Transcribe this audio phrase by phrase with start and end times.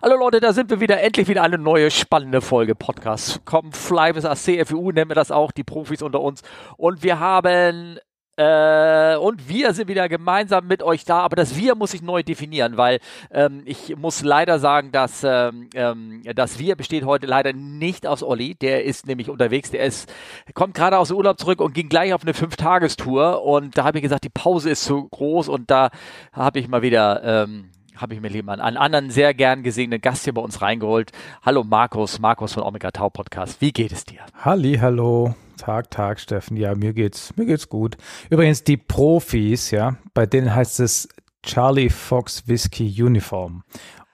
[0.00, 1.00] Hallo Leute, da sind wir wieder.
[1.00, 3.42] Endlich wieder eine neue spannende Folge Podcast.
[3.44, 6.42] Komm, Fly bis CFU nennen wir das auch, die Profis unter uns.
[6.78, 7.98] Und wir haben
[8.36, 12.22] äh, und wir sind wieder gemeinsam mit euch da, aber das Wir muss ich neu
[12.22, 13.00] definieren, weil
[13.30, 18.22] ähm, ich muss leider sagen, dass ähm, ähm, das Wir besteht heute leider nicht aus
[18.22, 18.54] Olli.
[18.54, 20.10] Der ist nämlich unterwegs, der ist,
[20.54, 23.98] kommt gerade aus dem Urlaub zurück und ging gleich auf eine Fünf-Tagestour und da habe
[23.98, 25.90] ich gesagt, die Pause ist zu groß und da
[26.32, 30.24] habe ich mal wieder ähm, habe ich mir lieber einen anderen sehr gern gesehenen Gast
[30.24, 31.12] hier bei uns reingeholt.
[31.42, 33.60] Hallo Markus, Markus von Omega Tau Podcast.
[33.60, 34.20] Wie geht es dir?
[34.34, 35.34] Halli, hallo.
[35.56, 36.56] Tag, Tag, Steffen.
[36.56, 37.96] Ja, mir geht's, mir geht's gut.
[38.30, 41.08] Übrigens, die Profis, ja, bei denen heißt es
[41.44, 43.62] Charlie Fox Whiskey Uniform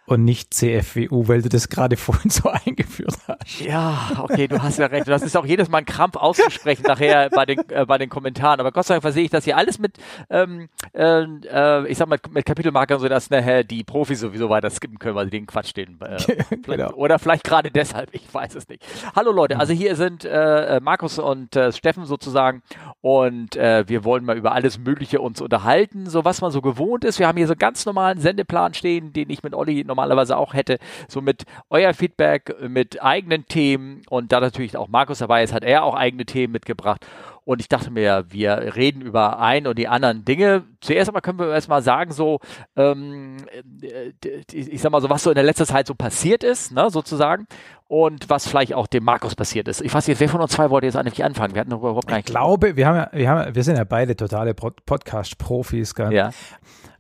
[0.09, 3.61] und nicht CFWU, weil du das gerade vorhin so eingeführt hast.
[3.61, 5.07] Ja, okay, du hast ja recht.
[5.07, 8.59] Das ist auch jedes Mal ein Krampf auszusprechen nachher bei den, äh, bei den Kommentaren.
[8.59, 9.99] Aber Gott sei Dank versehe ich das hier alles mit,
[10.31, 14.99] ähm, äh, äh, ich sag mal, mit Kapitelmarkern, sodass nachher die Profis sowieso weiter skippen
[14.99, 15.99] können, weil sie den Quatsch stehen.
[16.01, 16.91] Äh, genau.
[16.95, 18.83] Oder vielleicht gerade deshalb, ich weiß es nicht.
[19.15, 22.63] Hallo Leute, also hier sind äh, äh Markus und Steffen sozusagen
[23.01, 27.19] und wir wollen mal über alles Mögliche uns unterhalten, so was man so gewohnt ist.
[27.19, 30.55] Wir haben hier so ganz normalen Sendeplan stehen, den ich mit Olli noch normalerweise auch
[30.55, 30.79] hätte.
[31.09, 35.65] So mit euer Feedback, mit eigenen Themen und da natürlich auch Markus dabei ist, hat
[35.65, 37.07] er auch eigene Themen mitgebracht.
[37.45, 40.65] Und ich dachte mir, wir reden über ein und die anderen Dinge.
[40.83, 42.41] Zuerst einmal können wir erstmal sagen, so,
[42.77, 43.39] ähm,
[43.81, 44.13] äh,
[44.53, 47.47] ich sag mal so, was so in der letzten Zeit so passiert ist, ne, sozusagen.
[47.87, 49.81] Und was vielleicht auch dem Markus passiert ist.
[49.81, 51.55] Ich weiß nicht, wer von uns zwei wollte jetzt eigentlich anfangen?
[51.55, 52.29] Wir hatten überhaupt gar nicht.
[52.29, 56.13] Ich glaube, wir haben ja, wir haben, wir sind ja beide totale Podcast-Profis, gell?
[56.13, 56.33] Ja.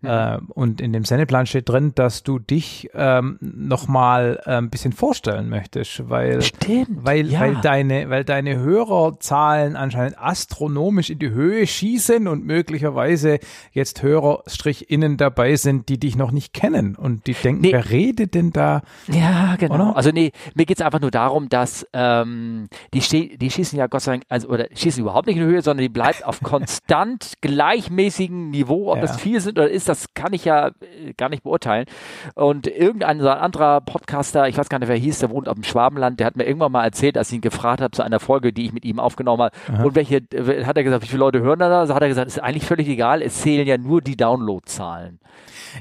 [0.02, 4.92] Äh, und in dem Sendeplan steht drin, dass du dich ähm, nochmal äh, ein bisschen
[4.92, 7.40] vorstellen möchtest, weil, Stimmt, weil, ja.
[7.40, 13.40] weil, deine, weil deine Hörerzahlen anscheinend astronomisch in die Höhe schießen und möglicherweise
[13.72, 17.72] jetzt HörerstrichinInnen dabei sind, die dich noch nicht kennen und die denken, nee.
[17.72, 18.82] wer redet denn da?
[19.08, 19.74] Ja, genau.
[19.74, 19.96] Oder?
[19.96, 24.02] Also nee, mir geht es einfach nur darum, dass ähm, die, die schießen ja Gott
[24.02, 27.32] sei Dank, also oder schießen überhaupt nicht in die Höhe, sondern die bleibt auf konstant
[27.40, 29.02] gleichmäßigem Niveau, ob ja.
[29.02, 31.86] das viel sind oder ist das kann ich ja äh, gar nicht beurteilen.
[32.34, 36.20] Und irgendein anderer Podcaster, ich weiß gar nicht, wer hieß, der wohnt auf dem Schwabenland,
[36.20, 38.66] der hat mir irgendwann mal erzählt, als ich ihn gefragt habe zu einer Folge, die
[38.66, 39.84] ich mit ihm aufgenommen habe, Aha.
[39.84, 40.16] und welche,
[40.64, 41.86] hat er gesagt, wie viele Leute hören da?
[41.86, 45.20] So hat er gesagt, ist eigentlich völlig egal, es zählen ja nur die Downloadzahlen.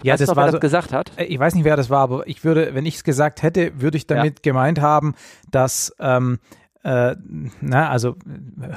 [0.03, 1.11] Ja, weißt das noch, war wer so, das gesagt hat.
[1.17, 3.81] Äh, ich weiß nicht, wer das war, aber ich würde, wenn ich es gesagt hätte,
[3.81, 4.51] würde ich damit ja.
[4.51, 5.15] gemeint haben,
[5.49, 6.39] dass ähm,
[6.87, 7.17] äh,
[7.59, 8.15] na, also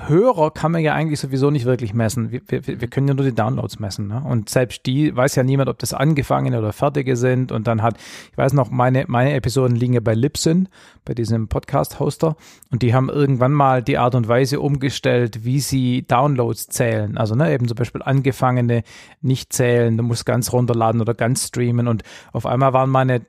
[0.09, 2.33] Hörer kann man ja eigentlich sowieso nicht wirklich messen.
[2.33, 4.09] Wir, wir, wir können ja nur die Downloads messen.
[4.09, 4.21] Ne?
[4.27, 7.53] Und selbst die weiß ja niemand, ob das angefangene oder fertige sind.
[7.53, 7.99] Und dann hat,
[8.33, 10.69] ich weiß noch, meine, meine Episoden liegen ja bei Libsyn,
[11.05, 12.35] bei diesem Podcast-Hoster.
[12.73, 17.17] Und die haben irgendwann mal die Art und Weise umgestellt, wie sie Downloads zählen.
[17.17, 18.83] Also ne, eben zum Beispiel angefangene
[19.21, 21.87] nicht zählen, du musst ganz runterladen oder ganz streamen.
[21.87, 23.21] Und auf einmal waren meine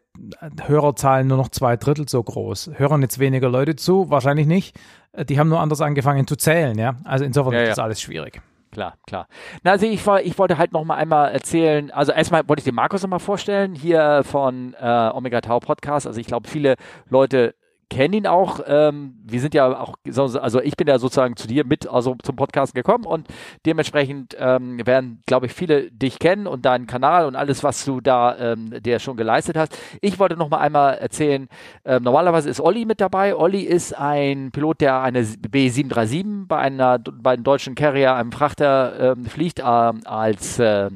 [0.66, 2.72] Hörerzahlen nur noch zwei Drittel so groß.
[2.76, 4.10] Hören jetzt weniger Leute zu?
[4.10, 4.80] Wahrscheinlich nicht.
[5.28, 6.96] Die haben nur anders angefangen zu zählen, ja.
[7.04, 7.84] Also insofern ja, ist das ja.
[7.84, 8.42] alles schwierig.
[8.72, 9.28] Klar, klar.
[9.64, 12.66] Na, also ich, war, ich wollte halt noch mal einmal erzählen, also erstmal wollte ich
[12.66, 16.08] den Markus noch mal vorstellen, hier von äh, Omega Tau Podcast.
[16.08, 16.76] Also ich glaube, viele
[17.10, 17.54] Leute
[17.92, 18.62] kenne ihn auch.
[18.66, 22.38] Ähm, wir sind ja auch, also ich bin ja sozusagen zu dir mit also zum
[22.38, 23.28] Podcast gekommen und
[23.66, 28.00] dementsprechend ähm, werden, glaube ich, viele dich kennen und deinen Kanal und alles, was du
[28.00, 29.78] da ähm, der schon geleistet hast.
[30.00, 31.50] Ich wollte noch mal einmal erzählen,
[31.84, 33.36] ähm, normalerweise ist Olli mit dabei.
[33.36, 39.18] Olli ist ein Pilot, der eine B737 bei einer bei einem deutschen Carrier, einem Frachter
[39.18, 40.90] ähm, fliegt äh, als äh,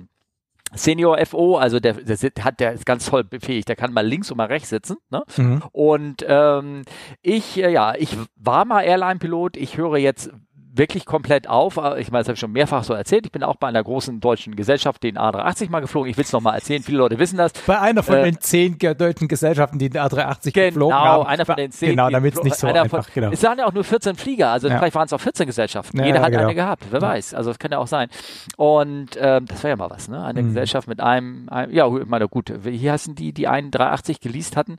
[0.73, 4.31] Senior FO, also der, der, hat, der ist ganz toll befähigt, der kann mal links
[4.31, 4.97] und mal rechts sitzen.
[5.09, 5.23] Ne?
[5.37, 5.63] Mhm.
[5.71, 6.83] Und ähm,
[7.21, 10.31] ich, äh, ja, ich war mal Airline-Pilot, ich höre jetzt
[10.77, 11.77] wirklich komplett auf.
[11.77, 13.25] Äh, ich meine, das habe ich schon mehrfach so erzählt.
[13.25, 16.09] Ich bin auch bei einer großen deutschen Gesellschaft, den A380 mal geflogen.
[16.09, 16.83] Ich will es nochmal erzählen.
[16.83, 17.53] Viele Leute wissen das.
[17.65, 21.19] Bei einer von äh, den zehn deutschen Gesellschaften, die den A380 genau, geflogen haben.
[21.19, 21.89] Genau, einer von den zehn.
[21.91, 23.31] Genau, damit es nicht so einfach, von, genau.
[23.31, 24.49] Es waren ja auch nur 14 Flieger.
[24.49, 24.77] Also ja.
[24.77, 25.99] vielleicht waren es auch 14 Gesellschaften.
[25.99, 26.43] Ja, Jeder ja, hat genau.
[26.43, 26.85] eine gehabt.
[26.89, 27.33] Wer weiß.
[27.33, 28.09] Also das kann ja auch sein.
[28.57, 30.23] Und ähm, das wäre ja mal was, ne?
[30.23, 30.47] Eine mhm.
[30.47, 32.51] Gesellschaft mit einem, einem, ja, ich meine, gut.
[32.63, 34.77] Hier heißen die, die einen 380 geleast hatten.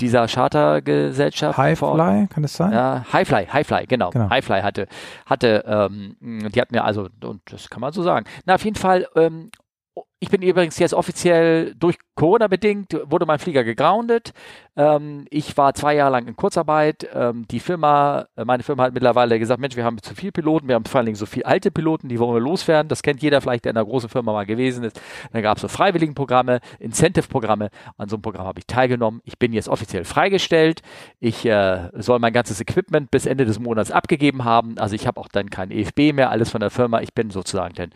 [0.00, 1.58] Dieser Chartergesellschaft.
[1.58, 2.72] Highfly, kann das sein?
[2.72, 4.10] Ja, Highfly, Highfly, genau.
[4.10, 4.30] genau.
[4.30, 4.86] Highfly hatte,
[5.30, 8.26] hatte ähm, die hat mir also, und das kann man so sagen.
[8.44, 9.50] Na, auf jeden Fall, ähm,
[10.22, 14.34] ich bin übrigens jetzt offiziell durch Corona bedingt, wurde mein Flieger gegroundet.
[14.76, 17.08] Ähm, ich war zwei Jahre lang in Kurzarbeit.
[17.14, 20.68] Ähm, die Firma, äh, meine Firma hat mittlerweile gesagt, Mensch, wir haben zu viele Piloten,
[20.68, 22.90] wir haben vor allen Dingen so viele alte Piloten, die wollen wir loswerden.
[22.90, 25.00] Das kennt jeder vielleicht, der in einer großen Firma mal gewesen ist.
[25.32, 27.70] Dann gab es so Freiwilligenprogramme, Incentive-Programme.
[27.96, 29.22] An so einem Programm habe ich teilgenommen.
[29.24, 30.82] Ich bin jetzt offiziell freigestellt.
[31.18, 34.76] Ich äh, soll mein ganzes Equipment bis Ende des Monats abgegeben haben.
[34.76, 37.00] Also ich habe auch dann kein EFB mehr, alles von der Firma.
[37.00, 37.90] Ich bin sozusagen dann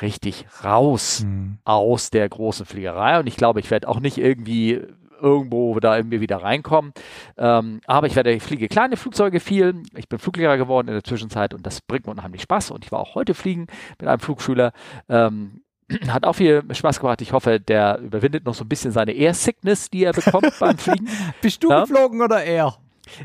[0.00, 1.22] richtig raus.
[1.22, 4.80] Mhm aus der großen Fliegerei und ich glaube, ich werde auch nicht irgendwie
[5.20, 6.92] irgendwo da irgendwie wieder reinkommen.
[7.36, 9.82] Ähm, aber ich werde, ich fliege kleine Flugzeuge viel.
[9.96, 12.70] Ich bin Fluglehrer geworden in der Zwischenzeit und das bringt mir unheimlich Spaß.
[12.70, 13.66] Und ich war auch heute fliegen
[13.98, 14.72] mit einem Flugschüler.
[15.08, 15.62] Ähm,
[16.08, 17.20] hat auch viel Spaß gemacht.
[17.22, 21.08] Ich hoffe, der überwindet noch so ein bisschen seine Air-Sickness, die er bekommt beim Fliegen.
[21.40, 21.80] Bist du ja?
[21.80, 22.76] geflogen oder er?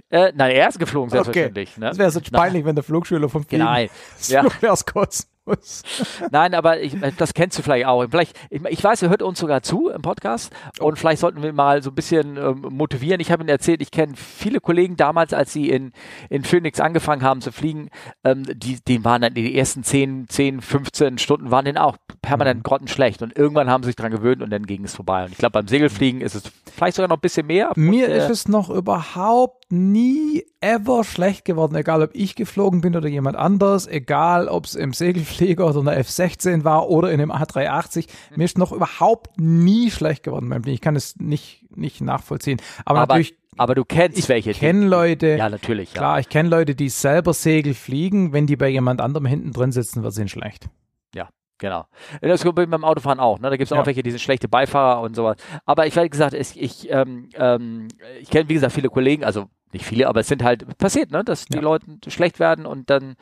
[0.09, 1.71] Äh, nein, er ist geflogen, selbstverständlich.
[1.71, 1.79] Okay.
[1.79, 1.87] Ne?
[1.87, 3.89] Das wäre so peinlich, wenn der Flugschüler vom Fliegen Nein.
[4.27, 4.45] Ja.
[4.93, 5.83] kurz muss.
[6.31, 8.05] Nein, aber ich, äh, das kennst du vielleicht auch.
[8.09, 10.85] Vielleicht, ich, ich weiß, er hört uns sogar zu im Podcast oh.
[10.85, 13.19] und vielleicht sollten wir mal so ein bisschen ähm, motivieren.
[13.19, 15.91] Ich habe ihm erzählt, ich kenne viele Kollegen damals, als sie in,
[16.29, 17.89] in Phoenix angefangen haben zu fliegen,
[18.23, 22.59] ähm, die, denen waren dann die ersten 10, 10, 15 Stunden waren denen auch permanent
[22.59, 22.63] mhm.
[22.63, 25.25] grottenschlecht und irgendwann haben sie sich dran gewöhnt und dann ging es vorbei.
[25.25, 26.43] Und ich glaube, beim Segelfliegen ist es
[26.75, 27.71] vielleicht sogar noch ein bisschen mehr.
[27.75, 32.81] Mir und, äh, ist es noch überhaupt nie ever schlecht geworden, egal ob ich geflogen
[32.81, 34.93] bin oder jemand anders, egal ob es im
[35.31, 38.07] Segelflieger oder einer F-16 war oder in einem A380.
[38.35, 40.75] Mir ist noch überhaupt nie schlecht geworden beim Fliegen.
[40.75, 42.61] Ich kann es nicht, nicht nachvollziehen.
[42.85, 44.51] Aber, aber natürlich aber du kennst ich welche.
[44.51, 45.35] Ich kenne Leute.
[45.37, 45.93] Ja, natürlich.
[45.93, 48.31] Klar, ich kenne Leute, die selber Segel fliegen.
[48.31, 50.69] Wenn die bei jemand anderem hinten drin sitzen, wird es ihnen schlecht.
[51.13, 51.85] Ja, genau.
[52.21, 53.39] Das kommt beim Autofahren auch.
[53.39, 53.49] Ne?
[53.49, 55.35] Da gibt es auch welche, die sind schlechte Beifahrer und sowas.
[55.65, 57.89] Aber ich werde gesagt, ich, ich, ähm, ähm,
[58.21, 61.23] ich kenne, wie gesagt, viele Kollegen, also nicht viele, aber es sind halt passiert, ne,
[61.23, 61.61] dass die ja.
[61.61, 63.15] Leute schlecht werden und dann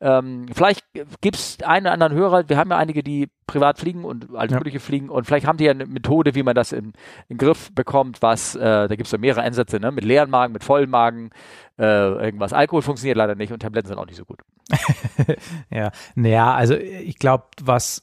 [0.00, 0.84] ähm, vielleicht
[1.20, 4.52] gibt es einen oder anderen Hörer, wir haben ja einige, die privat fliegen und alles
[4.52, 4.58] ja.
[4.58, 6.92] mögliche fliegen und vielleicht haben die ja eine Methode, wie man das im,
[7.28, 10.52] im Griff bekommt, was, äh, da gibt es ja mehrere Ansätze, ne, mit leeren Magen,
[10.52, 11.30] mit vollen Magen,
[11.78, 12.52] äh, irgendwas.
[12.52, 14.40] Alkohol funktioniert leider nicht und Tabletten sind auch nicht so gut.
[15.70, 18.02] ja, naja, also ich glaube, was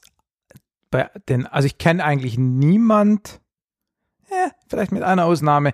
[0.90, 3.40] bei den, also ich kenne eigentlich niemand,
[4.30, 5.72] ja, vielleicht mit einer Ausnahme,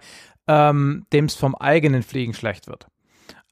[0.50, 2.88] ähm, dem es vom eigenen Fliegen schlecht wird.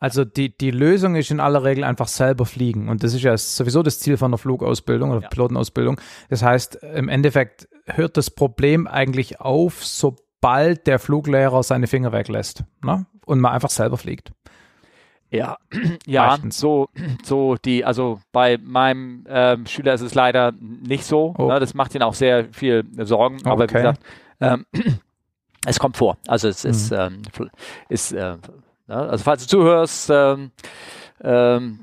[0.00, 2.88] Also die, die Lösung ist in aller Regel einfach selber fliegen.
[2.88, 5.28] Und das ist ja sowieso das Ziel von der Flugausbildung oder ja.
[5.28, 6.00] Pilotenausbildung.
[6.28, 12.64] Das heißt, im Endeffekt hört das Problem eigentlich auf, sobald der Fluglehrer seine Finger weglässt
[12.84, 13.06] ne?
[13.26, 14.32] und man einfach selber fliegt.
[15.30, 15.58] Ja,
[16.06, 16.88] ja, so,
[17.22, 21.34] so die, also bei meinem ähm, Schüler ist es leider nicht so.
[21.38, 21.48] Oh.
[21.48, 21.60] Ne?
[21.60, 23.44] Das macht ihn auch sehr viel Sorgen.
[23.44, 24.02] Aber wie gesagt,
[24.40, 24.64] ähm,
[25.66, 26.16] es kommt vor.
[26.26, 26.70] Also es mhm.
[26.70, 27.22] ist, ähm,
[27.88, 28.36] ist äh,
[28.88, 30.50] also falls du zuhörst, ähm,
[31.22, 31.80] ähm,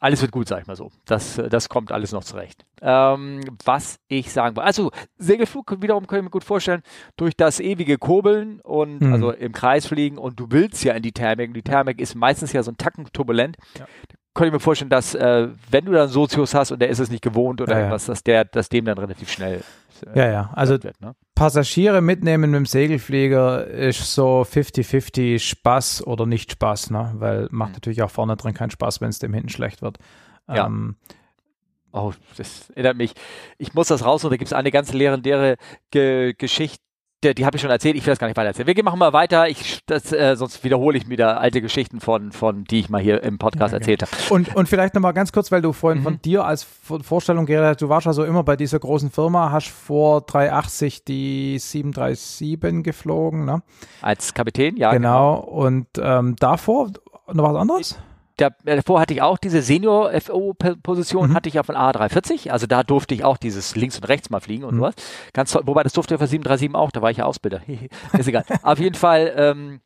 [0.00, 0.90] alles wird gut, sag ich mal so.
[1.06, 2.66] Das, das kommt alles noch zurecht.
[2.82, 6.82] Ähm, was ich sagen wollte, also Segelflug wiederum kann ich mir gut vorstellen,
[7.16, 9.12] durch das ewige Kurbeln und mhm.
[9.14, 11.54] also im Kreis fliegen und du willst ja in die Thermik.
[11.54, 13.56] Die Thermik ist meistens ja so ein Tacken turbulent.
[13.78, 13.86] Ja.
[14.34, 17.08] Könnte ich mir vorstellen, dass äh, wenn du dann Sozius hast und der ist es
[17.08, 19.62] nicht gewohnt oder ja, irgendwas, dass der, dass dem dann relativ schnell
[20.06, 20.50] äh, ja, ja.
[20.54, 21.14] Also wird, ne?
[21.34, 27.12] Passagiere mitnehmen mit dem Segelflieger ist so 50-50 Spaß oder nicht Spaß, ne?
[27.14, 27.74] Weil macht mhm.
[27.74, 29.98] natürlich auch vorne drin keinen Spaß, wenn es dem hinten schlecht wird.
[30.48, 30.66] Ja.
[30.66, 30.96] Ähm,
[31.96, 33.12] Oh, das erinnert mich.
[33.56, 35.56] Ich muss das raus und da gibt es eine ganz legendäre
[35.92, 36.83] Ge Geschichte,
[37.24, 38.66] die, die habe ich schon erzählt, ich will das gar nicht weiter erzählen.
[38.66, 42.64] Wir machen mal weiter, ich, das, äh, sonst wiederhole ich wieder alte Geschichten von, von,
[42.64, 43.80] die ich mal hier im Podcast okay.
[43.80, 44.34] erzählt habe.
[44.34, 46.04] Und, und vielleicht nochmal ganz kurz, weil du vorhin mhm.
[46.04, 49.68] von dir als Vorstellung geredet hast, du warst also immer bei dieser großen Firma, hast
[49.68, 53.62] vor 380 die 737 geflogen, ne?
[54.02, 54.92] Als Kapitän, ja.
[54.92, 55.66] Genau, genau.
[55.66, 56.90] und ähm, davor
[57.32, 57.90] noch was anderes?
[57.90, 61.34] Ich, da, äh, davor hatte ich auch diese Senior-FO-Position, mhm.
[61.34, 64.40] hatte ich ja von A340, also da durfte ich auch dieses links und rechts mal
[64.40, 64.78] fliegen und mhm.
[64.78, 64.94] sowas.
[65.32, 67.60] Ganz toll, wobei das durfte ich für 737 auch, da war ich ja Ausbilder.
[68.12, 68.44] ist egal.
[68.62, 69.80] Auf jeden Fall, ähm,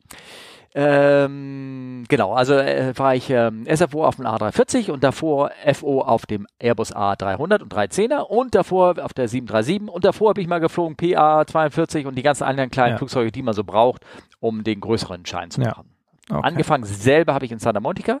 [0.75, 6.27] ähm, genau, also äh, war ich ähm, SFO auf dem A340 und davor FO auf
[6.27, 10.59] dem Airbus A300 und 310er und davor auf der 737 und davor habe ich mal
[10.59, 12.97] geflogen PA42 und die ganzen anderen kleinen ja.
[12.97, 14.05] Flugzeuge, die man so braucht,
[14.39, 15.89] um den größeren Schein zu machen.
[16.29, 16.37] Ja.
[16.37, 16.47] Okay.
[16.47, 18.19] Angefangen selber habe ich in Santa Monica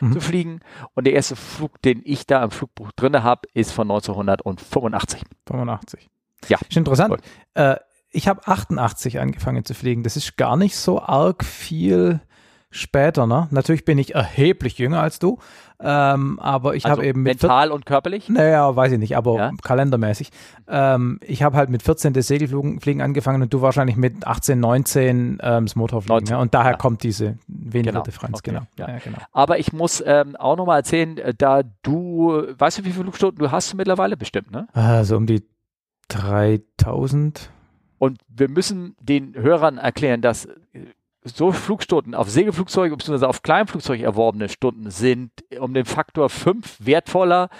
[0.00, 0.12] mhm.
[0.12, 0.60] zu fliegen.
[0.94, 5.22] Und der erste Flug, den ich da im Flugbuch drin habe, ist von 1985.
[5.46, 6.08] 85.
[6.48, 6.58] Ja.
[6.68, 7.16] Ist interessant.
[7.54, 7.76] Äh,
[8.10, 10.02] ich habe 88 angefangen zu fliegen.
[10.02, 12.20] Das ist gar nicht so arg viel
[12.70, 13.48] später, ne?
[13.50, 15.38] Natürlich bin ich erheblich jünger als du,
[15.80, 18.28] ähm, aber ich also habe eben mental und körperlich?
[18.28, 19.50] Naja, weiß ich nicht, aber ja?
[19.62, 20.30] kalendermäßig.
[20.68, 25.38] Ähm, ich habe halt mit 14 das Segelfliegen angefangen und du wahrscheinlich mit 18, 19
[25.42, 26.26] ähm, das Motorfliegen.
[26.26, 26.38] Ja?
[26.38, 26.76] Und daher ja.
[26.76, 28.04] kommt diese weniger genau.
[28.04, 28.50] Differenz, okay.
[28.76, 28.86] genau.
[29.04, 29.18] Genau.
[29.32, 33.38] Aber ich muss ähm, auch nochmal erzählen, äh, da du, weißt du, wie viele Flugstunden
[33.38, 34.16] du hast mittlerweile?
[34.16, 34.68] Bestimmt, ne?
[34.74, 35.42] Also um die
[36.08, 37.50] 3000.
[37.98, 40.86] Und wir müssen den Hörern erklären, dass äh,
[41.24, 43.26] so Flugstunden auf Segelflugzeuge bzw.
[43.26, 47.50] auf Kleinflugzeuge erworbene Stunden sind um den Faktor 5 wertvoller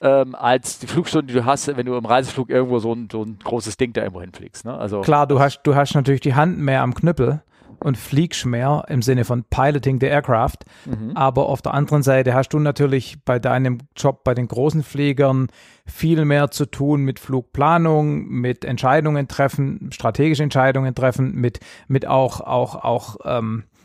[0.00, 3.22] ähm, als die Flugstunden, die du hast, wenn du im Reiseflug irgendwo so ein, so
[3.22, 4.64] ein großes Ding da irgendwo hinfliegst.
[4.64, 4.76] Ne?
[4.76, 7.42] Also, Klar, du hast, du hast natürlich die Hand mehr am Knüppel
[7.80, 10.58] und fliegst mehr im Sinne von Piloting the Aircraft.
[10.84, 11.12] Mhm.
[11.14, 15.48] Aber auf der anderen Seite hast du natürlich bei deinem Job bei den großen Fliegern
[15.86, 22.40] viel mehr zu tun mit Flugplanung, mit Entscheidungen treffen, strategische Entscheidungen treffen, mit, mit auch,
[22.40, 23.75] auch, auch ähm, äh,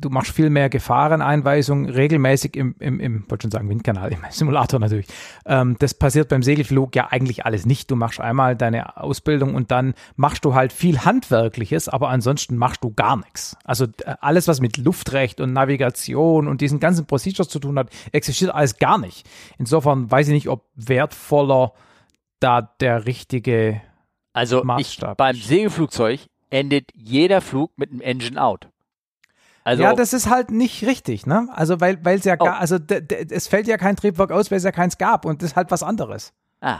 [0.00, 4.80] du machst viel mehr Gefahreneinweisungen regelmäßig im, im, im wollte schon sagen, Windkanal, im Simulator
[4.80, 5.06] natürlich.
[5.46, 7.90] Ähm, das passiert beim Segelflug ja eigentlich alles nicht.
[7.90, 12.82] Du machst einmal deine Ausbildung und dann machst du halt viel Handwerkliches, aber ansonsten machst
[12.84, 13.56] du gar nichts.
[13.64, 17.90] Also äh, alles, was mit Luftrecht und Navigation und diesen ganzen Procedures zu tun hat,
[18.12, 19.28] existiert alles gar nicht.
[19.58, 21.72] Insofern weiß ich nicht, ob wertvoller
[22.40, 23.80] da der richtige
[24.32, 26.20] also Maßstab ich, beim Segelflugzeug
[26.50, 28.68] endet jeder Flug mit einem Engine out.
[29.68, 31.46] Also, ja, das ist halt nicht richtig, ne?
[31.52, 32.44] Also weil es ja oh.
[32.44, 32.78] gar, also
[33.30, 35.70] es fällt ja kein Triebwerk aus, weil es ja keins gab und das ist halt
[35.70, 36.32] was anderes.
[36.62, 36.78] Ah.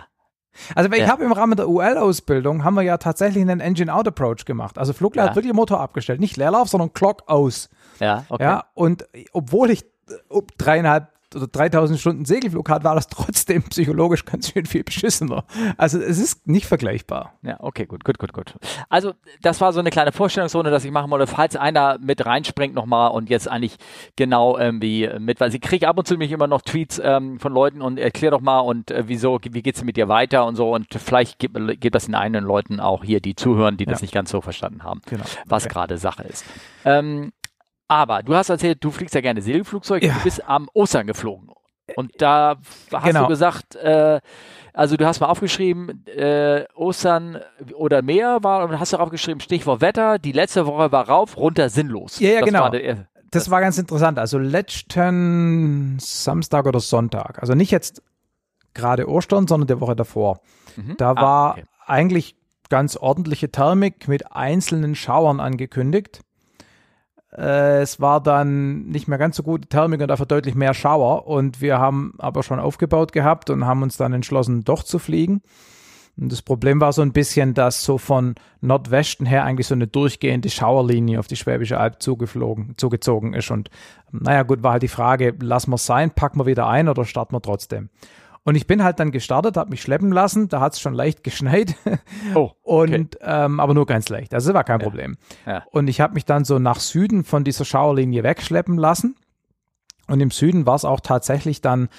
[0.75, 1.09] Also ich ja.
[1.09, 4.79] habe im Rahmen der UL-Ausbildung haben wir ja tatsächlich einen Engine-Out-Approach gemacht.
[4.79, 5.29] Also Flugler ja.
[5.29, 7.69] hat wirklich Motor abgestellt, nicht Leerlauf, sondern Clock aus.
[8.01, 8.43] Ja, okay.
[8.43, 9.85] Ja, und obwohl ich
[10.57, 15.45] dreieinhalb oder 3000 Stunden Segelflug hat, war das trotzdem psychologisch ganz schön viel beschissener.
[15.77, 17.35] Also es ist nicht vergleichbar.
[17.43, 18.55] Ja, okay, gut, gut, gut, gut.
[18.89, 22.75] Also das war so eine kleine Vorstellungsrunde, dass ich machen wollte, falls einer mit reinspringt
[22.75, 23.77] nochmal und jetzt eigentlich
[24.17, 27.53] genau irgendwie mit, weil ich kriege ab und zu mich immer noch Tweets ähm, von
[27.53, 30.75] Leuten und erklär doch mal und äh, wieso, wie geht's mit dir weiter und so
[30.75, 34.13] und vielleicht gibt, gibt das den einen Leuten auch hier, die zuhören, die das nicht
[34.13, 35.25] ganz so verstanden haben, genau.
[35.47, 35.73] was okay.
[35.73, 36.45] gerade Sache ist.
[36.85, 37.33] Ähm,
[37.89, 40.03] aber du hast erzählt, du fliegst ja gerne Segelflugzeug.
[40.03, 40.15] Ja.
[40.15, 41.51] Du bist am Ostern geflogen.
[41.97, 42.57] Und da
[42.93, 43.23] hast genau.
[43.23, 44.21] du gesagt, äh,
[44.75, 47.41] also du hast mal aufgeschrieben, äh, Ostern
[47.75, 51.71] oder mehr war, und hast du aufgeschrieben, Stichwort Wetter, die letzte Woche war rauf, runter,
[51.71, 52.21] sinnlos.
[52.21, 52.61] Ja, ja, das genau.
[52.61, 54.19] War der, das, das war ganz interessant.
[54.19, 58.03] Also letzten Samstag oder Sonntag, also nicht jetzt
[58.75, 60.41] gerade Ostern, sondern der Woche davor.
[60.77, 60.97] Mhm.
[60.99, 61.65] Da ah, war okay.
[61.87, 62.37] eigentlich
[62.69, 66.21] ganz ordentliche Thermik mit einzelnen Schauern angekündigt.
[67.37, 71.27] Äh, es war dann nicht mehr ganz so gute Thermik und dafür deutlich mehr Schauer.
[71.27, 75.43] Und wir haben aber schon aufgebaut gehabt und haben uns dann entschlossen, doch zu fliegen.
[76.17, 79.87] Und das Problem war so ein bisschen, dass so von Nordwesten her eigentlich so eine
[79.87, 83.53] durchgehende Schauerlinie auf die Schwäbische Alb zugeflogen, zugezogen ist.
[83.53, 83.71] Und
[84.11, 87.05] naja, gut, war halt die Frage, lassen wir es sein, packen wir wieder ein oder
[87.05, 87.89] starten wir trotzdem?
[88.49, 90.49] Und ich bin halt dann gestartet, habe mich schleppen lassen.
[90.49, 91.75] Da hat es schon leicht geschneit.
[92.35, 92.95] Oh, okay.
[92.95, 94.33] und ähm, aber nur ganz leicht.
[94.33, 94.87] Also war kein ja.
[94.87, 95.19] Problem.
[95.45, 95.65] Ja.
[95.71, 99.17] Und ich habe mich dann so nach Süden von dieser Schauerlinie wegschleppen lassen.
[100.07, 101.91] Und im Süden war es auch tatsächlich dann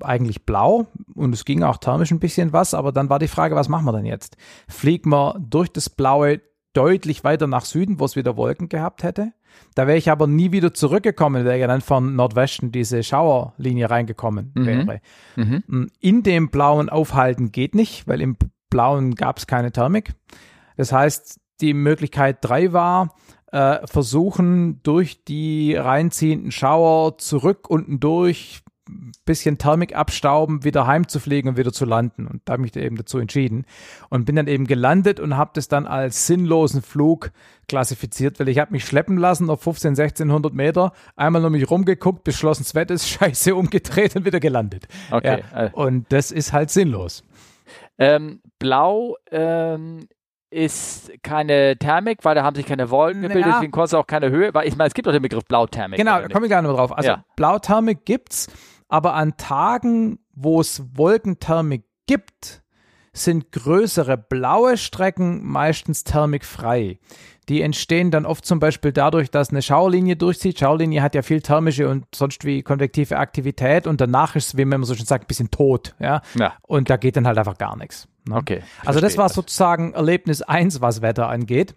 [0.00, 3.54] eigentlich blau und es ging auch thermisch ein bisschen was, aber dann war die Frage,
[3.54, 4.38] was machen wir denn jetzt?
[4.68, 6.40] Fliegen wir durch das Blaue
[6.72, 9.34] deutlich weiter nach Süden, wo es wieder Wolken gehabt hätte?
[9.74, 14.52] Da wäre ich aber nie wieder zurückgekommen, wäre ja dann von Nordwesten diese Schauerlinie reingekommen
[14.54, 14.66] mhm.
[14.66, 15.00] wäre.
[15.36, 15.62] Mhm.
[15.66, 18.36] Mm, in dem blauen aufhalten geht nicht, weil im
[18.70, 20.12] blauen gab es keine Thermik.
[20.76, 23.14] Das heißt, die Möglichkeit drei war,
[23.52, 28.62] äh, versuchen durch die reinziehenden Schauer zurück unten durch
[29.24, 32.26] bisschen Thermik abstauben, wieder heimzufliegen und wieder zu landen.
[32.26, 33.64] Und da habe ich mich eben dazu entschieden
[34.08, 37.30] und bin dann eben gelandet und habe das dann als sinnlosen Flug
[37.68, 42.24] klassifiziert, weil ich habe mich schleppen lassen auf 15, 1600 Meter, einmal nur mich rumgeguckt,
[42.24, 44.88] beschlossen, das Wetter ist scheiße, umgedreht und wieder gelandet.
[45.10, 45.42] Okay.
[45.52, 45.70] Ja, äh.
[45.72, 47.22] und das ist halt sinnlos.
[47.98, 50.08] Ähm, Blau ähm,
[50.50, 53.52] ist keine Thermik, weil da haben sich keine Wolken gebildet, ja.
[53.54, 55.98] deswegen kostet auch keine Höhe, weil ich meine, es gibt doch den Begriff Blauthermik.
[55.98, 56.96] Genau, da komme ich gerne mal drauf.
[56.96, 57.24] Also ja.
[57.36, 58.48] Blauthermik gibt's,
[58.90, 62.62] aber an Tagen, wo es Wolkenthermik gibt,
[63.12, 66.98] sind größere blaue Strecken meistens thermikfrei.
[67.48, 70.60] Die entstehen dann oft zum Beispiel dadurch, dass eine Schaulinie durchzieht.
[70.60, 74.64] Schaulinie hat ja viel thermische und sonst wie konvektive Aktivität und danach ist es, wie
[74.64, 75.94] man so schon sagt, ein bisschen tot.
[75.98, 76.22] Ja?
[76.38, 76.54] ja.
[76.62, 78.06] Und da geht dann halt einfach gar nichts.
[78.28, 78.36] Ne?
[78.36, 78.62] Okay.
[78.84, 81.74] Also das war sozusagen Erlebnis 1, was Wetter angeht.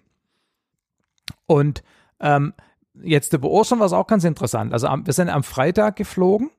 [1.48, 1.84] Und
[2.20, 2.54] ähm,
[3.02, 4.74] jetzt über Ostern war es auch ganz interessant.
[4.74, 6.52] Also wir sind am Freitag geflogen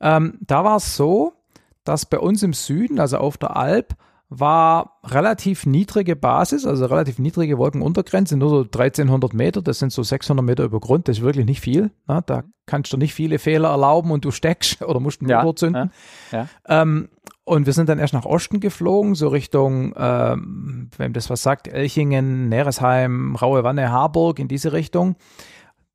[0.00, 1.32] ähm, da war es so,
[1.84, 3.94] dass bei uns im Süden, also auf der Alp,
[4.30, 10.04] war relativ niedrige Basis, also relativ niedrige Wolkenuntergrenze, nur so 1300 Meter, das sind so
[10.04, 11.90] 600 Meter über Grund, das ist wirklich nicht viel.
[12.06, 12.22] Ne?
[12.26, 15.56] Da kannst du nicht viele Fehler erlauben und du steckst oder musst einen ja, Motor
[15.56, 15.90] zünden.
[16.30, 16.82] Ja, ja.
[16.82, 17.08] Ähm,
[17.42, 21.66] und wir sind dann erst nach Osten geflogen, so Richtung, ähm, wem das was sagt,
[21.66, 25.16] Elchingen, Neresheim, Raue Wanne, Harburg, in diese Richtung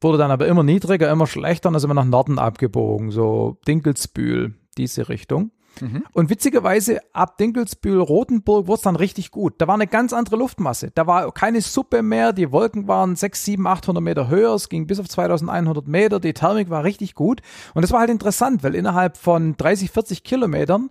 [0.01, 3.57] wurde dann aber immer niedriger, immer schlechter und dann sind wir nach Norden abgebogen, so
[3.67, 5.51] Dinkelsbühl, diese Richtung.
[5.81, 6.03] Mhm.
[6.13, 9.55] Und witzigerweise ab Dinkelsbühl, Rotenburg wurde es dann richtig gut.
[9.57, 10.91] Da war eine ganz andere Luftmasse.
[10.93, 12.33] Da war keine Suppe mehr.
[12.33, 14.53] Die Wolken waren 6, 7, 800 Meter höher.
[14.53, 16.19] Es ging bis auf 2100 Meter.
[16.19, 17.41] Die Thermik war richtig gut.
[17.73, 20.89] Und das war halt interessant, weil innerhalb von 30, 40 Kilometern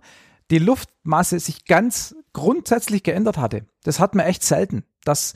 [0.51, 3.65] die Luftmasse sich ganz grundsätzlich geändert hatte.
[3.83, 4.83] Das hat man echt selten.
[5.03, 5.33] Das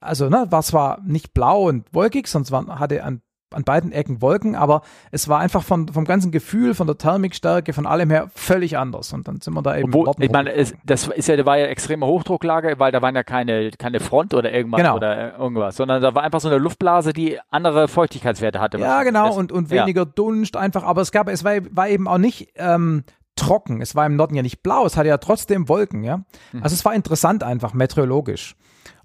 [0.00, 4.22] also ne, war zwar nicht blau und wolkig, sonst war, hatte an an beiden Ecken
[4.22, 8.30] Wolken, aber es war einfach von, vom ganzen Gefühl, von der Thermikstärke, von allem her
[8.34, 9.12] völlig anders.
[9.12, 9.92] Und dann sind wir da eben.
[9.92, 13.24] Obwohl, ich meine, es, das ist ja, war ja extreme Hochdrucklage, weil da waren ja
[13.24, 14.96] keine, keine Front oder irgendwas genau.
[14.96, 18.78] oder irgendwas, sondern da war einfach so eine Luftblase, die andere Feuchtigkeitswerte hatte.
[18.78, 20.12] Ja, genau, und, und weniger ja.
[20.14, 23.04] Dunst einfach, aber es gab, es war, war eben auch nicht ähm,
[23.34, 23.80] trocken.
[23.80, 26.18] Es war im Norden ja nicht blau, es hatte ja trotzdem Wolken, ja.
[26.52, 26.62] Mhm.
[26.62, 28.54] Also es war interessant einfach, meteorologisch.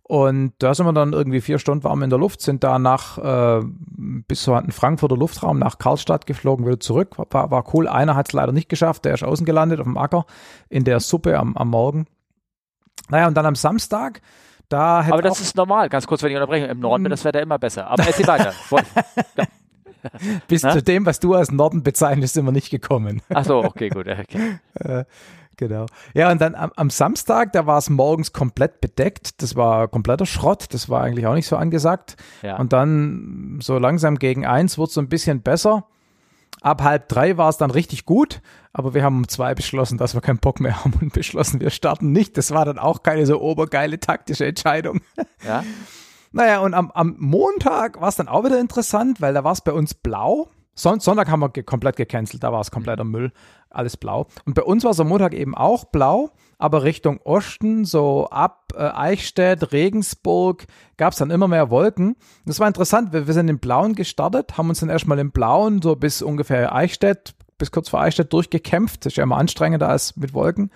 [0.07, 3.17] Und da sind wir dann irgendwie vier Stunden warm in der Luft, sind da nach
[3.17, 7.17] äh, bis an den Frankfurter Luftraum nach Karlstadt geflogen, wieder zurück.
[7.17, 7.87] War, war cool.
[7.87, 10.27] Einer hat es leider nicht geschafft, der ist außen gelandet auf dem Acker
[10.69, 12.05] in der Suppe am, am Morgen.
[13.09, 14.21] Naja, und dann am Samstag,
[14.69, 16.67] da Aber das ist normal, ganz kurz, wenn ich unterbreche.
[16.67, 17.87] Im Norden wird das Wetter immer besser.
[17.87, 18.53] Aber erzähl weiter.
[19.37, 19.43] ja.
[20.47, 20.71] Bis Na?
[20.71, 23.23] zu dem, was du als Norden bezeichnest, sind wir nicht gekommen.
[23.33, 24.07] Ach so, okay, gut.
[24.07, 24.59] Okay.
[25.57, 25.85] Genau.
[26.13, 29.41] Ja, und dann am, am Samstag, da war es morgens komplett bedeckt.
[29.41, 30.65] Das war kompletter Schrott.
[30.71, 32.17] Das war eigentlich auch nicht so angesagt.
[32.41, 32.57] Ja.
[32.57, 35.85] Und dann so langsam gegen eins wurde es so ein bisschen besser.
[36.61, 38.41] Ab halb drei war es dann richtig gut,
[38.73, 41.69] aber wir haben um zwei beschlossen, dass wir keinen Bock mehr haben und beschlossen, wir
[41.69, 42.37] starten nicht.
[42.37, 45.01] Das war dann auch keine so obergeile taktische Entscheidung.
[45.45, 45.63] Ja.
[46.31, 49.61] Naja, und am, am Montag war es dann auch wieder interessant, weil da war es
[49.61, 50.49] bei uns blau.
[50.75, 53.31] Son Sonntag haben wir ge komplett gecancelt, da war es kompletter Müll
[53.69, 54.27] alles blau.
[54.45, 58.71] Und bei uns war es am Montag eben auch blau, aber Richtung Osten, so ab
[58.75, 60.65] äh, Eichstätt, Regensburg,
[60.97, 62.15] gab es dann immer mehr Wolken.
[62.45, 65.81] Das war interessant, wir, wir sind im Blauen gestartet, haben uns dann erstmal im Blauen
[65.81, 69.05] so bis ungefähr Eichstätt, bis kurz vor Eichstätt durchgekämpft.
[69.05, 70.71] Das ist ja immer anstrengender als mit Wolken.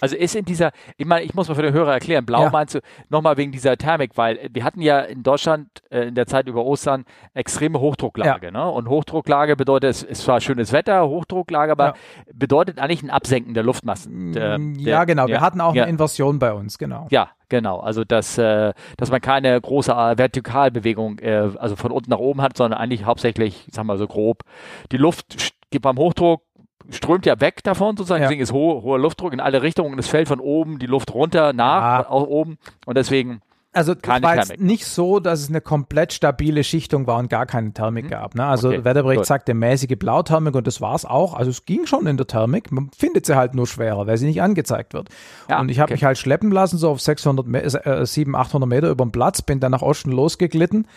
[0.00, 2.50] Also ist in dieser, ich meine, ich muss mal für den Hörer erklären, blau ja.
[2.50, 6.26] meinst du nochmal wegen dieser Thermik, weil wir hatten ja in Deutschland äh, in der
[6.26, 7.04] Zeit über Ostern
[7.34, 8.46] extreme Hochdrucklage.
[8.46, 8.52] Ja.
[8.52, 8.70] Ne?
[8.70, 11.94] Und Hochdrucklage bedeutet, es ist zwar schönes Wetter, Hochdrucklage, aber ja.
[12.34, 14.32] bedeutet eigentlich ein Absenken der Luftmassen.
[14.32, 15.26] Der, mm, ja, genau.
[15.26, 17.06] Wir hatten auch eine Inversion bei uns, genau.
[17.10, 22.10] Ja, Genau, also dass, äh, dass man keine große äh, Vertikalbewegung, äh, also von unten
[22.10, 24.44] nach oben hat, sondern eigentlich hauptsächlich, ich sag mal so grob,
[24.92, 25.52] die Luft
[25.82, 26.42] beim Hochdruck
[26.90, 28.28] strömt ja weg davon sozusagen, ja.
[28.28, 31.52] deswegen ist hohe, hoher Luftdruck in alle Richtungen, es fällt von oben die Luft runter,
[31.52, 32.06] nach, ah.
[32.08, 34.60] auch oben und deswegen also keine war Thermik.
[34.60, 38.10] nicht so, dass es eine komplett stabile Schichtung war und gar keine Thermik mhm.
[38.10, 38.34] gab.
[38.34, 38.44] Ne?
[38.44, 38.84] Also okay.
[38.84, 41.34] Wetterbericht sagte mäßige Blauthermik und das war es auch.
[41.34, 42.72] Also es ging schon in der Thermik.
[42.72, 45.08] Man findet sie halt nur schwerer, weil sie nicht angezeigt wird.
[45.48, 45.94] Ja, und ich habe okay.
[45.94, 47.46] mich halt schleppen lassen, so auf 600,
[47.86, 50.88] äh, 700, 800 Meter über den Platz, bin dann nach Osten losgeglitten,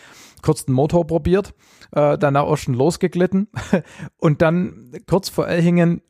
[0.43, 1.55] kurz den Motor probiert
[1.91, 3.47] äh, dann nach Osten losgeglitten
[4.17, 6.01] und dann kurz vor Elhingen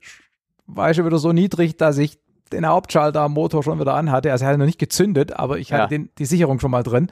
[0.65, 2.19] war ich schon wieder so niedrig, dass ich
[2.51, 4.31] den Hauptschalter am Motor schon wieder anhatte.
[4.31, 7.11] Also er hat noch nicht gezündet, aber ich hatte den, die Sicherung schon mal drin.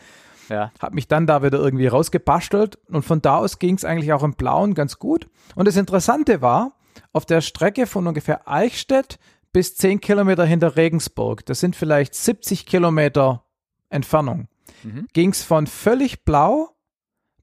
[0.49, 0.71] Ja.
[0.79, 4.23] Habe mich dann da wieder irgendwie rausgebastelt und von da aus ging es eigentlich auch
[4.23, 5.27] im Blauen ganz gut.
[5.55, 6.77] Und das Interessante war,
[7.13, 9.17] auf der Strecke von ungefähr Eichstätt
[9.53, 13.43] bis 10 Kilometer hinter Regensburg, das sind vielleicht 70 Kilometer
[13.89, 14.47] Entfernung,
[14.83, 15.07] mhm.
[15.13, 16.69] ging es von völlig blau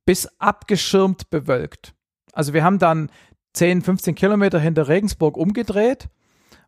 [0.09, 1.93] bis abgeschirmt bewölkt.
[2.33, 3.11] Also wir haben dann
[3.53, 6.09] 10, 15 Kilometer hinter Regensburg umgedreht,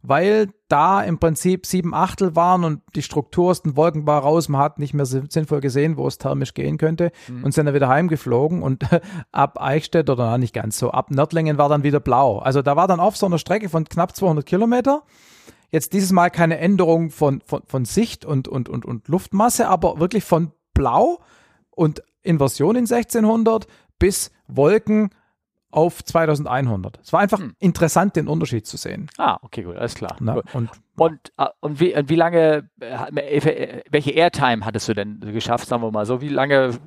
[0.03, 4.51] weil da im Prinzip sieben Achtel waren und die Struktur aus den Wolken war raus.
[4.51, 7.45] Man hat nicht mehr sinnvoll gesehen, wo es thermisch gehen könnte mhm.
[7.45, 8.85] und sind dann wieder heimgeflogen und
[9.33, 12.41] ab Eichstätt oder nicht ganz so, ab Nördlingen war dann wieder blau.
[12.41, 15.03] Also da war dann auf so einer Strecke von knapp 200 Kilometer
[15.71, 19.99] jetzt dieses Mal keine Änderung von, von, von Sicht und, und, und, und Luftmasse, aber
[19.99, 21.21] wirklich von blau
[21.71, 23.67] und Inversion in 1600
[23.99, 25.11] bis Wolken
[25.71, 26.99] auf 2100.
[27.03, 27.55] Es war einfach hm.
[27.59, 29.09] interessant, den Unterschied zu sehen.
[29.19, 30.17] Ah, okay, gut, alles klar.
[30.21, 35.69] Na, und, und, ah, und, wie, wie lange, äh, welche Airtime hattest du denn geschafft,
[35.69, 36.21] sagen wir mal so?
[36.21, 36.79] Wie lange?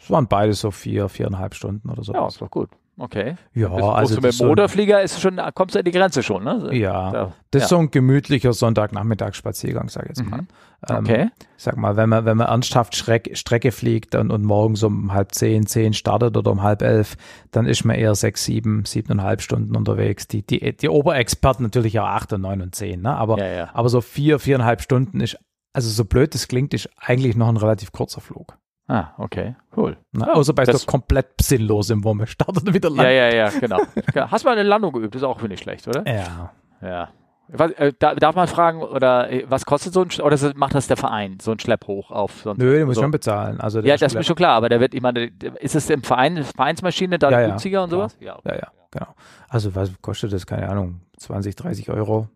[0.00, 2.12] Es waren beide so vier, viereinhalb Stunden oder so.
[2.12, 2.70] Ja, ist doch gut.
[2.98, 3.36] Okay.
[3.52, 6.74] Ja, also du mit dem Motorflieger ist schon, kommst du an die Grenze schon, ne?
[6.74, 10.42] Ja, da, das ist so ein gemütlicher Sonntagnachmittagsspaziergang, sag ich jetzt mal.
[10.42, 10.48] Mhm.
[10.88, 11.28] Ähm, okay.
[11.58, 15.32] sag mal, wenn man, wenn man ernsthaft Schreck, Strecke fliegt und, und morgens um halb
[15.32, 17.16] zehn, zehn startet oder um halb elf,
[17.50, 20.26] dann ist man eher sechs, sieben, siebeneinhalb Stunden unterwegs.
[20.26, 23.14] Die, die, die Oberexperten natürlich auch acht und neun und zehn, ne?
[23.14, 23.70] Aber, ja, ja.
[23.74, 25.36] aber so vier, viereinhalb Stunden ist,
[25.74, 28.56] also so blöd das klingt, ist eigentlich noch ein relativ kurzer Flug.
[28.88, 29.96] Ah, okay, cool.
[30.12, 32.26] Na, außer bei so komplett sinnlos im Wumme.
[32.26, 33.06] Startet wieder lang.
[33.06, 33.80] Ja, ja, ja, genau.
[34.14, 35.14] Hast du mal eine Landung geübt?
[35.16, 36.04] Ist auch nicht schlecht, oder?
[36.06, 36.52] Ja.
[36.80, 37.08] Ja.
[37.48, 40.96] Was, äh, darf man fragen, oder äh, was kostet so ein, oder macht das der
[40.96, 42.40] Verein, so ein Schlepphoch auf?
[42.42, 43.02] So ein, Nö, den muss so.
[43.02, 43.60] schon bezahlen.
[43.60, 46.02] Also ja, das ist mir schon klar, aber der wird, ich meine, ist es im
[46.02, 48.16] Verein, Vereinsmaschine da ja, günstiger ja, und sowas?
[48.20, 48.48] Ja, okay.
[48.48, 49.14] ja, ja, genau.
[49.48, 52.28] Also was kostet das, keine Ahnung, 20, 30 Euro?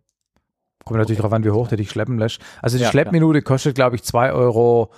[0.85, 1.29] Kommt natürlich okay.
[1.29, 2.41] darauf an, wie hoch der dich schleppen lässt.
[2.63, 4.91] Also die ja, Schleppminute kostet, glaube ich, 2 Euro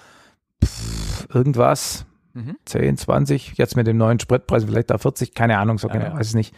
[0.62, 2.06] pff, irgendwas.
[2.34, 2.56] Mhm.
[2.64, 6.06] 10, 20, jetzt mit dem neuen Spritpreis vielleicht da 40, keine Ahnung, so ja, genau,
[6.06, 6.18] ja.
[6.18, 6.54] weiß ich nicht.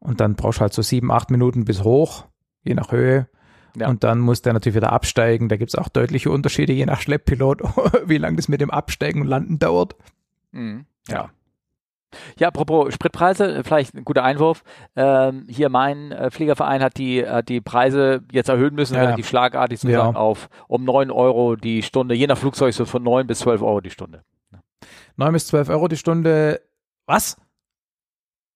[0.00, 2.26] Und dann brauchst du halt so 7, 8 Minuten bis hoch,
[2.62, 3.28] je nach Höhe.
[3.76, 3.88] Ja.
[3.88, 5.48] Und dann muss der natürlich wieder absteigen.
[5.48, 7.62] Da gibt es auch deutliche Unterschiede, je nach Schlepppilot,
[8.06, 9.96] wie lange das mit dem Absteigen und Landen dauert.
[10.52, 10.86] Mhm.
[11.08, 11.30] Ja.
[12.38, 14.62] Ja, apropos Spritpreise, vielleicht ein guter Einwurf.
[14.96, 19.02] Ähm, hier mein äh, Fliegerverein hat die, hat die Preise jetzt erhöhen müssen, ja.
[19.02, 20.20] relativ schlagartig sozusagen ja.
[20.20, 23.80] auf um 9 Euro die Stunde, je nach Flugzeug so von 9 bis 12 Euro
[23.80, 24.22] die Stunde.
[25.16, 26.62] 9 bis 12 Euro die Stunde.
[27.06, 27.36] Was?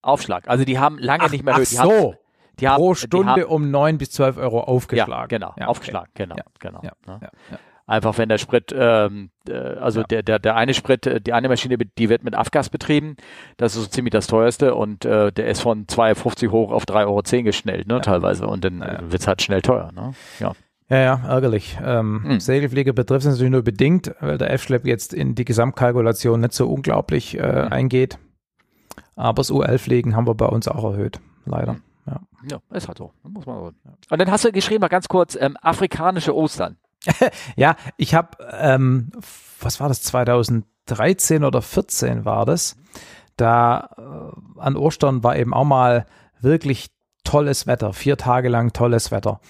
[0.01, 0.49] Aufschlag.
[0.49, 1.71] Also die haben lange ach, nicht mehr erhöht.
[1.71, 1.91] Die ach so.
[1.91, 2.17] Haben,
[2.61, 5.11] die haben, Pro Stunde haben, um 9 bis 12 Euro aufgeschlagen.
[5.11, 6.29] Ja, genau, ja, aufgeschlagen, okay.
[6.59, 7.21] genau, genau.
[7.93, 11.21] Ja, ja, Einfach wenn der Sprit, ähm, äh, also der, der, der eine Sprit, äh,
[11.21, 13.17] die eine Maschine, die wird mit Afgas betrieben.
[13.57, 17.07] Das ist so ziemlich das teuerste und äh, der ist von 2,50 hoch auf 3,10
[17.07, 18.47] Euro geschnellt, ne, teilweise.
[18.47, 19.01] Und dann ja.
[19.03, 20.13] wird es halt schnell teuer, ne?
[20.41, 20.53] Ja.
[20.89, 21.79] Ja, ja, ärgerlich.
[21.83, 22.41] Ähm, hm.
[22.41, 26.69] Segelflieger betrifft es natürlich nur bedingt, weil der F-Schlepp jetzt in die Gesamtkalkulation nicht so
[26.69, 27.73] unglaublich äh, hm.
[27.73, 28.19] eingeht.
[29.17, 31.75] Aber das UL-Fliegen haben wir bei uns auch erhöht, leider.
[31.75, 31.83] Hm.
[32.07, 32.21] Ja.
[32.51, 33.13] ja, ist halt so.
[33.23, 33.73] Muss man so.
[34.11, 36.77] Und dann hast du geschrieben, mal ganz kurz, ähm, afrikanische Ostern.
[37.57, 39.11] ja, ich habe, ähm,
[39.61, 42.77] was war das, 2013 oder 14 war das.
[43.37, 46.07] Da äh, an Ostern war eben auch mal
[46.41, 46.91] wirklich
[47.25, 49.41] tolles Wetter, vier Tage lang tolles Wetter.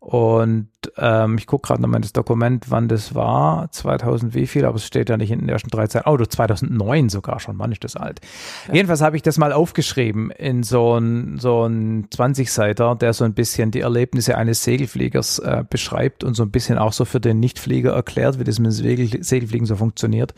[0.00, 4.76] Und ähm, ich gucke gerade nochmal das Dokument, wann das war, 2000 wie viel, aber
[4.76, 6.06] es steht ja nicht in den ersten drei Zeilen.
[6.06, 8.20] Oh, 2009 sogar schon, wann ist das alt?
[8.68, 8.74] Ja.
[8.74, 13.34] Jedenfalls habe ich das mal aufgeschrieben in so ein, so ein 20-Seiter, der so ein
[13.34, 17.38] bisschen die Erlebnisse eines Segelfliegers äh, beschreibt und so ein bisschen auch so für den
[17.38, 20.32] Nichtflieger erklärt, wie das mit dem Segelfliegen so funktioniert.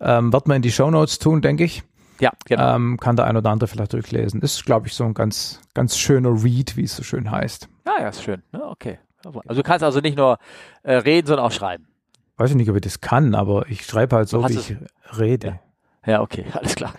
[0.00, 1.82] Ähm, wird man in die Shownotes tun, denke ich.
[2.20, 2.76] Ja, genau.
[2.76, 4.40] Ähm, kann der ein oder andere vielleicht durchlesen.
[4.42, 7.68] Ist, glaube ich, so ein ganz, ganz schöner Read, wie es so schön heißt.
[7.86, 8.42] Ja, ja, ist schön.
[8.52, 8.98] Ja, okay.
[9.24, 10.38] Also du kannst also nicht nur
[10.82, 11.86] äh, reden, sondern auch schreiben.
[12.36, 14.76] Weiß ich nicht, ob ich das kann, aber ich schreibe halt so, wie ich
[15.16, 15.46] rede.
[15.46, 15.60] Ja.
[16.04, 16.92] Ja, okay, alles klar.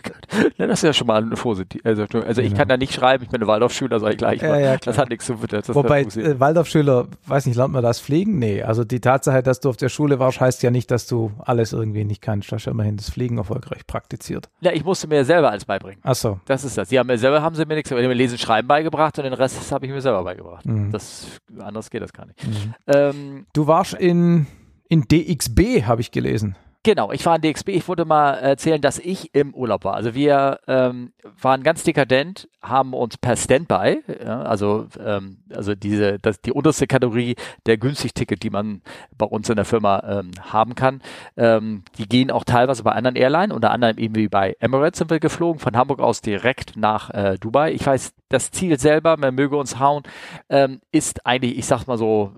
[0.58, 1.82] das ist ja schon mal eine positiv.
[1.84, 2.60] Also, also ich genau.
[2.60, 5.10] kann da nicht schreiben, ich bin eine Waldorfschüler, sage ich gleich ja, ja, das hat
[5.10, 5.62] nichts zu tun.
[5.68, 8.40] Wobei äh, Waldorfschüler, weiß nicht, lernt man das fliegen?
[8.40, 11.32] Nee, also die Tatsache, dass du auf der Schule warst, heißt ja nicht, dass du
[11.40, 12.52] alles irgendwie nicht kannst.
[12.52, 14.50] Du hast ja immerhin das Fliegen erfolgreich praktiziert.
[14.62, 16.00] Ja, ich musste mir selber alles beibringen.
[16.04, 16.40] Ach so.
[16.46, 16.90] Das ist das.
[16.90, 19.34] Sie haben mir selber, haben sie mir nichts, aber mir Lesen, Schreiben beigebracht und den
[19.34, 20.66] Rest habe ich mir selber beigebracht.
[20.66, 20.92] Mhm.
[20.92, 21.28] Das,
[21.60, 22.48] anders geht das gar nicht.
[22.48, 22.74] Mhm.
[22.88, 24.48] Ähm, du warst in,
[24.88, 26.56] in DXB, habe ich gelesen.
[26.86, 27.70] Genau, ich war in DXB.
[27.70, 29.94] Ich wollte mal erzählen, dass ich im Urlaub war.
[29.94, 36.20] Also wir ähm, waren ganz dekadent, haben uns per Standby, ja, also ähm, also diese
[36.20, 38.82] das die unterste Kategorie der günstig Ticket, die man
[39.18, 41.02] bei uns in der Firma ähm, haben kann,
[41.38, 45.10] ähm, die gehen auch teilweise bei anderen Airlines, unter anderem eben wie bei Emirates sind
[45.10, 47.72] wir geflogen, von Hamburg aus direkt nach äh, Dubai.
[47.72, 50.04] Ich weiß, das Ziel selber, man möge uns hauen,
[50.50, 52.34] ähm, ist eigentlich, ich sag mal so,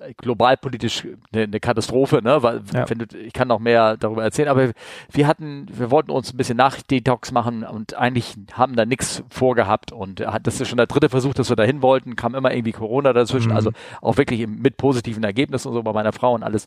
[0.00, 2.42] äh, globalpolitisch eine, eine Katastrophe, ne?
[2.42, 2.88] Weil ja.
[2.88, 4.70] wenn du, ich kann noch mehr darüber erzählen, aber
[5.10, 9.92] wir hatten, wir wollten uns ein bisschen Nach-Detox machen und eigentlich haben da nichts vorgehabt
[9.92, 13.12] und das ist schon der dritte Versuch, dass wir dahin wollten, kam immer irgendwie Corona
[13.12, 13.56] dazwischen, mhm.
[13.56, 16.66] also auch wirklich mit positiven Ergebnissen und so bei meiner Frau und alles.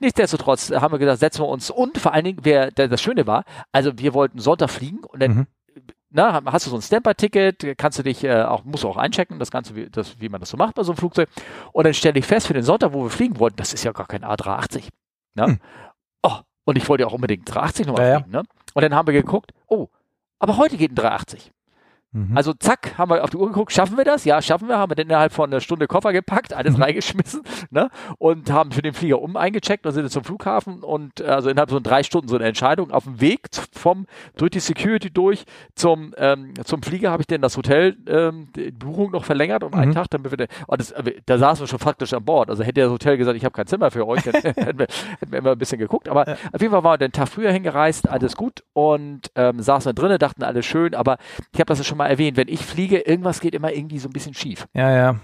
[0.00, 3.44] Nichtsdestotrotz haben wir gesagt, setzen wir uns und vor allen Dingen, wer, das Schöne war,
[3.72, 5.46] also wir wollten Sonntag fliegen und dann mhm
[6.16, 9.40] na, hast du so ein Stamper-Ticket, kannst du dich äh, auch, musst du auch einchecken,
[9.40, 11.28] das Ganze, wie, das, wie man das so macht bei so einem Flugzeug.
[11.72, 13.90] Und dann stelle ich fest, für den Sonntag, wo wir fliegen wollten, das ist ja
[13.90, 14.90] gar kein A380.
[15.34, 15.46] Ne?
[15.46, 15.60] Hm.
[16.22, 18.32] Oh, und ich wollte ja auch unbedingt 380 nochmal ja, fliegen.
[18.32, 18.42] Ne?
[18.74, 19.88] Und dann haben wir geguckt, oh,
[20.38, 21.52] aber heute geht ein 380.
[22.14, 22.36] Mhm.
[22.36, 24.24] Also zack, haben wir auf die Uhr geguckt, schaffen wir das?
[24.24, 26.84] Ja, schaffen wir, haben wir dann innerhalb von einer Stunde Koffer gepackt, alles mhm.
[26.84, 27.90] reingeschmissen ne?
[28.18, 31.82] und haben für den Flieger um eingecheckt und sind zum Flughafen und also innerhalb von
[31.82, 32.92] drei Stunden so eine Entscheidung.
[32.92, 37.42] Auf dem Weg vom, durch die Security durch zum, ähm, zum Flieger habe ich dann
[37.42, 39.78] das Hotel, ähm, die Buchung noch verlängert um mhm.
[39.78, 42.48] einen Tag, damit wir, und das, äh, da saßen wir schon faktisch an Bord.
[42.48, 44.86] Also hätte das Hotel gesagt, ich habe kein Zimmer für euch, dann hätten, wir,
[45.18, 46.08] hätten wir immer ein bisschen geguckt.
[46.08, 46.36] Aber ja.
[46.52, 50.00] auf jeden Fall waren wir den Tag früher hingereist, alles gut und ähm, saßen da
[50.00, 51.18] drinnen, dachten alles schön, aber
[51.52, 54.08] ich habe das ja schon mal erwähnt, wenn ich fliege, irgendwas geht immer irgendwie so
[54.08, 54.66] ein bisschen schief.
[54.74, 55.16] Ja, ja.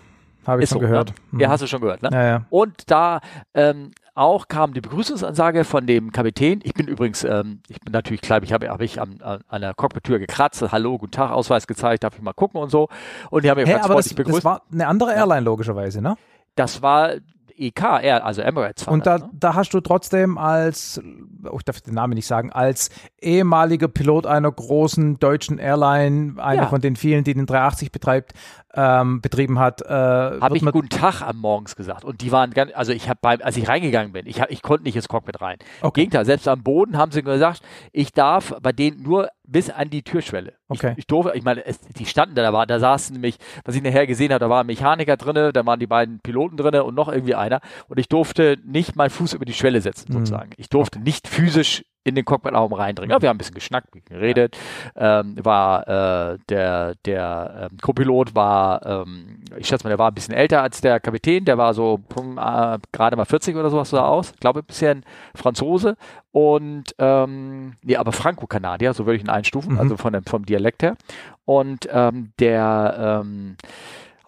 [0.47, 0.88] Habe ich Ist schon so, ne?
[0.90, 1.09] gehört.
[1.11, 1.14] Ne?
[1.33, 1.40] Mhm.
[1.40, 2.11] Ja, hast du schon gehört, ne?
[2.12, 2.47] Ja, ja.
[2.51, 3.21] Und da
[3.55, 6.61] ähm, auch kam die Begrüßungsansage von dem Kapitän.
[6.62, 9.75] Ich bin übrigens, ähm, ich bin natürlich klar, ich habe hab ich an, an der
[9.75, 12.88] Cockpit-Tür gekratzt, Hallo, guten Tag, Ausweis gezeigt, darf ich mal gucken und so.
[13.31, 14.38] Und die haben mir hey, ganz aber das, begrüßt.
[14.38, 16.16] Das war eine andere Airline logischerweise, ne?
[16.55, 17.12] Das war
[17.61, 17.83] EK,
[18.23, 18.87] also Emirates.
[18.87, 19.31] Und da, ne?
[19.33, 21.01] da hast du trotzdem als,
[21.44, 26.62] oh, ich darf den Namen nicht sagen, als ehemaliger Pilot einer großen deutschen Airline, einer
[26.62, 26.68] ja.
[26.68, 28.33] von den vielen, die den 380 betreibt,
[28.74, 29.83] ähm, betrieben hat.
[29.83, 32.04] Äh, habe ich guten Tag am Morgens gesagt.
[32.04, 34.62] Und die waren ganz, also ich habe beim, als ich reingegangen bin, ich, hab, ich
[34.62, 35.59] konnte nicht ins Cockpit rein.
[35.80, 36.02] Okay.
[36.02, 40.02] Gegenteil, selbst am Boden haben sie gesagt, ich darf bei denen nur bis an die
[40.02, 40.54] Türschwelle.
[40.68, 40.92] Okay.
[40.92, 43.74] Ich, ich durfte, ich meine, es, die standen da, da, war, da saßen nämlich, was
[43.74, 46.85] ich nachher gesehen habe, da war ein Mechaniker drinne, da waren die beiden Piloten drinne
[46.85, 47.61] und noch irgendwie einer.
[47.88, 50.18] Und ich durfte nicht meinen Fuß über die Schwelle setzen, mhm.
[50.18, 50.50] sozusagen.
[50.56, 51.09] Ich durfte okay.
[51.09, 53.11] nicht physisch in den Cockpit-Raum reindringen.
[53.11, 54.57] Ja, wir haben ein bisschen geschnackt, geredet.
[54.97, 60.15] Ähm, war äh, der der ähm, Co-Pilot war, ähm, ich schätze mal, der war ein
[60.15, 61.45] bisschen älter als der Kapitän.
[61.45, 64.33] Der war so äh, gerade mal 40 oder sowas sah aus.
[64.33, 65.97] Ich glaube, ein bisschen Franzose
[66.33, 69.81] und ähm, nee, aber Franco-Kanadier, so würde ich ihn einstufen, mhm.
[69.81, 70.97] also von dem vom Dialekt her.
[71.45, 73.57] Und ähm, der ähm,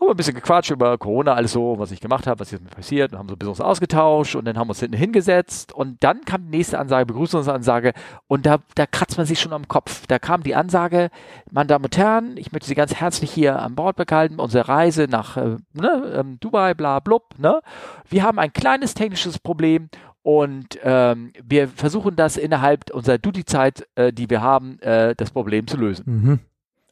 [0.02, 2.62] haben wir ein bisschen gequatscht über Corona, alles so, was ich gemacht habe, was jetzt
[2.62, 4.96] mit passiert und haben so ein bisschen was ausgetauscht und dann haben wir uns hinten
[4.96, 7.92] hingesetzt und dann kam die nächste Ansage, Begrüßungsansage
[8.26, 10.06] und da, da kratzt man sich schon am Kopf.
[10.06, 11.10] Da kam die Ansage,
[11.50, 15.06] meine Damen und Herren, ich möchte Sie ganz herzlich hier an Bord behalten, unsere Reise
[15.08, 17.60] nach äh, ne, ähm, Dubai, bla blub, ne?
[18.08, 19.88] Wir haben ein kleines technisches Problem
[20.22, 25.66] und ähm, wir versuchen das innerhalb unserer Duty-Zeit, äh, die wir haben, äh, das Problem
[25.66, 26.04] zu lösen.
[26.06, 26.38] Mhm.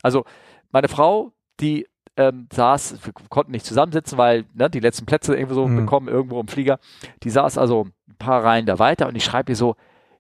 [0.03, 0.25] Also
[0.73, 1.87] meine Frau, die
[2.21, 5.77] ähm, saß, wir konnten nicht zusammensitzen, weil ne, die letzten Plätze irgendwo so mhm.
[5.77, 6.79] bekommen, irgendwo im Flieger.
[7.23, 9.75] Die saß also ein paar Reihen da weiter und ich schreibe ihr so,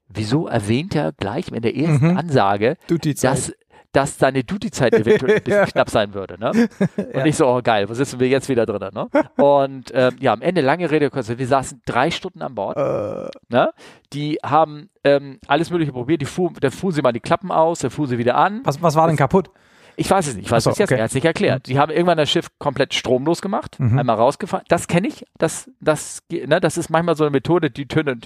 [0.08, 2.16] wieso erwähnt er gleich in der ersten mhm.
[2.16, 2.76] Ansage,
[3.20, 3.52] dass,
[3.92, 5.66] dass seine Duty-Zeit eventuell ein bisschen ja.
[5.66, 6.38] knapp sein würde.
[6.40, 6.50] Ne?
[6.96, 7.26] Und ja.
[7.26, 8.90] ich so, oh geil, wo sitzen wir jetzt wieder drin?
[8.94, 9.08] Ne?
[9.36, 12.78] Und ähm, ja, am Ende lange Rede, wir saßen drei Stunden an Bord.
[12.78, 13.28] Uh.
[13.50, 13.70] Ne?
[14.14, 17.80] Die haben ähm, alles Mögliche probiert, die fuhr, dann fuhren sie mal die Klappen aus,
[17.80, 18.62] dann fuhren sie wieder an.
[18.64, 19.50] Was, was war denn kaputt?
[20.00, 20.98] Ich weiß es nicht, ich weiß es jetzt, okay.
[20.98, 21.66] er hat es nicht erklärt.
[21.66, 23.98] Die haben irgendwann das Schiff komplett stromlos gemacht, mhm.
[23.98, 24.64] einmal rausgefahren.
[24.68, 28.22] Das kenne ich, das, das, ne, das ist manchmal so eine Methode, die tönen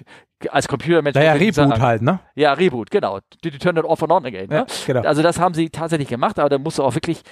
[0.50, 1.16] als Computermensch.
[1.16, 2.20] Naja, Reboot sagen, halt, ne?
[2.36, 3.18] Ja, Reboot, genau.
[3.42, 4.48] Die, die turn it off and on again.
[4.50, 4.58] Ne?
[4.58, 5.00] Ja, genau.
[5.00, 7.22] Also das haben sie tatsächlich gemacht, aber da musst du auch wirklich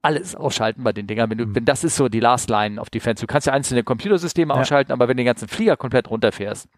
[0.00, 1.28] alles ausschalten bei den Dingern.
[1.28, 1.56] Wenn, du, mhm.
[1.56, 3.20] wenn das ist so die Last Line of Defense.
[3.20, 4.60] Du kannst ja einzelne Computersysteme ja.
[4.60, 6.68] ausschalten, aber wenn du den ganzen Flieger komplett runterfährst,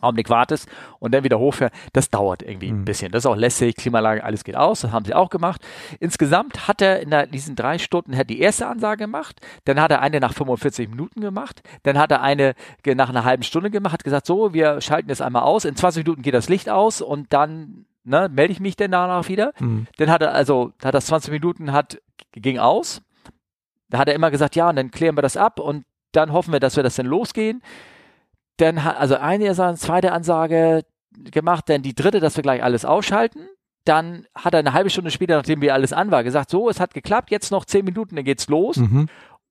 [0.00, 2.80] Augenblick wartest und dann wieder hochfährst, das dauert irgendwie mhm.
[2.80, 3.12] ein bisschen.
[3.12, 5.60] Das ist auch lässig, Klimaanlage, alles geht aus, das haben sie auch gemacht.
[6.00, 9.90] Insgesamt hat er in der, diesen drei Stunden hat die erste Ansage gemacht, dann hat
[9.90, 13.92] er eine nach 45 Minuten gemacht, dann hat er eine nach einer halben Stunde gemacht,
[13.92, 17.00] hat gesagt, so, wir schalten jetzt einmal aus, in 20 Minuten geht das Licht aus
[17.00, 19.52] und dann ne, melde ich mich denn danach wieder.
[19.58, 19.86] Mhm.
[19.98, 22.00] Dann hat er also, hat das 20 Minuten, hat,
[22.32, 23.02] ging aus,
[23.88, 26.52] da hat er immer gesagt, ja, und dann klären wir das ab und dann hoffen
[26.52, 27.62] wir, dass wir das dann losgehen.
[28.58, 30.82] Dann hat also eine zweite Ansage
[31.24, 33.48] gemacht, dann die dritte, dass wir gleich alles ausschalten.
[33.84, 36.78] Dann hat er eine halbe Stunde später, nachdem wir alles an war, gesagt, so, es
[36.78, 38.76] hat geklappt, jetzt noch zehn Minuten, dann geht's los.
[38.76, 39.08] Mhm.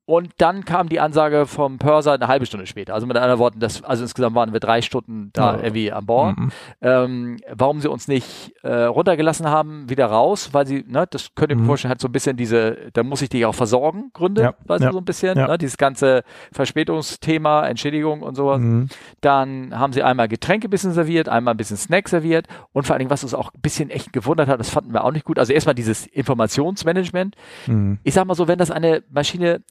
[0.08, 2.93] Und dann kam die Ansage vom Pörser eine halbe Stunde später.
[2.93, 5.60] Also mit anderen Worten, das, also insgesamt waren wir drei Stunden da oh.
[5.62, 6.38] irgendwie an Bord.
[6.38, 6.52] Mhm.
[6.80, 11.52] Ähm, warum sie uns nicht äh, runtergelassen haben, wieder raus, weil sie, ne, das könnt
[11.52, 11.67] ihr mir mhm.
[11.67, 14.54] vorstellen, hat so ein bisschen diese, da muss ich dich auch versorgen, Gründe, ja.
[14.63, 14.88] weißt ja.
[14.88, 15.46] du, so ein bisschen, ja.
[15.46, 18.62] ne, dieses ganze Verspätungsthema, Entschädigung und sowas.
[18.62, 18.88] Mhm.
[19.20, 22.93] Dann haben sie einmal Getränke ein bisschen serviert, einmal ein bisschen Snack serviert und vor
[22.93, 25.26] allen Dingen, was uns auch ein bisschen echt gewundert hat, das fanden wir auch nicht
[25.26, 25.38] gut.
[25.38, 27.36] Also erstmal dieses Informationsmanagement.
[27.65, 27.98] Mhm.
[28.04, 29.63] Ich sag mal so, wenn das eine Maschine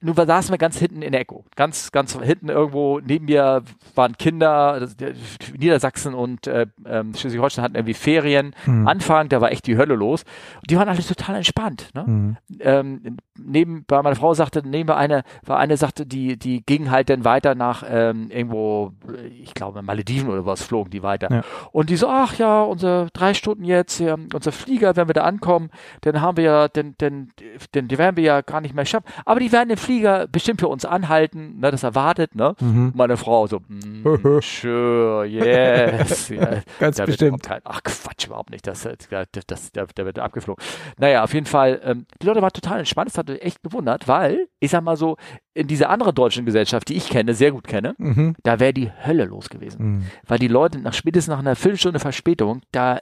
[0.00, 1.44] nun saßen wir ganz hinten in der Echo.
[1.54, 3.62] Ganz, ganz hinten irgendwo neben mir
[3.94, 4.88] waren Kinder,
[5.56, 8.54] Niedersachsen und äh, ähm, Schleswig-Holstein hatten irgendwie Ferien.
[8.66, 8.88] Mhm.
[8.88, 10.24] Anfang, da war echt die Hölle los.
[10.56, 11.90] Und die waren alle total entspannt.
[11.94, 12.04] Ne?
[12.06, 12.36] Mhm.
[12.60, 17.08] Ähm, neben, bei meiner Frau sagte, neben eine, war eine sagte, die, die ging halt
[17.08, 18.92] dann weiter nach ähm, irgendwo,
[19.42, 21.30] ich glaube Malediven oder was, flogen die weiter.
[21.30, 21.42] Ja.
[21.70, 25.22] Und die so, ach ja, unsere drei Stunden jetzt, ja, unser Flieger, wenn wir da
[25.22, 27.30] ankommen, dann haben wir ja, dann, dann,
[27.72, 29.06] dann, die werden wir ja gar nicht mehr schaffen.
[29.24, 32.54] Aber die werden den Flieger bestimmt für uns anhalten, ne, das erwartet, ne?
[32.60, 32.92] Mhm.
[32.94, 34.04] Meine Frau so, mm,
[34.42, 36.28] sure, yes.
[36.28, 37.42] ja, Ganz bestimmt.
[37.42, 38.66] Kein, ach Quatsch, überhaupt nicht.
[38.66, 40.62] Das, das, das, der, der wird abgeflogen.
[40.98, 43.10] Naja, auf jeden Fall, ähm, die Leute waren total entspannt.
[43.10, 45.16] Das hat echt gewundert, weil, ich sag mal so,
[45.58, 48.36] in dieser anderen deutschen Gesellschaft, die ich kenne, sehr gut kenne, mhm.
[48.44, 49.84] da wäre die Hölle los gewesen.
[49.84, 50.06] Mhm.
[50.24, 53.00] Weil die Leute nach spätestens nach einer Viertelstunde Verspätung, da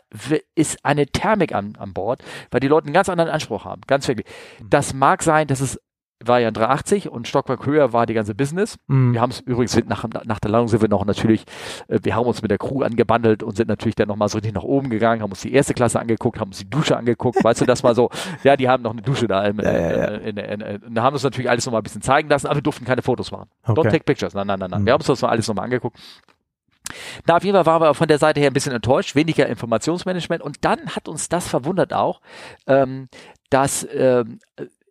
[0.54, 3.82] ist eine Thermik an, an Bord, weil die Leute einen ganz anderen Anspruch haben.
[3.86, 4.26] Ganz wirklich.
[4.58, 4.70] Mhm.
[4.70, 5.78] Das mag sein, dass es
[6.24, 8.78] war ja ein 380 und Stockwerk höher war die ganze Business.
[8.86, 9.12] Mm.
[9.12, 11.44] Wir haben es übrigens nach, nach der Landung sind wir noch natürlich,
[11.88, 14.54] äh, wir haben uns mit der Crew angebandelt und sind natürlich dann nochmal so richtig
[14.54, 17.60] nach oben gegangen, haben uns die erste Klasse angeguckt, haben uns die Dusche angeguckt, weißt
[17.60, 18.10] du, das war so,
[18.44, 19.44] ja, die haben noch eine Dusche da.
[19.44, 20.04] In, ja, ja.
[20.16, 22.84] In, in, in, haben uns natürlich alles nochmal ein bisschen zeigen lassen, aber wir durften
[22.84, 23.48] keine Fotos machen.
[23.64, 23.80] Okay.
[23.80, 24.32] Don't take pictures.
[24.32, 24.82] Nein, nein, nein, nein.
[24.82, 24.86] Mm.
[24.86, 25.98] Wir haben uns das mal alles nochmal angeguckt.
[27.26, 30.42] Na, auf jeden Fall waren wir von der Seite her ein bisschen enttäuscht, weniger Informationsmanagement
[30.42, 32.20] und dann hat uns das verwundert auch,
[32.66, 33.08] ähm,
[33.50, 34.38] dass ähm,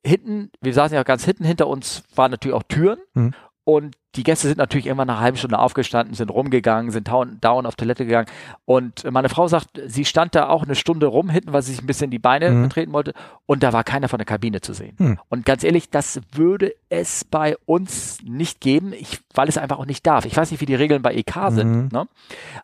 [0.05, 3.33] hinten, wir saßen ja ganz hinten, hinter uns waren natürlich auch Türen mhm.
[3.63, 7.37] und die Gäste sind natürlich irgendwann nach einer halben Stunde aufgestanden, sind rumgegangen, sind down,
[7.41, 8.27] down auf Toilette gegangen
[8.63, 11.83] und meine Frau sagt, sie stand da auch eine Stunde rum hinten, weil sie sich
[11.83, 12.61] ein bisschen die Beine mhm.
[12.61, 13.13] vertreten wollte
[13.45, 14.95] und da war keiner von der Kabine zu sehen.
[14.99, 15.19] Mhm.
[15.29, 19.85] Und ganz ehrlich, das würde es bei uns nicht geben, ich, weil es einfach auch
[19.85, 20.25] nicht darf.
[20.25, 21.89] Ich weiß nicht, wie die Regeln bei EK sind, mhm.
[21.91, 22.07] ne?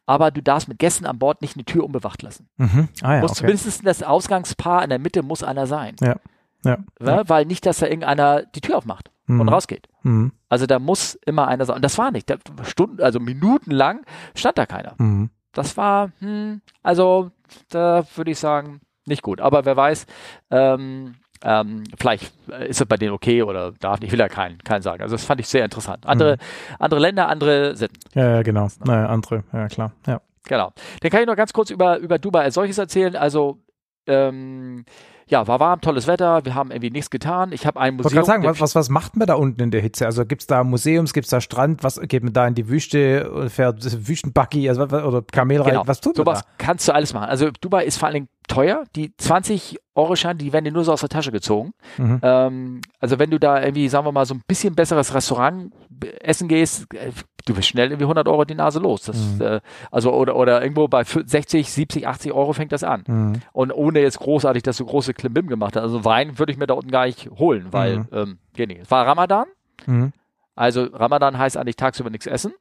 [0.06, 2.48] aber du darfst mit Gästen an Bord nicht eine Tür unbewacht lassen.
[2.58, 2.88] Mhm.
[3.02, 3.40] Ah, ja, muss okay.
[3.42, 5.96] zumindest das Ausgangspaar in der Mitte muss einer sein.
[6.02, 6.16] Ja.
[6.64, 6.78] Ja.
[7.02, 7.28] ja.
[7.28, 9.42] Weil nicht, dass da irgendeiner die Tür aufmacht mhm.
[9.42, 9.88] und rausgeht.
[10.04, 10.32] Mhm.
[10.50, 11.78] Also da muss immer einer sein.
[11.78, 12.30] Und das war nicht.
[12.30, 14.02] Da Stunden, also minutenlang
[14.36, 14.96] stand da keiner.
[14.98, 15.30] Mhm.
[15.54, 17.32] das war, hm, also
[17.70, 19.42] da würde ich sagen, nicht gut.
[19.42, 20.06] Aber wer weiß,
[20.52, 22.32] ähm, ähm, vielleicht
[22.68, 25.02] ist es bei denen okay oder darf nicht, will er keinen, keinen sagen.
[25.02, 26.06] Also das fand ich sehr interessant.
[26.06, 26.76] Andere, mhm.
[26.80, 27.98] andere Länder, andere Sitten.
[28.14, 28.68] Ja, ja genau.
[28.84, 29.92] Naja, andere, ja klar.
[30.06, 30.22] Ja.
[30.46, 30.72] Genau.
[31.02, 33.16] Dann kann ich noch ganz kurz über, über Dubai als solches erzählen.
[33.16, 33.60] Also
[34.08, 34.86] ähm,
[35.32, 37.54] ja, war warm, tolles Wetter, wir haben irgendwie nichts getan.
[37.54, 38.12] Ich habe ein Museum.
[38.12, 40.06] Ich wollte sagen, was, was, was macht man da unten in der Hitze?
[40.06, 42.68] Also gibt es da Museums, gibt es da Strand, was geht man da in die
[42.68, 45.88] Wüste, fährt Wüstenbuggy also, oder Kamelreiten, genau.
[45.88, 46.48] was tut man Sowas da?
[46.58, 47.30] kannst du alles machen.
[47.30, 48.84] Also Dubai ist vor allen Dingen teuer.
[48.98, 51.74] Die 20 Euro Scheine, die werden dir nur so aus der Tasche gezogen.
[51.98, 52.20] Mhm.
[52.22, 55.72] Ähm, also wenn du da irgendwie, sagen wir mal, so ein bisschen besseres Restaurant
[56.20, 57.12] essen gehst, äh,
[57.46, 59.04] du bist schnell irgendwie 100 Euro die Nase los.
[59.04, 59.42] Das, mhm.
[59.42, 63.04] äh, also oder, oder irgendwo bei 60, 70, 80 Euro fängt das an.
[63.08, 63.42] Mhm.
[63.54, 65.84] Und ohne jetzt großartig, dass du große Klimbim gemacht hast.
[65.84, 68.08] Also Wein würde ich mir da unten gar nicht holen, weil, mhm.
[68.12, 68.82] ähm, geht nicht.
[68.82, 69.48] Es war Ramadan.
[69.86, 70.14] Mhm.
[70.56, 72.54] Also Ramadan heißt eigentlich tagsüber nichts essen.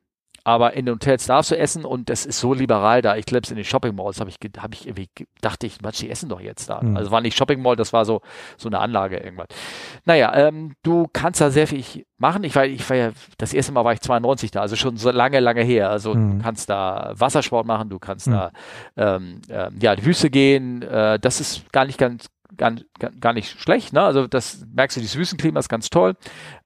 [0.50, 3.14] Aber in den Hotels darfst du essen und das ist so liberal da.
[3.14, 5.08] Ich glaube, in den Shopping Malls habe ich, hab ich irgendwie,
[5.40, 6.80] dachte ich, Mensch, die essen doch jetzt da.
[6.82, 6.96] Mhm.
[6.96, 8.20] Also war nicht Shopping Mall, das war so,
[8.56, 9.46] so eine Anlage irgendwas.
[10.06, 12.42] Naja, ähm, du kannst da sehr viel machen.
[12.42, 15.12] Ich war, ich war ja, das erste Mal war ich 92 da, also schon so
[15.12, 15.88] lange, lange her.
[15.88, 16.38] Also mhm.
[16.38, 18.32] du kannst da Wassersport machen, du kannst mhm.
[18.32, 18.50] da,
[18.96, 20.82] ähm, ähm, ja, die Wüste gehen.
[20.82, 22.74] Äh, das ist gar nicht ganz, gar,
[23.20, 23.92] gar nicht schlecht.
[23.92, 24.02] Ne?
[24.02, 26.14] Also das merkst du, dieses Wüstenklima ist ganz toll.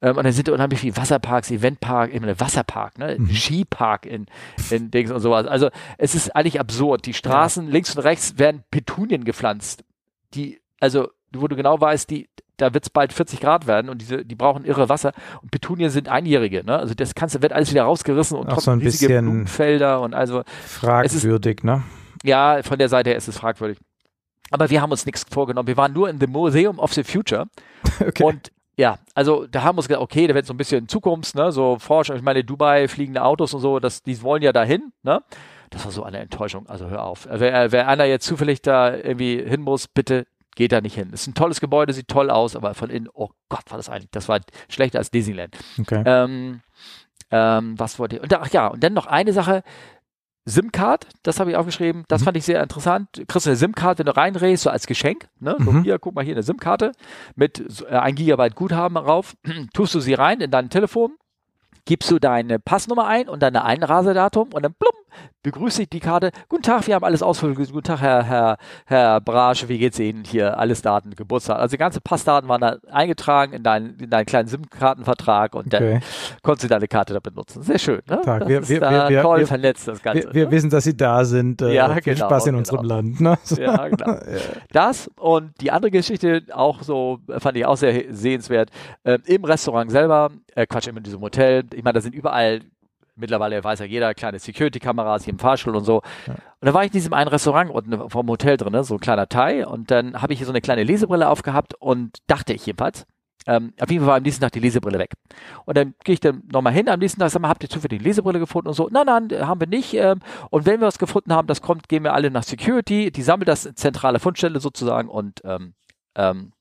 [0.02, 3.16] Ähm, und dann sind da unheimlich viele Wasserparks, Eventpark, eben ein Wasserpark, ne?
[3.18, 3.30] Mhm.
[3.30, 4.26] Skipark in,
[4.70, 5.46] in Dings und sowas.
[5.46, 7.06] Also es ist eigentlich absurd.
[7.06, 7.72] Die Straßen ja.
[7.72, 9.84] links und rechts werden Petunien gepflanzt.
[10.34, 14.00] Die, also wo du genau weißt, die, da wird es bald 40 Grad werden und
[14.00, 15.12] diese, die brauchen irre Wasser.
[15.42, 16.78] Und Petunien sind Einjährige, ne?
[16.78, 20.42] Also das kannst, wird alles wieder rausgerissen und trotzdem so riesige Blumenfelder und also.
[20.66, 21.82] Fragwürdig, ist, ne?
[22.22, 23.78] Ja, von der Seite her ist es fragwürdig.
[24.50, 25.66] Aber wir haben uns nichts vorgenommen.
[25.66, 27.46] Wir waren nur in the Museum of the Future.
[28.00, 28.24] Okay.
[28.24, 31.36] Und ja, also da haben wir uns gedacht, okay, da wird so ein bisschen Zukunft,
[31.36, 32.16] ne, so Forschung.
[32.16, 35.22] Ich meine, Dubai, fliegende Autos und so, das, die wollen ja dahin, ne?
[35.70, 36.66] Das war so eine Enttäuschung.
[36.66, 37.28] Also hör auf.
[37.30, 41.10] Wer, wer einer jetzt zufällig da irgendwie hin muss, bitte geht da nicht hin.
[41.12, 43.88] Es ist ein tolles Gebäude, sieht toll aus, aber von innen, oh Gott, war das
[43.88, 45.56] eigentlich, das war schlechter als Disneyland.
[45.78, 46.02] Okay.
[46.06, 46.60] Ähm,
[47.30, 48.22] ähm, was wollte ich?
[48.22, 49.62] Und, ach ja, und dann noch eine Sache,
[50.46, 52.24] SIM-Card, das habe ich aufgeschrieben, das mhm.
[52.26, 53.08] fand ich sehr interessant.
[53.28, 55.56] Kriegst du eine SIM-Card, wenn du reinrehst, so als Geschenk, ne?
[55.58, 55.82] So mhm.
[55.84, 56.92] hier, guck mal hier eine SIM-Karte
[57.34, 59.36] mit äh, ein Gigabyte Guthaben drauf,
[59.72, 61.12] tust du sie rein in dein Telefon,
[61.86, 64.92] gibst du deine Passnummer ein und deine Einrasedatum und dann blum,
[65.42, 66.30] begrüße ich die Karte.
[66.48, 67.70] Guten Tag, wir haben alles ausgefüllt.
[67.70, 70.24] Guten Tag, Herr, Herr, Herr Brasch, wie geht's Ihnen?
[70.24, 71.58] Hier alles Daten, Geburtstag.
[71.58, 75.94] Also die ganze Passdaten waren da eingetragen in deinen, in deinen kleinen SIM-Kartenvertrag und okay.
[75.94, 76.02] dann
[76.42, 77.62] konntest du deine Karte da benutzen.
[77.62, 78.20] Sehr schön, ne?
[78.22, 78.48] Tag.
[78.48, 80.28] Wir, wir, wir, toll wir, vernetzt, das Ganze.
[80.28, 80.50] Wir, wir ne?
[80.50, 81.60] wissen, dass Sie da sind.
[81.62, 82.58] Äh, ja, viel genau, Spaß in genau.
[82.58, 83.20] unserem Land.
[83.20, 83.38] Ne?
[83.58, 84.18] Ja, genau.
[84.72, 88.70] Das und die andere Geschichte auch so, fand ich auch sehr sehenswert.
[89.04, 92.60] Ähm, Im Restaurant selber, äh, Quatsch, in diesem Hotel, ich meine, da sind überall
[93.16, 96.02] Mittlerweile weiß ja jeder, kleine Security-Kameras hier im Fahrstuhl und so.
[96.26, 96.34] Ja.
[96.34, 99.28] Und da war ich in diesem einen Restaurant unten vom Hotel drin, so ein kleiner
[99.28, 99.64] Teil.
[99.64, 103.06] Und dann habe ich hier so eine kleine Lesebrille aufgehabt und dachte ich jedenfalls,
[103.46, 105.12] ähm, auf jeden Fall war am nächsten Tag die Lesebrille weg.
[105.66, 107.98] Und dann gehe ich dann nochmal hin am nächsten Tag, sag mal, habt ihr zufällig
[107.98, 108.88] die Lesebrille gefunden und so?
[108.90, 109.94] Nein, nein, haben wir nicht.
[109.94, 113.22] Ähm, und wenn wir was gefunden haben, das kommt, gehen wir alle nach Security, die
[113.22, 115.74] sammelt das zentrale Fundstelle sozusagen und ähm,
[116.14, 116.52] ähm,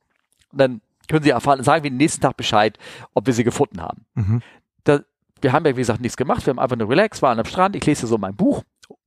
[0.51, 2.77] dann können sie erfahren, sagen wir den nächsten Tag Bescheid,
[3.13, 4.05] ob wir sie gefunden haben.
[4.15, 4.41] Mhm.
[5.43, 6.45] Wir haben ja, wie gesagt, nichts gemacht.
[6.45, 7.75] Wir haben einfach nur relax, waren am Strand.
[7.75, 8.63] Ich lese so mein Buch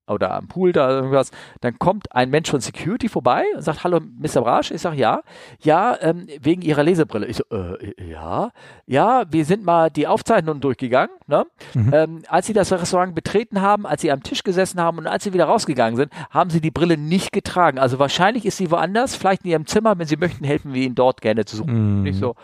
[0.08, 4.00] oder am Pool da irgendwas, dann kommt ein Mensch von Security vorbei und sagt, hallo,
[4.00, 4.42] Mr.
[4.42, 4.70] Brasch.
[4.70, 5.22] Ich sage, ja,
[5.60, 7.26] ja, ähm, wegen Ihrer Lesebrille.
[7.26, 8.52] Ich so, äh, ja,
[8.86, 11.16] ja, wir sind mal die Aufzeichnungen durchgegangen.
[11.26, 11.44] Ne?
[11.74, 11.92] Mhm.
[11.92, 15.24] Ähm, als Sie das Restaurant betreten haben, als Sie am Tisch gesessen haben und als
[15.24, 17.78] Sie wieder rausgegangen sind, haben Sie die Brille nicht getragen.
[17.78, 19.98] Also wahrscheinlich ist sie woanders, vielleicht in Ihrem Zimmer.
[19.98, 21.98] Wenn Sie möchten, helfen wir Ihnen dort gerne zu suchen.
[21.98, 22.02] Mhm.
[22.04, 22.36] Nicht so,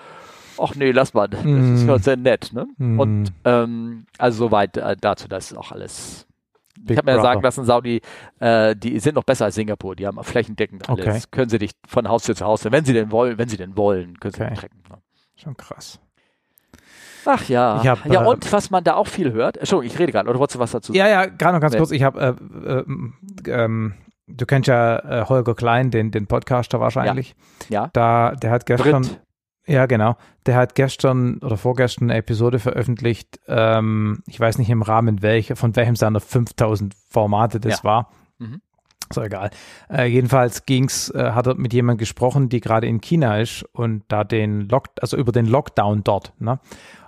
[0.58, 1.74] ach nee, lass mal, das mm.
[1.74, 2.52] ist ja sehr nett.
[2.52, 2.66] Ne?
[2.78, 3.00] Mm.
[3.00, 6.26] Und ähm, also soweit äh, dazu, das ist auch alles.
[6.78, 8.00] Big ich habe mir ja sagen lassen, Saudi,
[8.40, 11.06] äh, die sind noch besser als Singapur, die haben flächendeckend alles.
[11.06, 11.20] Okay.
[11.30, 14.18] Können sie dich von Haustür zu Haustür, wenn sie denn wollen, wenn sie denn wollen,
[14.18, 14.48] können okay.
[14.50, 14.82] sie trecken.
[14.90, 14.98] Ne?
[15.36, 16.00] Schon krass.
[17.24, 17.82] Ach ja.
[17.84, 19.56] Hab, ja, äh, und was man da auch viel hört.
[19.56, 20.98] Entschuldigung, ich rede gerade, oder wolltest du was dazu sagen?
[20.98, 21.90] Ja, ja, gerade noch ganz kurz.
[21.90, 22.36] Ich habe,
[22.66, 23.94] äh, äh, ähm,
[24.26, 27.36] du kennst ja äh, Holger Klein, den, den Podcaster wahrscheinlich.
[27.68, 27.84] Ja.
[27.84, 27.90] ja.
[27.92, 29.02] Da, der hat gestern.
[29.02, 29.20] Brit.
[29.66, 30.16] Ja, genau.
[30.46, 33.40] Der hat gestern oder vorgestern eine Episode veröffentlicht.
[33.46, 37.84] Ähm, ich weiß nicht im Rahmen welcher, von welchem seiner 5000 Formate das ja.
[37.84, 38.10] war.
[38.38, 38.60] Mhm.
[39.12, 39.50] So egal.
[39.90, 44.04] Äh, jedenfalls ging's, äh, hat er mit jemandem gesprochen, die gerade in China ist und
[44.08, 46.32] da den Lock, also über den Lockdown dort.
[46.38, 46.58] Ne?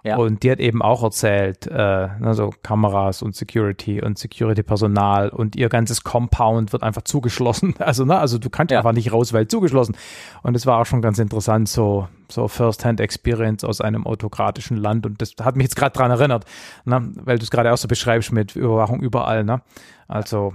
[0.04, 0.18] Ja.
[0.18, 1.72] Und die hat eben auch erzählt, äh,
[2.20, 7.74] also Kameras und Security und Security-Personal und ihr ganzes Compound wird einfach zugeschlossen.
[7.85, 8.79] Also, ne, also du kannst ja.
[8.79, 9.96] einfach nicht raus, weil zugeschlossen.
[10.42, 15.06] Und es war auch schon ganz interessant, so, so First-Hand-Experience aus einem autokratischen Land.
[15.06, 16.44] Und das hat mich jetzt gerade dran erinnert,
[16.85, 19.44] ne, weil du es gerade auch so beschreibst mit Überwachung überall.
[19.44, 19.60] Ne?
[20.08, 20.54] Also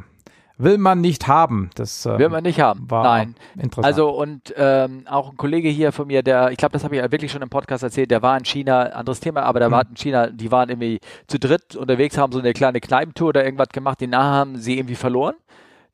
[0.59, 1.71] will man nicht haben.
[1.75, 2.89] Das ähm, will man nicht haben.
[2.91, 3.35] War Nein.
[3.55, 3.85] Interessant.
[3.85, 7.01] Also und ähm, auch ein Kollege hier von mir, der, ich glaube, das habe ich
[7.01, 9.73] ja wirklich schon im Podcast erzählt, der war in China, anderes Thema, aber der mhm.
[9.73, 13.43] war in China, die waren irgendwie zu dritt unterwegs, haben so eine kleine Kneipentour oder
[13.43, 15.35] irgendwas gemacht, den haben sie irgendwie verloren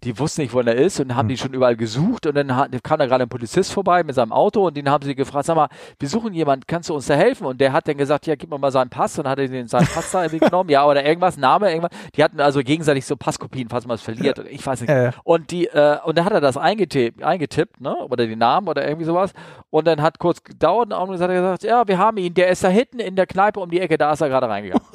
[0.03, 1.29] die wussten nicht, wo er ist und haben hm.
[1.29, 2.47] die schon überall gesucht und dann
[2.83, 5.55] kam da gerade ein Polizist vorbei mit seinem Auto und den haben sie gefragt, sag
[5.55, 5.69] mal,
[5.99, 7.45] wir suchen jemanden, kannst du uns da helfen?
[7.45, 9.67] Und der hat dann gesagt, ja, gib mir mal seinen Pass und hat er den
[9.67, 11.91] seinen Pass da irgendwie genommen, ja, oder irgendwas, Name, irgendwas.
[12.15, 14.89] Die hatten also gegenseitig so Passkopien, falls man es verliert, oder ich weiß nicht.
[14.89, 15.11] Äh.
[15.23, 18.85] Und die, äh, und dann hat er das eingetippt, eingetippt, ne, oder den Namen oder
[18.87, 19.31] irgendwie sowas
[19.69, 22.49] und dann hat kurz gedauert und dann hat er gesagt, ja, wir haben ihn, der
[22.49, 24.85] ist da hinten in der Kneipe um die Ecke, da ist er gerade reingegangen.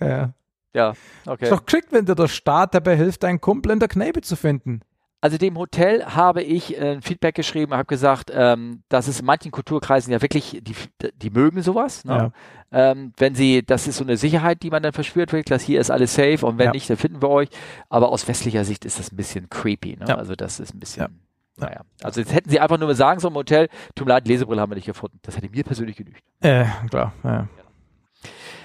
[0.00, 0.30] ja.
[0.74, 0.94] Ja,
[1.26, 1.44] okay.
[1.44, 4.36] Ist doch geschickt, wenn dir der Staat dabei hilft, einen Kumpel in der Kneipe zu
[4.36, 4.80] finden.
[5.22, 9.26] Also dem Hotel habe ich äh, ein Feedback geschrieben, habe gesagt, ähm, dass es in
[9.26, 10.74] manchen Kulturkreisen ja wirklich, die,
[11.14, 12.06] die mögen sowas.
[12.06, 12.32] Ne?
[12.72, 12.90] Ja.
[12.92, 15.78] Ähm, wenn sie, das ist so eine Sicherheit, die man dann verspürt, wirklich, dass hier
[15.78, 16.72] ist alles safe und wenn ja.
[16.72, 17.48] nicht, dann finden wir euch.
[17.90, 19.96] Aber aus westlicher Sicht ist das ein bisschen creepy.
[19.96, 20.06] Ne?
[20.08, 20.14] Ja.
[20.14, 21.20] Also das ist ein bisschen,
[21.58, 21.82] naja.
[22.02, 24.70] Also jetzt hätten sie einfach nur sagen so im Hotel, tut mir leid, Lesebrille haben
[24.70, 25.18] wir nicht gefunden.
[25.20, 26.22] Das hätte mir persönlich genügt.
[26.40, 27.46] Äh, klar, ja.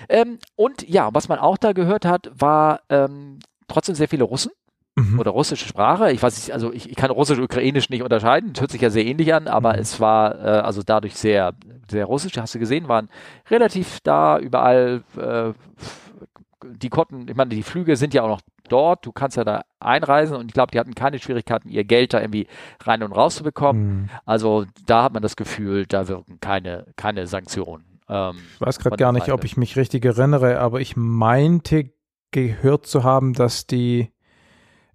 [0.10, 4.52] Ähm, und ja, was man auch da gehört hat, war ähm, trotzdem sehr viele Russen.
[4.98, 5.20] Mhm.
[5.20, 6.12] Oder russische Sprache.
[6.12, 8.54] Ich weiß nicht, also ich, ich kann Russisch, Ukrainisch nicht unterscheiden.
[8.54, 9.80] Das hört sich ja sehr ähnlich an, aber mhm.
[9.80, 11.54] es war äh, also dadurch sehr,
[11.90, 12.38] sehr russisch.
[12.38, 13.10] Hast du gesehen, waren
[13.50, 15.04] relativ da überall.
[15.18, 15.52] Äh,
[16.66, 19.06] die konnten, ich meine, die Flüge sind ja auch noch dort.
[19.06, 22.22] Du kannst ja da einreisen und ich glaube, die hatten keine Schwierigkeiten, ihr Geld da
[22.22, 22.48] irgendwie
[22.84, 23.88] rein und raus zu bekommen.
[23.88, 24.10] Mhm.
[24.26, 27.95] Also da hat man das Gefühl, da wirken keine, keine Sanktionen.
[28.10, 31.92] Ähm, ich weiß gerade gar nicht, ob ich mich richtig erinnere, aber ich meinte
[32.32, 34.12] gehört zu haben, dass die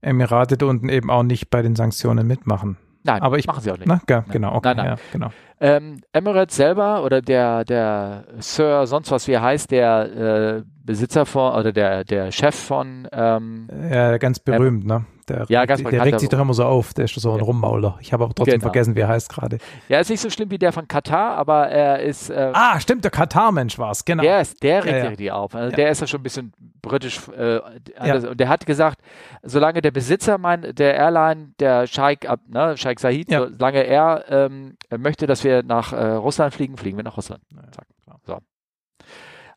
[0.00, 2.76] Emirate da unten eben auch nicht bei den Sanktionen mitmachen.
[3.02, 3.86] Nein, aber ich, machen sie auch nicht.
[3.86, 4.86] Na, ja, genau, okay, nein, nein.
[4.86, 5.32] Ja, genau.
[5.62, 11.26] Ähm, Emirates selber oder der, der Sir, sonst was wie er heißt, der äh, Besitzer
[11.26, 15.04] von oder der, der Chef von ähm, Ja, ganz berühmt, ähm, ne?
[15.30, 17.44] Der, ja, ganz der, regt sich doch immer so auf, der ist so ein ja.
[17.44, 17.98] Rummauler.
[18.00, 18.64] Ich habe aber trotzdem genau.
[18.64, 19.58] vergessen, wie er heißt gerade.
[19.88, 22.30] Ja, ist nicht so schlimm wie der von Katar, aber er ist.
[22.30, 24.24] Äh, ah, stimmt, der Katar-Mensch war es, genau.
[24.24, 25.08] Der, ist, der regt ja, ja.
[25.08, 25.54] richtig auf.
[25.54, 26.52] Also Der ist ja schon ein bisschen
[26.82, 27.20] britisch.
[27.28, 27.60] Äh,
[27.96, 29.00] also, und der hat gesagt,
[29.44, 35.28] solange der Besitzer mein, der Airline, der Sheikh, ne, Sheikh Said, solange er ähm, möchte,
[35.28, 37.42] dass wir nach äh, Russland fliegen, fliegen wir nach Russland.
[37.72, 37.86] Zack.
[38.26, 38.38] So.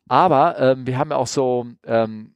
[0.08, 2.33] Aber ähm, wir haben ja auch so ähm,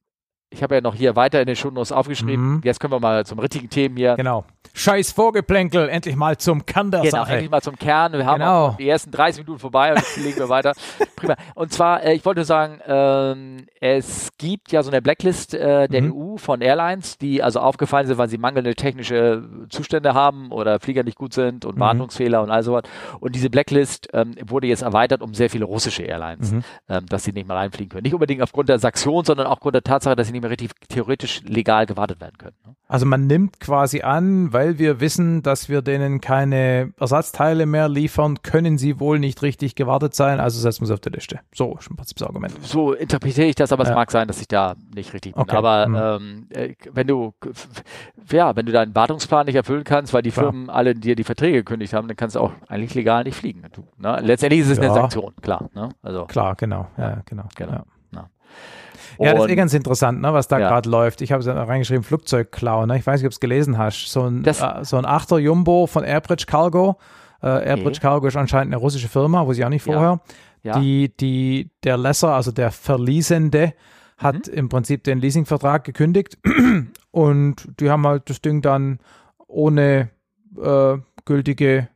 [0.49, 2.55] ich habe ja noch hier weiter in den Shownotes aufgeschrieben.
[2.55, 2.61] Mhm.
[2.63, 4.15] Jetzt können wir mal zum richtigen Themen hier.
[4.15, 4.45] Genau.
[4.73, 7.33] Scheiß Vorgeplänkel, endlich mal zum Kern der genau, Sache.
[7.33, 8.13] endlich mal zum Kern.
[8.13, 8.75] Wir haben genau.
[8.79, 10.73] die ersten 30 Minuten vorbei und jetzt legen wir weiter.
[11.15, 11.35] Prima.
[11.55, 16.01] Und zwar, äh, ich wollte sagen, ähm, es gibt ja so eine Blacklist äh, der
[16.01, 16.13] mhm.
[16.13, 21.03] EU von Airlines, die also aufgefallen sind, weil sie mangelnde technische Zustände haben oder Flieger
[21.03, 21.81] nicht gut sind und mhm.
[21.81, 22.83] Wartungsfehler und all sowas.
[23.19, 26.63] Und diese Blacklist ähm, wurde jetzt erweitert um sehr viele russische Airlines, mhm.
[26.87, 28.03] ähm, dass sie nicht mehr reinfliegen können.
[28.03, 31.41] Nicht unbedingt aufgrund der Sanktionen, sondern auch aufgrund der Tatsache, dass sie nicht mehr theoretisch
[31.43, 32.55] legal gewartet werden können.
[32.65, 32.75] Ne?
[32.87, 38.41] Also man nimmt quasi an, weil wir wissen, dass wir denen keine Ersatzteile mehr liefern,
[38.43, 41.39] können sie wohl nicht richtig gewartet sein, also setzen wir sie auf die Liste.
[41.53, 42.53] So ist im Prinzip das Argument.
[42.65, 43.89] So interpretiere ich das, aber ja.
[43.89, 45.41] es mag sein, dass ich da nicht richtig bin.
[45.41, 45.55] Okay.
[45.55, 45.95] Aber mhm.
[45.95, 47.33] ähm, äh, wenn du
[48.31, 50.45] ja, wenn du deinen Wartungsplan nicht erfüllen kannst, weil die klar.
[50.45, 53.63] Firmen alle dir die Verträge gekündigt haben, dann kannst du auch eigentlich legal nicht fliegen.
[53.73, 54.19] Du, ne?
[54.21, 54.85] Letztendlich ist es ja.
[54.85, 55.69] eine Sanktion, klar.
[55.73, 55.89] Ne?
[56.01, 56.87] Also, klar, genau.
[56.97, 57.45] Ja, genau.
[57.55, 57.83] genau.
[59.19, 59.33] Ja.
[59.33, 60.69] Das ist eh ganz interessant, ne, was da ja.
[60.69, 61.21] gerade läuft.
[61.21, 62.85] Ich habe es reingeschrieben, Flugzeugklau.
[62.85, 62.97] Ne?
[62.97, 64.07] Ich weiß nicht, ob du es gelesen hast.
[64.07, 66.97] So ein, das, äh, so ein Achter Jumbo von Airbridge Cargo.
[67.41, 67.99] Äh, Airbridge okay.
[68.01, 70.19] Cargo ist anscheinend eine russische Firma, wo sie auch nicht vorher.
[70.63, 70.73] Ja.
[70.73, 70.79] Ja.
[70.79, 73.73] Die, die, der Lesser, also der Verliesende,
[74.17, 74.53] hat mhm.
[74.53, 76.37] im Prinzip den Leasingvertrag gekündigt
[77.11, 78.99] und die haben halt das Ding dann
[79.47, 80.09] ohne
[80.61, 81.89] äh, gültige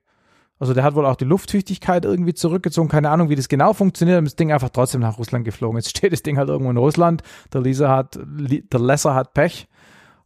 [0.61, 2.87] also der hat wohl auch die Lufttüchtigkeit irgendwie zurückgezogen.
[2.87, 4.19] Keine Ahnung, wie das genau funktioniert.
[4.19, 5.77] Aber das Ding einfach trotzdem nach Russland geflogen.
[5.77, 7.23] Jetzt steht das Ding halt irgendwo in Russland.
[7.51, 9.67] Der Leser hat, der Lesser hat Pech.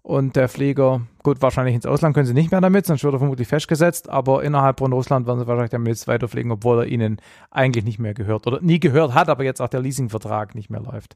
[0.01, 3.19] Und der Flieger, gut, wahrscheinlich ins Ausland können sie nicht mehr damit, sonst wird er
[3.19, 4.09] vermutlich festgesetzt.
[4.09, 7.99] Aber innerhalb von Russland werden sie wahrscheinlich damit jetzt weiterfliegen, obwohl er ihnen eigentlich nicht
[7.99, 11.15] mehr gehört oder nie gehört hat, aber jetzt auch der Leasingvertrag nicht mehr läuft.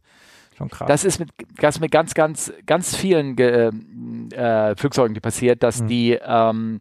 [0.58, 0.88] Schon krass.
[0.88, 3.70] Das ist mit, das mit ganz, ganz, ganz vielen Ge
[4.32, 5.88] äh, Flugzeugen passiert, dass hm.
[5.88, 6.80] die ähm,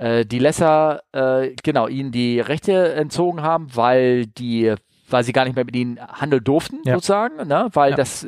[0.00, 4.74] äh, die Lesser, äh, genau, ihnen die Rechte entzogen haben, weil die
[5.12, 6.94] weil sie gar nicht mehr mit ihnen handeln durften, ja.
[6.94, 7.68] sozusagen, ne?
[7.72, 7.96] weil ja.
[7.96, 8.24] das,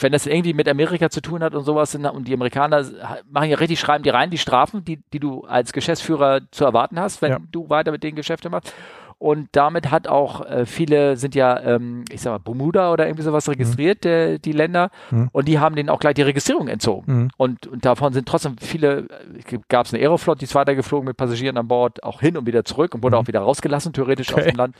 [0.00, 2.86] wenn das irgendwie mit Amerika zu tun hat und sowas, und die Amerikaner
[3.30, 6.98] machen ja richtig, schreiben die rein, die Strafen, die, die du als Geschäftsführer zu erwarten
[6.98, 7.38] hast, wenn ja.
[7.52, 8.72] du weiter mit denen Geschäfte machst.
[9.18, 13.22] Und damit hat auch äh, viele sind ja, ähm, ich sag mal, Bermuda oder irgendwie
[13.22, 14.10] sowas registriert, mhm.
[14.10, 15.30] äh, die Länder, mhm.
[15.32, 17.04] und die haben denen auch gleich die Registrierung entzogen.
[17.06, 17.30] Mhm.
[17.38, 19.06] Und, und davon sind trotzdem viele,
[19.50, 22.46] äh, gab es eine Aeroflot, die ist weitergeflogen mit Passagieren an Bord, auch hin und
[22.46, 23.22] wieder zurück und wurde mhm.
[23.22, 24.40] auch wieder rausgelassen, theoretisch okay.
[24.40, 24.76] aus dem Land.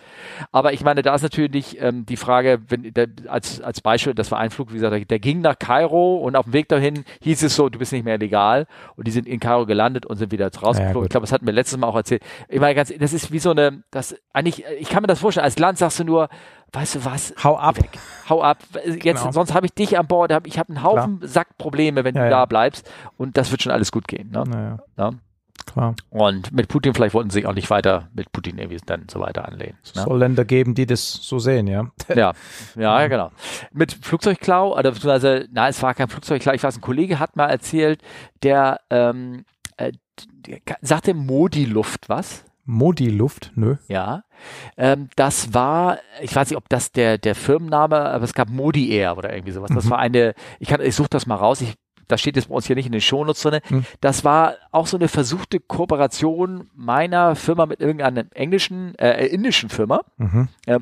[0.53, 4.31] Aber ich meine, da ist natürlich ähm, die Frage, wenn der, als, als Beispiel, das
[4.31, 7.05] war ein Flug, wie gesagt, der, der ging nach Kairo und auf dem Weg dahin
[7.23, 8.67] hieß es so, du bist nicht mehr legal
[8.97, 11.01] und die sind in Kairo gelandet und sind wieder rausgeflogen.
[11.01, 12.23] Ja, ich glaube, das hatten wir letztes Mal auch erzählt.
[12.49, 15.45] Ich meine, ganz, das ist wie so eine, das eigentlich, ich kann mir das vorstellen,
[15.45, 16.29] als Land sagst du nur,
[16.73, 17.35] weißt du was?
[17.43, 17.79] Hau ab.
[17.79, 17.99] Weg.
[18.29, 18.59] Hau ab.
[18.85, 19.33] Jetzt, genau.
[19.33, 21.29] sonst habe ich dich an Bord, ich habe einen Haufen Klar.
[21.29, 22.31] Sackprobleme, wenn ja, du ja.
[22.31, 24.31] da bleibst und das wird schon alles gut gehen.
[24.31, 24.45] Ne?
[24.47, 24.79] Naja.
[24.99, 25.11] Ja?
[25.65, 25.95] Klar.
[26.11, 29.21] Und mit Putin, vielleicht wollten sie sich auch nicht weiter mit Putin irgendwie dann so
[29.21, 29.79] weiter anlehnen.
[29.83, 30.03] Es ne?
[30.03, 31.91] soll Länder geben, die das so sehen, ja.
[32.09, 32.35] Ja,
[32.77, 33.31] ja, ja genau.
[33.73, 37.47] Mit Flugzeugklau, oder beziehungsweise, nein, es war kein Flugzeugklau, ich weiß, ein Kollege hat mal
[37.47, 38.03] erzählt,
[38.43, 39.47] der, ähm,
[39.79, 39.93] äh,
[40.47, 42.45] der sagte Modi-Luft was?
[42.67, 43.77] Modi-Luft, nö.
[43.89, 44.25] Ja.
[44.77, 48.91] Ähm, das war, ich weiß nicht, ob das der, der Firmenname, aber es gab Modi
[48.91, 49.71] Air oder irgendwie sowas.
[49.73, 49.91] Das mhm.
[49.91, 51.75] war eine, ich kann, ich suche das mal raus, ich
[52.09, 53.61] das steht jetzt bei uns hier nicht in den Shownotes drin.
[53.67, 53.85] Hm.
[54.01, 60.03] Das war auch so eine versuchte Kooperation meiner Firma mit irgendeiner englischen, äh, indischen Firma.
[60.17, 60.49] Mhm.
[60.67, 60.79] Äh,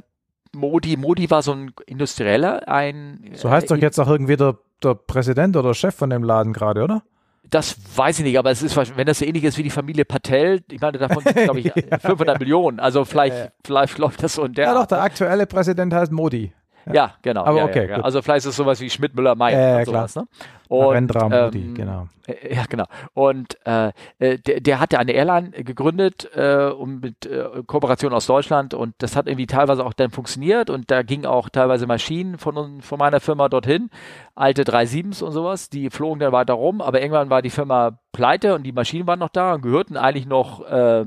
[0.52, 3.30] Modi, Modi war so ein Industrieller, ein.
[3.34, 6.52] So heißt äh, doch jetzt auch irgendwie der, der Präsident oder Chef von dem Laden
[6.52, 7.02] gerade, oder?
[7.50, 10.04] Das weiß ich nicht, aber es ist, wenn das so ähnlich ist wie die Familie
[10.04, 12.38] Patel, ich meine, davon sind, glaube ich, ja, 500 ja.
[12.38, 12.80] Millionen.
[12.80, 14.66] Also vielleicht, vielleicht läuft das so in der.
[14.66, 16.52] Ja, doch, der aktuelle Präsident heißt Modi.
[16.92, 17.44] Ja, genau.
[17.44, 17.88] Aber okay.
[17.88, 20.16] Ja, also vielleicht ist es sowas wie Schmidt, Müller, May äh, und sowas.
[20.16, 20.26] Ne?
[20.68, 22.08] Und, Narendra Modi, ähm, genau.
[22.50, 22.84] Ja, genau.
[23.12, 28.26] Und äh, äh, der, der hatte eine Airline gegründet äh, und mit äh, Kooperation aus
[28.26, 32.38] Deutschland und das hat irgendwie teilweise auch dann funktioniert und da gingen auch teilweise Maschinen
[32.38, 33.90] von, von meiner Firma dorthin,
[34.34, 38.54] alte 37s und sowas, die flogen dann weiter rum, aber irgendwann war die Firma pleite
[38.54, 41.04] und die Maschinen waren noch da und gehörten eigentlich noch, äh,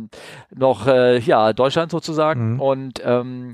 [0.54, 2.60] noch äh, ja, Deutschland sozusagen mhm.
[2.60, 3.54] und ähm,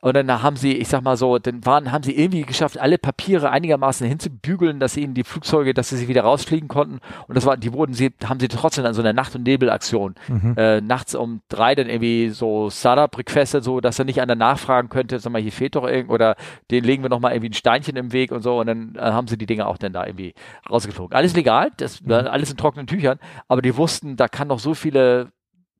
[0.00, 2.98] und dann haben sie, ich sag mal so, dann waren, haben sie irgendwie geschafft, alle
[2.98, 7.00] Papiere einigermaßen hinzubügeln, dass sie in die Flugzeuge, dass sie sich wieder rausfliegen konnten.
[7.26, 10.14] Und das war, die wurden sie, haben sie trotzdem dann so eine Nacht- und Nebelaktion.
[10.28, 10.54] Mhm.
[10.56, 14.88] Äh, nachts um drei dann irgendwie so Startup requested, so dass er nicht einer nachfragen
[14.88, 16.36] könnte, sag mal, hier fehlt doch irgend oder
[16.70, 18.60] den legen wir nochmal irgendwie ein Steinchen im Weg und so.
[18.60, 20.34] Und dann äh, haben sie die Dinge auch dann da irgendwie
[20.70, 21.16] rausgeflogen.
[21.16, 22.12] Alles legal, das mhm.
[22.12, 23.18] alles in trockenen Tüchern,
[23.48, 25.32] aber die wussten, da kann noch so viele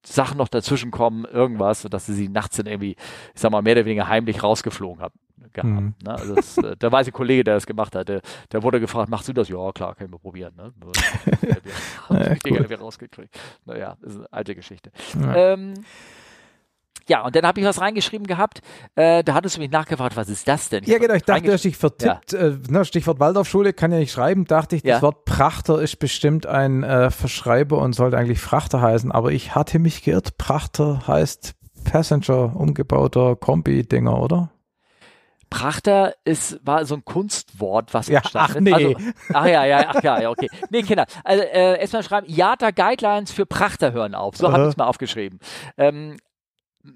[0.07, 2.97] Sachen noch dazwischen kommen, irgendwas, sodass sie sie nachts dann irgendwie,
[3.35, 5.15] ich sag mal, mehr oder weniger heimlich rausgeflogen haben.
[5.53, 5.95] Gehabt, mhm.
[6.03, 6.11] ne?
[6.11, 8.21] also das, äh, der weiße Kollege, der das gemacht hat, der,
[8.53, 9.49] der wurde gefragt, machst du das?
[9.49, 10.55] Ja, klar, können wir probieren.
[10.57, 10.73] Ne?
[12.11, 12.75] ja, die cool.
[12.75, 13.39] rausgekriegt.
[13.65, 14.91] Naja, das ist eine alte Geschichte.
[15.19, 15.35] Ja.
[15.35, 15.75] Ähm,
[17.09, 18.61] ja, und dann habe ich was reingeschrieben gehabt.
[18.95, 20.85] Äh, da hattest du mich nachgefragt, was ist das denn?
[20.85, 21.15] Ja, genau.
[21.15, 22.33] Ich dachte, du hast dich vertippt.
[22.33, 22.39] Ja.
[22.39, 24.45] Äh, ne, Stichwort Waldorfschule kann ja nicht schreiben.
[24.45, 25.03] Dachte ich, das ja.
[25.03, 29.13] Wort Prachter ist bestimmt ein äh, Verschreiber und sollte eigentlich Frachter heißen.
[29.13, 30.37] Aber ich hatte mich geirrt.
[30.39, 31.55] Prachter heißt
[31.85, 34.51] Passenger, umgebauter Kombi-Dinger, oder?
[35.49, 38.73] Prachter ist, war so ein Kunstwort, was ja, ach nee.
[38.73, 38.95] Also,
[39.33, 40.49] ach ja, ja, ach ja, ja, okay.
[40.71, 41.07] Nee, Kinder.
[41.23, 44.37] Also äh, erstmal schreiben, IATA Guidelines für Prachter hören auf.
[44.37, 44.53] So uh -huh.
[44.53, 45.39] habe ich es mal aufgeschrieben.
[45.79, 46.17] Ähm,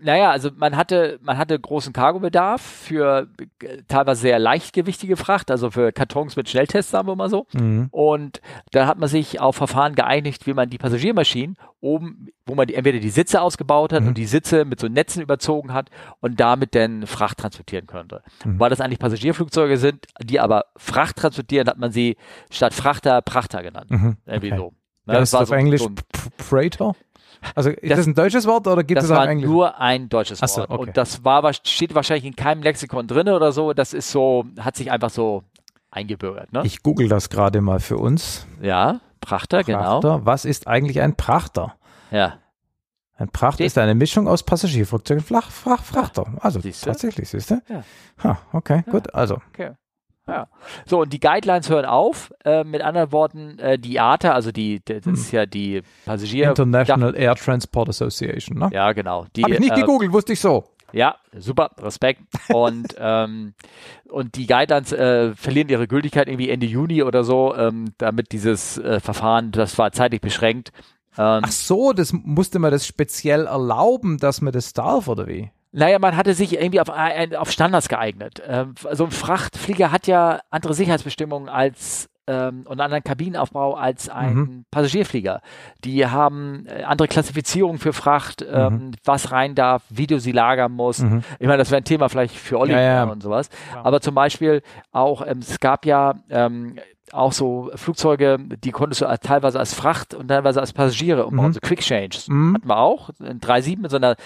[0.01, 3.29] naja, also man hatte, man hatte großen Cargobedarf für
[3.63, 7.47] äh, teilweise sehr leichtgewichtige Fracht, also für Kartons mit Schnelltests, sagen wir mal so.
[7.53, 7.89] Mhm.
[7.91, 8.41] Und
[8.73, 12.75] dann hat man sich auf Verfahren geeinigt, wie man die Passagiermaschinen oben, wo man die,
[12.75, 14.09] entweder die Sitze ausgebaut hat mhm.
[14.09, 18.23] und die Sitze mit so Netzen überzogen hat und damit dann Fracht transportieren könnte.
[18.45, 18.61] Mhm.
[18.61, 22.17] Weil das eigentlich Passagierflugzeuge sind, die aber Fracht transportieren, hat man sie
[22.51, 23.91] statt Frachter Prachter genannt.
[23.91, 24.17] Mhm.
[24.27, 24.61] Irgendwie okay.
[24.61, 24.75] so.
[25.07, 25.91] Ne, ja, das, das ist auf so, Englisch so
[26.39, 26.95] Freighter?
[27.55, 29.45] Also ist das, das ein deutsches Wort oder gibt es auch Englisch?
[29.45, 30.51] Das war nur ein deutsches Wort.
[30.51, 30.75] So, okay.
[30.77, 33.73] Und das war, steht wahrscheinlich in keinem Lexikon drin oder so.
[33.73, 35.45] Das ist so, hat sich einfach so
[35.91, 36.53] eingebürgert.
[36.53, 36.63] Ne?
[36.65, 38.47] Ich google das gerade mal für uns.
[38.61, 39.79] Ja, Prachter, genau.
[39.79, 40.27] Prachter, genau.
[40.27, 41.75] Was ist eigentlich ein Prachter?
[42.11, 42.39] Ja.
[43.17, 43.67] Ein Prachter steht.
[43.67, 46.25] ist eine Mischung aus Passagierflugzeugen und Flach, Frach, Frachter.
[46.41, 46.87] Also siehste?
[46.87, 47.61] tatsächlich, siehst du?
[47.69, 47.85] Ja.
[48.25, 48.93] Ha, okay, ja.
[48.93, 49.15] gut.
[49.15, 49.39] Also.
[49.53, 49.73] Okay.
[50.27, 50.47] Ja.
[50.87, 52.33] So, und die Guidelines hören auf.
[52.45, 55.15] Äh, mit anderen Worten, äh, die IATA, also die, das hm.
[55.15, 56.51] ist ja die Passagier...
[56.51, 58.71] International Air Transport Association, ne?
[58.73, 59.27] Ja, genau.
[59.43, 60.65] Habe ich nicht äh, gegoogelt, wusste ich so.
[60.93, 62.23] Ja, super, Respekt.
[62.49, 63.55] Und, ähm,
[64.09, 68.79] und die Guidelines äh, verlieren ihre Gültigkeit irgendwie Ende Juni oder so, ähm, damit dieses
[68.79, 70.73] äh, Verfahren, das war zeitlich beschränkt.
[71.19, 75.51] Ähm, Ach so, das musste man das speziell erlauben, dass man das darf, oder wie?
[75.73, 78.43] Naja, man hatte sich irgendwie auf, äh, auf Standards geeignet.
[78.47, 84.35] Ähm, so ein Frachtflieger hat ja andere Sicherheitsbestimmungen als ähm, und anderen Kabinenaufbau als ein
[84.35, 84.65] mhm.
[84.71, 85.41] Passagierflieger.
[85.85, 88.91] Die haben äh, andere Klassifizierungen für Fracht, ähm, mhm.
[89.05, 91.03] was rein darf, wie du sie lagern musst.
[91.03, 91.23] Mhm.
[91.39, 93.05] Ich meine, das wäre ein Thema vielleicht für Olli ja, ja.
[93.05, 93.49] und sowas.
[93.75, 93.85] Ja.
[93.85, 94.63] Aber zum Beispiel
[94.93, 96.77] auch, ähm, es gab ja ähm,
[97.13, 101.53] auch so Flugzeuge, die konntest du teilweise als Fracht und teilweise als Passagiere umbauen, mhm.
[101.55, 102.19] so Quick Change.
[102.29, 102.55] Mhm.
[102.55, 104.17] Hatten wir auch, ein 3.7 mit so einer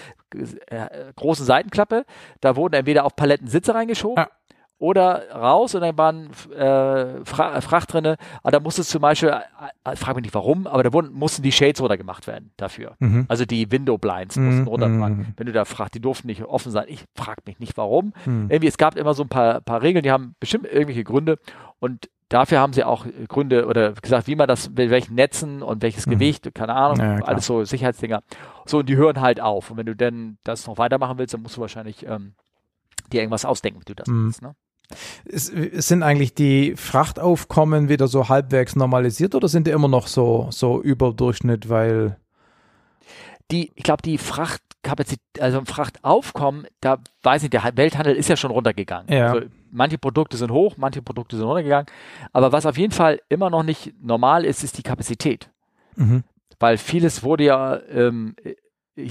[0.66, 2.04] äh, großen Seitenklappe.
[2.40, 4.24] Da wurden entweder auf Paletten Sitze reingeschoben.
[4.24, 4.28] Ja
[4.78, 8.16] oder raus und dann waren äh, Fra Fracht drinne.
[8.42, 11.12] Aber da musste es zum Beispiel, äh, äh, frag mich nicht warum, aber da wurden,
[11.12, 12.94] mussten die Shades runter gemacht werden dafür.
[12.98, 13.26] Mhm.
[13.28, 14.68] Also die Window Blinds mussten mhm.
[14.68, 15.26] runter mhm.
[15.36, 16.86] Wenn du da fragst, die durften nicht offen sein.
[16.88, 18.12] Ich frag mich nicht warum.
[18.26, 18.48] Mhm.
[18.50, 21.38] Irgendwie, es gab immer so ein paar, paar Regeln, die haben bestimmt irgendwelche Gründe
[21.78, 25.82] und Dafür haben sie auch Gründe oder gesagt, wie man das, mit welchen Netzen und
[25.82, 26.12] welches mhm.
[26.12, 28.22] Gewicht, keine Ahnung, ja, alles so Sicherheitsdinger.
[28.64, 29.70] So, und die hören halt auf.
[29.70, 32.32] Und wenn du denn das noch weitermachen willst, dann musst du wahrscheinlich ähm,
[33.12, 34.24] dir irgendwas ausdenken, wie du das mhm.
[34.24, 34.42] willst.
[34.42, 34.54] Ne?
[35.24, 40.48] Es, sind eigentlich die Frachtaufkommen wieder so halbwegs normalisiert oder sind die immer noch so,
[40.50, 42.16] so Überdurchschnitt, weil
[43.50, 48.50] die, ich glaube, die Frachtkapazität, also Frachtaufkommen, da weiß ich, der Welthandel ist ja schon
[48.50, 49.12] runtergegangen.
[49.12, 49.32] Ja.
[49.32, 51.86] Also manche Produkte sind hoch, manche Produkte sind runtergegangen.
[52.32, 55.50] Aber was auf jeden Fall immer noch nicht normal ist, ist die Kapazität.
[55.96, 56.24] Mhm.
[56.58, 58.36] Weil vieles wurde ja ähm,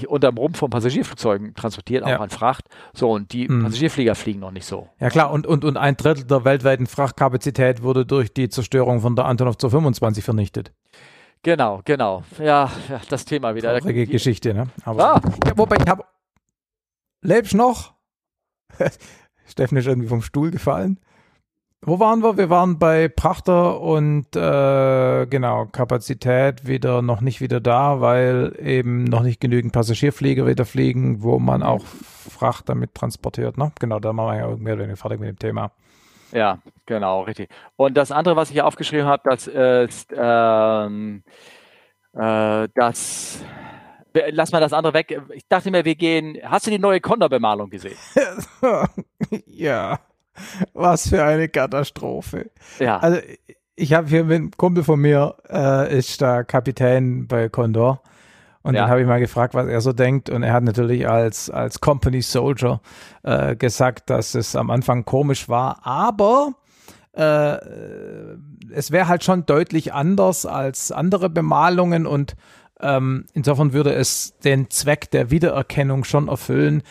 [0.08, 2.20] unterm Rumpf von Passagierflugzeugen transportiert, auch ja.
[2.20, 2.68] an Fracht.
[2.94, 3.64] So, und die mhm.
[3.64, 4.88] Passagierflieger fliegen noch nicht so.
[4.98, 9.16] Ja klar, und, und, und ein Drittel der weltweiten Frachtkapazität wurde durch die Zerstörung von
[9.16, 10.72] der Antonov 225 vernichtet.
[11.42, 12.24] Genau, genau.
[12.38, 13.78] Ja, ja das Thema wieder.
[13.78, 14.68] Traurige Geschichte, ne?
[14.84, 15.20] Aber, ah.
[15.46, 16.04] ja, wobei ich habe
[17.20, 17.94] lebst noch?
[19.46, 21.00] Steffen ist irgendwie vom Stuhl gefallen.
[21.86, 22.38] Wo waren wir?
[22.38, 29.04] Wir waren bei Prachter und äh, genau, Kapazität wieder noch nicht wieder da, weil eben
[29.04, 33.58] noch nicht genügend Passagierflieger wieder fliegen, wo man auch Fracht damit transportiert.
[33.58, 33.70] Ne?
[33.78, 35.72] Genau, da machen wir ja mehr oder weniger fertig mit dem Thema.
[36.32, 37.50] Ja, genau, richtig.
[37.76, 41.22] Und das andere, was ich hier aufgeschrieben habe, das ist ähm,
[42.14, 43.44] äh, das
[44.30, 45.20] lass mal das andere weg.
[45.34, 46.38] Ich dachte mir, wir gehen.
[46.44, 47.98] Hast du die neue Condor-Bemalung gesehen?
[49.46, 49.98] ja.
[50.72, 52.50] Was für eine Katastrophe.
[52.78, 52.98] Ja.
[52.98, 53.20] Also
[53.76, 58.02] ich habe hier mit einem Kumpel von mir, äh, ist da Kapitän bei Condor.
[58.62, 58.82] Und ja.
[58.82, 60.30] dann habe ich mal gefragt, was er so denkt.
[60.30, 62.80] Und er hat natürlich als, als Company Soldier
[63.22, 66.54] äh, gesagt, dass es am Anfang komisch war, aber
[67.12, 67.58] äh,
[68.72, 72.34] es wäre halt schon deutlich anders als andere Bemalungen und
[72.80, 76.82] ähm, insofern würde es den Zweck der Wiedererkennung schon erfüllen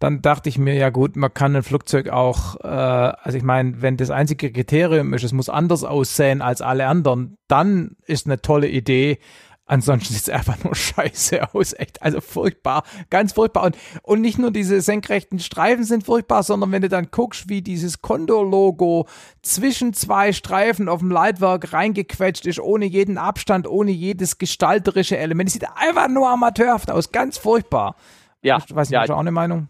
[0.00, 3.82] dann dachte ich mir, ja gut, man kann ein Flugzeug auch, äh, also ich meine,
[3.82, 8.40] wenn das einzige Kriterium ist, es muss anders aussehen als alle anderen, dann ist eine
[8.40, 9.18] tolle Idee.
[9.66, 13.64] Ansonsten sieht es einfach nur scheiße aus, echt, also furchtbar, ganz furchtbar.
[13.64, 17.60] Und, und nicht nur diese senkrechten Streifen sind furchtbar, sondern wenn du dann guckst, wie
[17.60, 19.06] dieses Condor-Logo
[19.42, 25.48] zwischen zwei Streifen auf dem Leitwerk reingequetscht ist, ohne jeden Abstand, ohne jedes gestalterische Element.
[25.48, 27.96] Es sieht einfach nur amateurhaft aus, ganz furchtbar.
[28.40, 29.00] Ja, ich weiß nicht, ja.
[29.02, 29.68] hast du auch eine Meinung?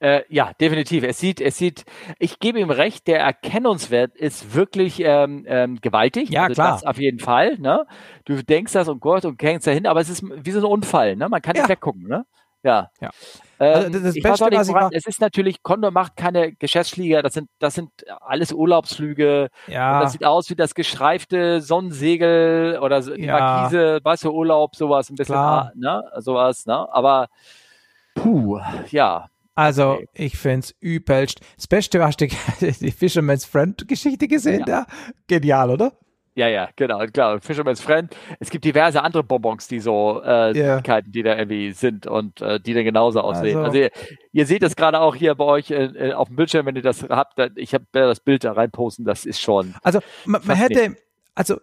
[0.00, 1.04] Äh, ja, definitiv.
[1.04, 1.84] Es sieht, es sieht,
[2.18, 6.30] ich gebe ihm recht, der Erkennungswert ist wirklich ähm, ähm, gewaltig.
[6.30, 6.72] Ja, also klar.
[6.72, 7.56] Das auf jeden Fall.
[7.58, 7.86] Ne?
[8.24, 11.16] Du denkst das, oh Gott, und hängst dahin, aber es ist wie so ein Unfall.
[11.16, 11.28] Ne?
[11.28, 11.62] Man kann ja.
[11.62, 12.08] nicht weggucken.
[12.08, 12.26] Ne?
[12.64, 12.90] Ja.
[13.00, 13.10] ja.
[13.60, 17.48] Ähm, also das Beste, was voran, es ist natürlich, Condor macht keine Geschäftsflieger, das sind,
[17.58, 17.90] das sind
[18.20, 19.48] alles Urlaubsflüge.
[19.68, 19.98] Ja.
[19.98, 23.38] Und das sieht aus wie das geschreifte Sonnensegel oder die ja.
[23.38, 25.72] Markise, weißt du, Urlaub, sowas, ein bisschen, Klar.
[25.76, 27.28] ne, sowas, ne, aber,
[28.14, 28.58] puh,
[28.90, 29.28] ja.
[29.54, 30.08] Also, okay.
[30.14, 31.40] ich find's übelst.
[31.56, 32.26] Das Beste, hast du
[32.60, 34.84] die Fisherman's Friend Geschichte gesehen ja.
[34.84, 34.86] da?
[35.26, 35.92] Genial, oder?
[36.36, 37.40] Ja, ja, genau, klar.
[37.40, 38.14] Fisherman's Friend.
[38.40, 41.00] Es gibt diverse andere Bonbons, die so äh, yeah.
[41.02, 43.58] die da irgendwie sind und äh, die dann genauso aussehen.
[43.58, 43.90] Also, also ihr,
[44.32, 47.04] ihr, seht das gerade auch hier bei euch äh, auf dem Bildschirm, wenn ihr das
[47.04, 47.38] habt.
[47.54, 49.04] Ich habe das Bild da reinposten.
[49.04, 49.76] Das ist schon.
[49.84, 50.96] Also man, man hätte,
[51.36, 51.60] also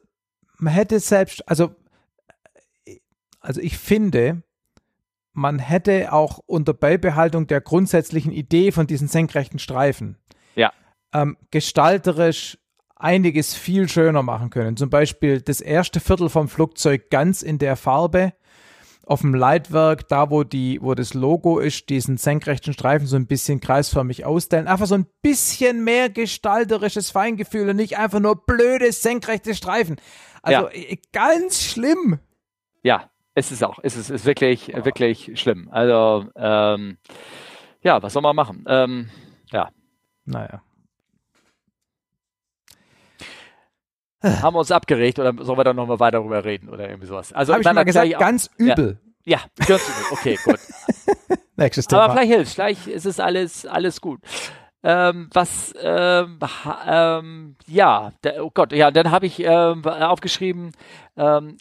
[0.58, 1.76] man hätte selbst, also
[3.42, 4.44] also ich finde,
[5.34, 10.18] man hätte auch unter Beibehaltung der grundsätzlichen Idee von diesen senkrechten Streifen
[10.56, 10.72] ja.
[11.14, 12.58] ähm, gestalterisch
[12.96, 14.78] einiges viel schöner machen können.
[14.78, 18.34] Zum Beispiel das erste Viertel vom Flugzeug ganz in der Farbe.
[19.04, 23.26] Auf dem Leitwerk, da wo die, wo das Logo ist, diesen senkrechten Streifen so ein
[23.26, 24.68] bisschen kreisförmig ausstellen.
[24.68, 29.98] Einfach so ein bisschen mehr gestalterisches Feingefühl und nicht einfach nur blöde senkrechte Streifen.
[30.44, 30.74] Also ja.
[30.74, 32.20] Äh, ganz schlimm.
[32.84, 34.84] Ja, es ist auch, es ist, ist wirklich, ja.
[34.86, 35.70] wirklich schlimm.
[35.72, 36.98] Also, ähm,
[37.82, 38.66] ja, was soll man machen?
[38.68, 39.10] Ähm,
[39.52, 39.70] ja.
[40.26, 40.62] Naja.
[44.24, 47.34] Haben wir uns abgeregt oder sollen wir dann nochmal weiter darüber reden oder irgendwie sowas?
[47.34, 49.00] Also, Hab ich mal gesagt, ganz übel.
[49.24, 50.04] Ja, ja ganz übel.
[50.12, 50.60] Okay, gut.
[51.56, 52.04] Nächstes Thema.
[52.04, 54.22] Aber vielleicht hilft, vielleicht ist es alles, alles gut.
[54.84, 56.40] Ähm, was, ähm,
[56.88, 60.72] ähm, ja, der, oh Gott, ja, dann habe ich ähm, aufgeschrieben,
[61.18, 61.58] ähm,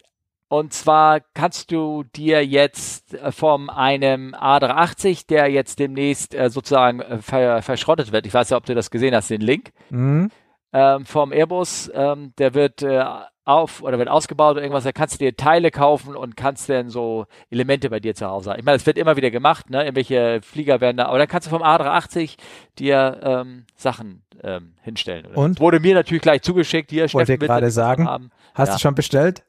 [0.51, 6.99] und zwar kannst du dir jetzt äh, von einem A380, der jetzt demnächst äh, sozusagen
[6.99, 9.71] äh, ver verschrottet wird, ich weiß ja, ob du das gesehen hast, den Link.
[9.91, 10.29] Mhm.
[10.73, 13.01] ähm, vom Airbus, ähm, der wird äh,
[13.45, 16.89] auf oder wird ausgebaut oder irgendwas, da kannst du dir Teile kaufen und kannst dann
[16.89, 18.59] so Elemente bei dir zu Hause haben.
[18.59, 19.85] Ich meine, das wird immer wieder gemacht, ne?
[19.85, 22.35] Irgendwelche Flieger werden da, aber dann kannst du vom A380
[22.77, 25.27] dir ähm, Sachen ähm, hinstellen.
[25.27, 25.55] Und?
[25.55, 26.91] Das wurde mir natürlich gleich zugeschickt.
[26.91, 28.05] Hier, Wollte gerade sagen.
[28.05, 28.31] Haben.
[28.53, 28.73] Hast ja.
[28.75, 29.45] du schon bestellt?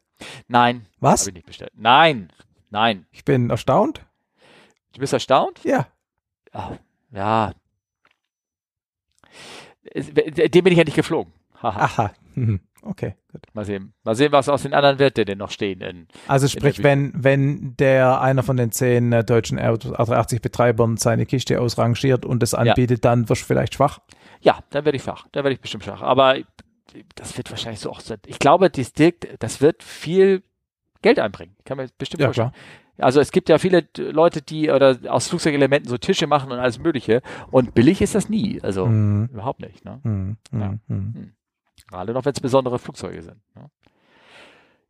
[0.48, 0.86] Nein.
[1.00, 1.22] Was?
[1.22, 1.72] Habe ich nicht bestellt.
[1.74, 2.32] Nein.
[2.70, 3.06] Nein.
[3.10, 4.04] Ich bin erstaunt.
[4.92, 5.60] Du bist erstaunt?
[5.64, 5.86] Ja.
[6.52, 6.76] Oh,
[7.12, 7.52] ja.
[9.94, 11.32] Dem bin ich ja nicht geflogen.
[11.60, 12.12] Aha.
[12.34, 12.60] Mhm.
[12.84, 13.42] Okay, gut.
[13.52, 13.94] Mal sehen.
[14.02, 15.80] Mal sehen, was aus den anderen wird, die denn noch stehen.
[15.80, 21.60] In, also sprich, wenn, wenn der einer von den zehn äh, deutschen R380-Betreibern seine Kiste
[21.60, 23.10] ausrangiert und es anbietet, ja.
[23.10, 24.00] dann wirst du vielleicht schwach?
[24.40, 25.26] Ja, dann werde ich schwach.
[25.30, 26.02] Dann werde ich bestimmt schwach.
[26.02, 26.36] Aber
[27.14, 28.00] das wird wahrscheinlich so auch.
[28.26, 30.42] Ich glaube, das wird viel
[31.02, 31.56] Geld einbringen.
[31.64, 32.50] Kann man bestimmt ja, vorstellen.
[32.50, 32.62] Klar.
[32.98, 36.78] Also es gibt ja viele Leute, die oder aus Flugzeugelementen so Tische machen und alles
[36.78, 37.22] Mögliche.
[37.50, 38.60] Und billig ist das nie.
[38.62, 39.30] Also mm.
[39.32, 39.84] überhaupt nicht.
[39.84, 40.00] Ne?
[40.02, 40.74] Mm, ja.
[40.86, 41.32] mm,
[41.88, 43.40] Gerade noch, wenn es besondere Flugzeuge sind.
[43.54, 43.70] Ne?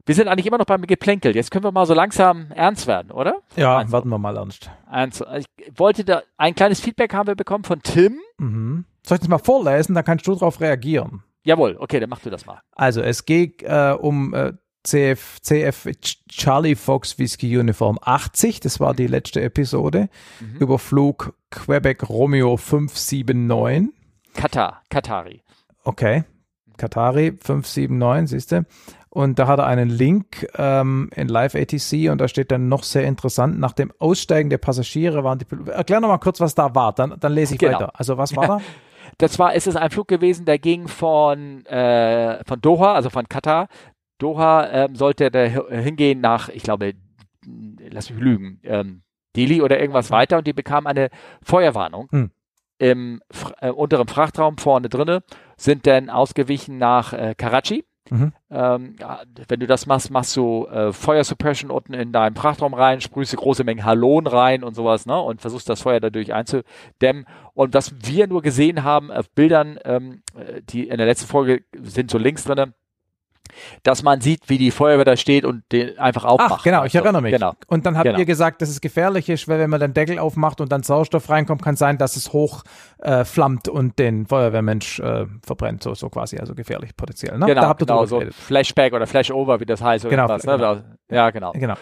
[0.05, 1.35] Wir sind eigentlich immer noch beim Geplänkel.
[1.37, 3.37] Jetzt können wir mal so langsam ernst werden, oder?
[3.55, 3.93] Ja, ernst.
[3.93, 4.69] warten wir mal ernst.
[4.91, 5.25] ernst.
[5.37, 8.19] Ich wollte da ein kleines Feedback haben wir bekommen von Tim.
[8.39, 8.85] Mhm.
[9.05, 9.95] Soll ich das mal vorlesen?
[9.95, 11.23] Dann kannst du darauf reagieren.
[11.45, 12.61] Jawohl, okay, dann mach du das mal.
[12.73, 14.53] Also es geht äh, um äh,
[14.85, 15.89] CF, CF
[16.29, 20.09] Charlie Fox Whiskey Uniform 80, das war die letzte Episode,
[20.41, 20.57] mhm.
[20.59, 23.91] über Flug Quebec Romeo 579.
[24.35, 25.43] Katar, Katari.
[25.85, 26.25] Okay,
[26.79, 28.65] Katari 579, siehst du.
[29.09, 32.83] Und da hat er einen Link ähm, in Live ATC und da steht dann noch
[32.83, 36.75] sehr interessant, nach dem Aussteigen der Passagiere waren die Erklär noch mal kurz, was da
[36.75, 37.75] war, dann, dann lese ich genau.
[37.75, 37.91] weiter.
[37.95, 38.61] Also was war da?
[39.19, 43.29] Das war, es ist ein Flug gewesen, der ging von, äh, von Doha, also von
[43.29, 43.69] Katar.
[44.19, 46.95] Doha ähm, sollte der hingehen nach, ich glaube,
[47.91, 49.03] lass mich lügen, ähm,
[49.37, 51.09] Delhi oder irgendwas weiter und die bekamen eine
[51.43, 52.09] Feuerwarnung.
[52.11, 52.31] Hm
[52.83, 53.23] im
[53.61, 55.23] äh, unteren Frachtraum vorne drinne,
[55.57, 57.85] sind dann ausgewichen nach äh, Karachi.
[58.11, 58.33] Mhm.
[58.51, 58.97] Ähm,
[59.49, 63.37] wenn du das machst, machst du äh, Feuersuppression unten in deinem Frachtraum rein, sprühst du
[63.37, 65.19] große Mengen Halon rein und sowas, ne?
[65.21, 67.27] Und versuchst das Feuer dadurch einzudämmen.
[67.55, 71.63] Und was wir nur gesehen haben auf Bildern, ähm, äh, die in der letzten Folge
[71.81, 72.75] sind so links drinne,
[73.83, 76.53] dass man sieht, wie die Feuerwehr da steht und den einfach aufmacht.
[76.59, 77.33] Ach, genau, ich erinnere mich.
[77.33, 77.53] Genau.
[77.67, 78.19] Und dann habt genau.
[78.19, 81.29] ihr gesagt, dass es gefährlich ist, weil wenn man den Deckel aufmacht und dann Sauerstoff
[81.29, 82.63] reinkommt, kann sein, dass es hoch
[82.99, 87.39] äh, flammt und den Feuerwehrmensch äh, verbrennt, so, so quasi, also gefährlich potenziell.
[87.39, 87.47] Ne?
[87.47, 90.05] Genau, da habt ihr genau so Flashback oder Flashover, wie das heißt.
[90.05, 90.57] Oder genau, was, ne?
[90.57, 90.77] genau.
[91.11, 91.53] Ja, genau.
[91.53, 91.75] Genau.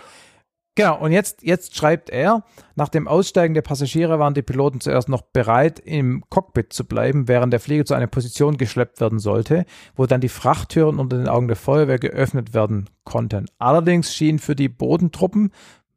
[0.76, 2.44] Genau, und jetzt, jetzt schreibt er,
[2.76, 7.26] nach dem Aussteigen der Passagiere waren die Piloten zuerst noch bereit, im Cockpit zu bleiben,
[7.26, 9.66] während der Flieger zu einer Position geschleppt werden sollte,
[9.96, 13.46] wo dann die Frachttüren unter den Augen der Feuerwehr geöffnet werden konnten.
[13.58, 15.50] Allerdings schien für die Bodentruppen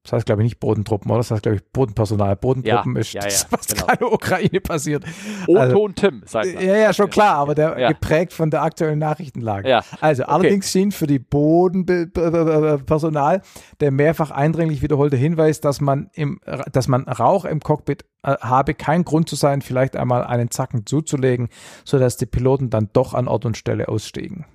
[0.04, 1.20] das heißt, glaube ich, nicht Bodentruppen, oder?
[1.20, 2.36] Das heißt, glaube ich, Bodenpersonal.
[2.36, 3.86] Bodentruppen ja, ist ja, ja, das, was genau.
[3.86, 5.06] gerade Ukraine passiert.
[5.47, 6.66] Otto also, und Tim, sagt man.
[6.66, 9.70] Ja, ja, schon klar, aber der geprägt von der aktuellen Nachrichtenlage.
[9.70, 9.82] Ja.
[10.01, 10.32] Also, okay.
[10.32, 13.43] allerdings schien für die Bodenpersonal
[13.80, 16.41] der mehrfach eindringlich wiederholte Hinweis, dass man im,
[16.74, 20.86] dass man Rauch im Cockpit äh, habe, kein Grund zu sein, vielleicht einmal einen Zacken
[20.86, 21.47] zuzulegen,
[21.86, 24.45] sodass die Piloten dann doch an Ort und Stelle ausstiegen.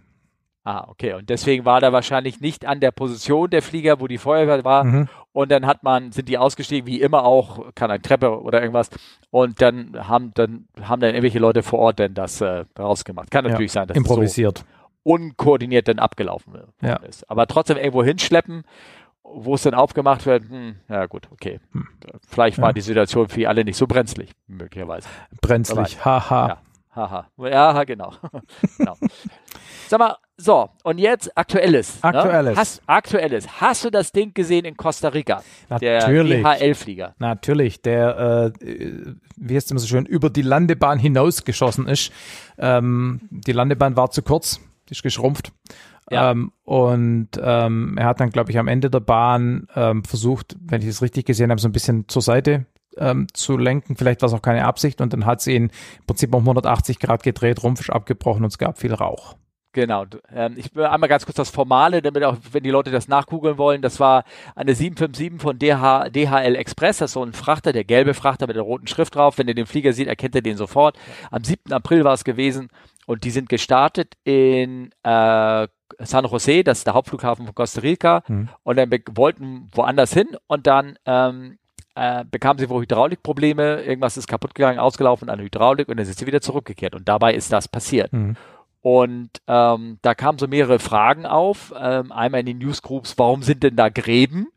[0.68, 1.14] Ah, okay.
[1.14, 4.84] Und deswegen war da wahrscheinlich nicht an der Position der Flieger, wo die Feuerwehr war.
[4.84, 5.09] Mhm.
[5.39, 8.91] Und dann hat man, sind die ausgestiegen, wie immer auch, kann eine Treppe oder irgendwas.
[9.30, 13.30] Und dann haben dann, haben dann irgendwelche Leute vor Ort denn das äh, rausgemacht.
[13.30, 14.59] Kann natürlich ja, sein, dass improvisiert.
[14.59, 14.64] So
[15.05, 16.97] unkoordiniert dann abgelaufen ja.
[16.97, 17.30] ist.
[17.30, 18.64] Aber trotzdem irgendwo hinschleppen,
[19.22, 21.61] wo es dann aufgemacht wird, hm, ja gut, okay.
[21.70, 21.86] Hm.
[22.26, 22.72] Vielleicht war ja.
[22.72, 25.09] die Situation für alle nicht so brenzlig, möglicherweise.
[25.41, 26.49] Brenzlig, haha.
[26.49, 26.59] Ja,
[26.97, 27.28] haha.
[27.49, 28.12] Ja, genau.
[28.76, 28.97] genau.
[29.89, 31.97] Sag mal, so, und jetzt Aktuelles.
[31.97, 32.05] Ne?
[32.05, 32.55] Aktuelles.
[32.55, 32.61] Ne?
[32.61, 33.61] Hast, aktuelles.
[33.61, 35.43] Hast du das Ding gesehen in Costa Rica?
[35.68, 36.43] Natürlich.
[36.43, 37.14] Der DHL-Flieger.
[37.18, 38.64] Natürlich, der, äh,
[39.37, 42.12] wie heißt es immer so schön, über die Landebahn hinausgeschossen ist.
[42.57, 45.51] Ähm, die Landebahn war zu kurz, die ist geschrumpft.
[46.11, 46.31] Ja.
[46.31, 50.83] Ähm, und ähm, er hat dann, glaube ich, am Ende der Bahn ähm, versucht, wenn
[50.83, 52.64] ich es richtig gesehen habe, so ein bisschen zur Seite
[52.97, 53.97] ähm, zu lenken.
[53.97, 57.01] Vielleicht war es auch keine Absicht und dann hat sie ihn im Prinzip um 180
[57.01, 59.35] Grad gedreht, Rumpf ist abgebrochen und es gab viel Rauch.
[59.79, 60.07] Genau.
[60.35, 63.59] Ähm, ich will einmal ganz kurz das Formale, damit auch, wenn die Leute das nachgoogeln
[63.59, 64.24] wollen, das war
[64.57, 68.57] eine 757 von DH, DHL Express, das ist so ein Frachter, der gelbe Frachter mit
[68.57, 69.39] der roten Schrift drauf.
[69.39, 70.99] Wenn ihr den Flieger sieht, erkennt ihr den sofort.
[71.31, 71.72] Am 7.
[71.72, 72.70] April war es gewesen
[73.07, 75.68] und die sind gestartet in äh,
[76.01, 78.49] San Jose, das ist der Hauptflughafen von Costa Rica, mhm.
[78.64, 81.59] und dann wollten woanders hin und dann ähm,
[81.95, 86.18] äh, bekamen sie wohl Hydraulikprobleme, irgendwas ist kaputt gegangen, ausgelaufen an Hydraulik und dann sind
[86.18, 88.12] sie wieder zurückgekehrt und dabei ist das passiert.
[88.12, 88.35] Mhm.
[88.81, 91.74] Und ähm, da kamen so mehrere Fragen auf.
[91.79, 94.49] Ähm, einmal in den Newsgroups, warum sind denn da Gräben?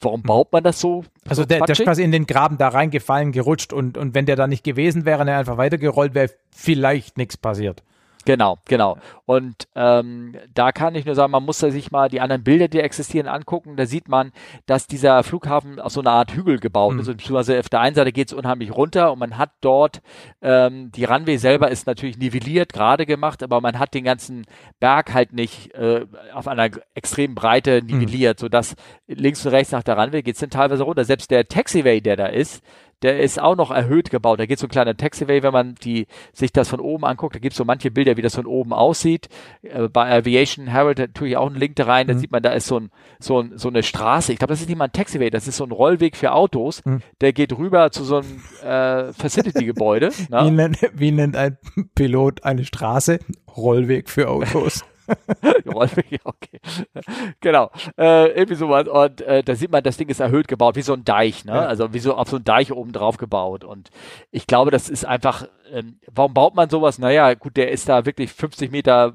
[0.00, 0.26] Warum hm.
[0.26, 1.04] baut man das so?
[1.26, 4.26] Also so der, der ist quasi in den Graben da reingefallen, gerutscht und, und wenn
[4.26, 7.82] der da nicht gewesen wäre, der einfach weitergerollt wäre, vielleicht nichts passiert.
[8.24, 8.96] Genau, genau.
[9.26, 12.80] Und ähm, da kann ich nur sagen, man muss sich mal die anderen Bilder, die
[12.80, 13.76] existieren, angucken.
[13.76, 14.32] Da sieht man,
[14.66, 17.00] dass dieser Flughafen aus so einer Art Hügel gebaut mhm.
[17.00, 17.08] ist.
[17.08, 20.02] Und beziehungsweise auf der einen Seite geht es unheimlich runter und man hat dort,
[20.42, 24.44] ähm, die Runway selber ist natürlich nivelliert, gerade gemacht, aber man hat den ganzen
[24.80, 27.98] Berg halt nicht äh, auf einer extremen Breite mhm.
[27.98, 28.40] nivelliert, mhm.
[28.40, 28.74] sodass
[29.06, 31.04] links und rechts nach der Runway geht es dann teilweise runter.
[31.04, 32.62] Selbst der Taxiway, der da ist,
[33.02, 34.40] der ist auch noch erhöht gebaut.
[34.40, 37.34] Da geht so ein kleiner Taxiway, wenn man die, sich das von oben anguckt.
[37.34, 39.28] Da gibt es so manche Bilder, wie das von oben aussieht.
[39.62, 42.06] Äh, bei Aviation Herald da tue ich auch einen Link da rein.
[42.06, 42.18] Da mhm.
[42.18, 44.32] sieht man, da ist so, ein, so, ein, so eine Straße.
[44.32, 46.84] Ich glaube, das ist nicht mal ein Taxiway, das ist so ein Rollweg für Autos.
[46.84, 47.02] Mhm.
[47.20, 50.10] Der geht rüber zu so einem äh, Facility-Gebäude.
[50.30, 51.58] wie, nennt, wie nennt ein
[51.94, 53.18] Pilot eine Straße?
[53.56, 54.84] Rollweg für Autos.
[56.24, 56.60] okay.
[57.40, 57.70] genau.
[57.98, 58.88] Äh, irgendwie sowas.
[58.88, 61.52] Und äh, da sieht man, das Ding ist erhöht gebaut, wie so ein Deich, ne?
[61.52, 61.66] Ja.
[61.66, 63.64] Also wie so auf so ein Deich oben drauf gebaut.
[63.64, 63.90] Und
[64.30, 66.98] ich glaube, das ist einfach, ähm, warum baut man sowas?
[66.98, 69.14] Naja, gut, der ist da wirklich 50 Meter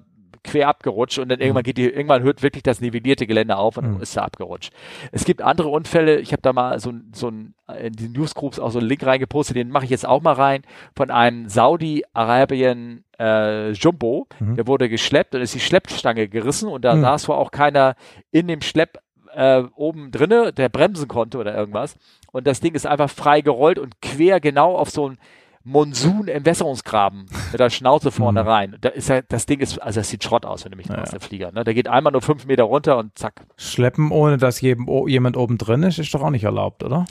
[0.49, 1.65] quer abgerutscht und dann irgendwann mhm.
[1.65, 4.01] geht die, irgendwann hört wirklich das nivellierte Gelände auf und mhm.
[4.01, 4.73] ist da abgerutscht.
[5.11, 8.71] Es gibt andere Unfälle, ich habe da mal so, so ein, in die Newsgroups auch
[8.71, 10.63] so einen Link reingepostet, den mache ich jetzt auch mal rein,
[10.95, 14.55] von einem Saudi-Arabien äh, Jumbo, mhm.
[14.55, 17.01] der wurde geschleppt und ist die Schleppstange gerissen und da mhm.
[17.01, 17.95] saß wohl auch keiner
[18.31, 18.99] in dem Schlepp
[19.33, 21.95] äh, oben drinne, der bremsen konnte oder irgendwas.
[22.31, 25.17] Und das Ding ist einfach frei gerollt und quer genau auf so ein
[25.63, 28.49] Monsun-Entwässerungsgraben mit der Schnauze vorne mhm.
[28.49, 28.77] rein.
[28.81, 31.01] Da ist ja, das Ding ist, also das sieht Schrott aus, wenn du mich ja.
[31.01, 31.51] aus der Flieger.
[31.51, 31.63] Ne?
[31.63, 33.45] Der geht einmal nur fünf Meter runter und zack.
[33.57, 37.05] Schleppen, ohne dass jedem, jemand oben drin ist, ist doch auch nicht erlaubt, oder?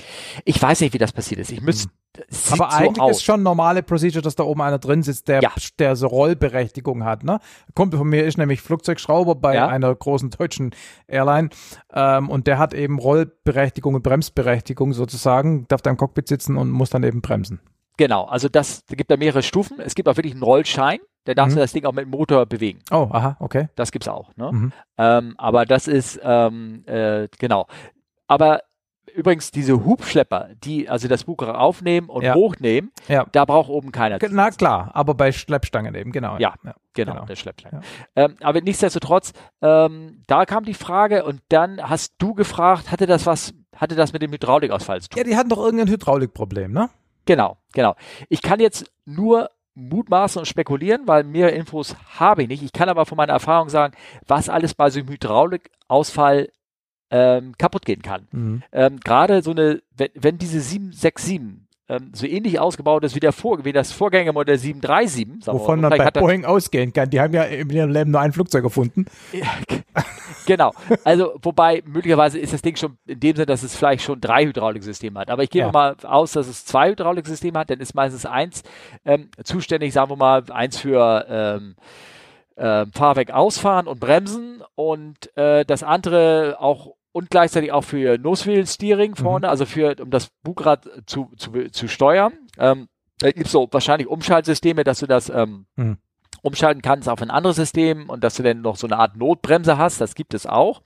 [0.44, 1.52] Ich weiß nicht, wie das passiert ist.
[1.52, 1.88] Ich müsste.
[1.88, 1.92] Mhm.
[2.50, 5.52] Aber eigentlich so ist schon normale Procedure, dass da oben einer drin sitzt, der, ja.
[5.78, 7.22] der so Rollberechtigung hat.
[7.22, 7.38] Ne?
[7.74, 9.68] Kumpel von mir ist nämlich Flugzeugschrauber bei ja.
[9.68, 10.74] einer großen deutschen
[11.06, 11.50] Airline
[11.92, 16.70] ähm, und der hat eben Rollberechtigung und Bremsberechtigung sozusagen, darf da im Cockpit sitzen und
[16.70, 17.60] muss dann eben bremsen.
[17.98, 19.80] Genau, also das da gibt da mehrere Stufen.
[19.80, 21.56] Es gibt auch wirklich einen Rollschein, der darf mhm.
[21.56, 22.78] das Ding auch mit dem Motor bewegen.
[22.90, 23.68] Oh, aha, okay.
[23.74, 24.34] Das gibt's auch.
[24.36, 24.50] Ne?
[24.50, 24.72] Mhm.
[24.96, 27.66] Ähm, aber das ist ähm, äh, genau.
[28.28, 28.62] Aber
[29.14, 32.34] übrigens diese Hubschlepper, die also das Buch aufnehmen und ja.
[32.34, 33.26] hochnehmen, ja.
[33.32, 34.18] da braucht oben keiner.
[34.30, 36.38] Na klar, aber bei Schleppstangen eben, genau.
[36.38, 36.74] Ja, ja.
[36.94, 37.80] Genau, genau, der Schleppstange.
[38.14, 43.26] Ähm, aber nichtsdestotrotz, ähm, da kam die Frage und dann hast du gefragt, hatte das
[43.26, 45.18] was, hatte das mit dem Hydraulikausfall zu tun?
[45.18, 46.90] Ja, die hatten doch irgendein Hydraulikproblem, ne?
[47.28, 47.94] Genau, genau.
[48.30, 52.62] Ich kann jetzt nur mutmaßen und spekulieren, weil mehr Infos habe ich nicht.
[52.62, 53.94] Ich kann aber von meiner Erfahrung sagen,
[54.26, 56.48] was alles bei so einem Hydraulikausfall
[57.10, 58.28] ähm, kaputt gehen kann.
[58.30, 58.62] Mhm.
[58.72, 63.32] Ähm, Gerade so eine, wenn, wenn diese 767 ähm, so ähnlich ausgebaut ist wie, der
[63.32, 65.46] Vor wie das Vorgängermodell 737.
[65.46, 67.08] Wovon man bei Boeing ausgehen kann.
[67.08, 69.06] Die haben ja in ihrem Leben nur ein Flugzeug gefunden.
[70.46, 70.72] genau.
[71.04, 74.44] Also, wobei möglicherweise ist das Ding schon in dem Sinne, dass es vielleicht schon drei
[74.44, 75.30] Hydrauliksysteme hat.
[75.30, 75.72] Aber ich gehe ja.
[75.72, 77.70] mal aus, dass es zwei Hydrauliksysteme hat.
[77.70, 78.62] Dann ist meistens eins
[79.06, 81.74] ähm, zuständig, sagen wir mal, eins für ähm,
[82.56, 88.64] äh, Fahrwerk ausfahren und bremsen und äh, das andere auch und gleichzeitig auch für Nosewheel
[88.64, 89.50] Steering vorne, mhm.
[89.50, 92.32] also für, um das Bugrad zu, zu, zu steuern.
[92.58, 92.86] Ähm,
[93.18, 95.98] da gibt es so wahrscheinlich Umschaltsysteme, dass du das ähm, mhm.
[96.42, 99.78] umschalten kannst auf ein anderes System und dass du dann noch so eine Art Notbremse
[99.78, 100.80] hast, das gibt es auch.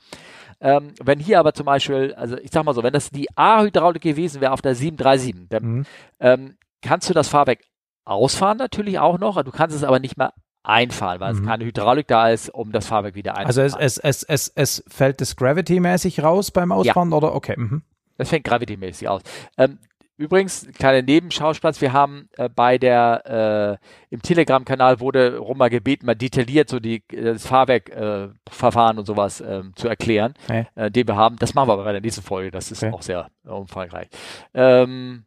[0.63, 4.03] Ähm, wenn hier aber zum Beispiel, also ich sag mal so, wenn das die A-Hydraulik
[4.03, 5.87] gewesen wäre auf der 737, dann mhm.
[6.19, 7.59] ähm, kannst du das Fahrwerk
[8.07, 10.33] ausfahren natürlich auch noch, du kannst es aber nicht mehr
[10.65, 11.41] einfahren, weil mhm.
[11.41, 13.73] es keine Hydraulik da ist, um das Fahrwerk wieder einzufahren.
[13.73, 17.17] Also es, es, es, es, es fällt das Gravity-mäßig raus beim Ausfahren ja.
[17.17, 17.55] oder okay.
[17.57, 17.83] Mhm.
[18.17, 19.23] Das fängt Gravity-mäßig aus.
[19.59, 19.79] Ähm,
[20.17, 26.07] übrigens, kleiner Nebenschauplatz, wir haben äh, bei der äh, im Telegram-Kanal wurde rum mal gebeten,
[26.07, 30.67] mal detailliert so die das Fahrwerkverfahren äh, und sowas ähm, zu erklären, okay.
[30.77, 31.37] äh, den wir haben.
[31.37, 32.93] Das machen wir aber bei der nächsten Folge, das ist okay.
[32.95, 34.09] auch sehr umfangreich.
[34.55, 35.25] Ähm,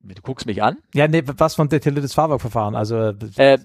[0.00, 0.78] du guckst mich an.
[0.94, 2.76] Ja, nee, was von detailliertes Fahrwerkverfahren?
[2.76, 3.58] Also äh,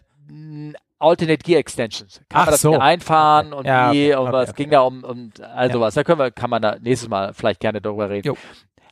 [0.99, 2.21] Alternate Gear Extensions.
[2.29, 2.77] Kann Ach man das so.
[2.77, 5.93] einfahren und ja, wie okay, und was okay, ging da um, um all sowas.
[5.93, 8.27] Da können wir, kann man da nächstes Mal vielleicht gerne darüber reden.
[8.27, 8.37] Jo.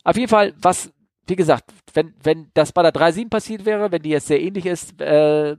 [0.04, 0.92] Auf jeden Fall, was,
[1.26, 4.66] wie gesagt, wenn, wenn das bei der 3.7 passiert wäre, wenn die jetzt sehr ähnlich
[4.66, 5.56] ist, äh,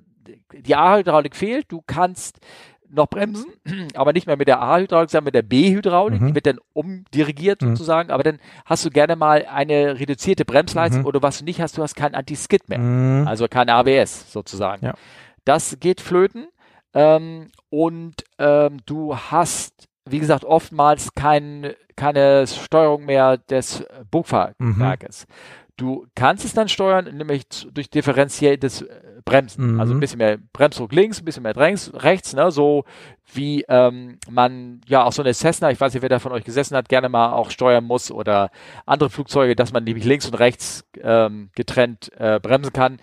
[0.54, 2.40] die A-Hydraulik fehlt, du kannst
[2.90, 3.52] noch bremsen,
[3.96, 6.28] aber nicht mehr mit der A-Hydraulik, sondern mit der B-Hydraulik, mhm.
[6.28, 7.70] die wird dann umdirigiert mhm.
[7.70, 11.08] sozusagen, aber dann hast du gerne mal eine reduzierte Bremsleistung mhm.
[11.08, 13.28] oder was du nicht hast, du hast kein Anti-Skid mehr, mhm.
[13.28, 14.86] also kein ABS sozusagen.
[14.86, 14.94] Ja.
[15.46, 16.48] Das geht flöten.
[16.94, 25.28] Ähm, und ähm, du hast, wie gesagt, oftmals kein, keine Steuerung mehr des Bugfahrwerkes.
[25.28, 25.34] Mhm.
[25.78, 27.44] Du kannst es dann steuern, nämlich
[27.74, 29.74] durch differenziertes äh, Bremsen.
[29.74, 29.80] Mhm.
[29.82, 32.50] Also ein bisschen mehr Bremsdruck links, ein bisschen mehr rechts, rechts ne?
[32.50, 32.86] so
[33.34, 36.46] wie ähm, man ja auch so eine Cessna, ich weiß nicht, wer da von euch
[36.46, 38.52] gesessen hat, gerne mal auch steuern muss oder
[38.86, 43.00] andere Flugzeuge, dass man nämlich links und rechts ähm, getrennt äh, bremsen kann.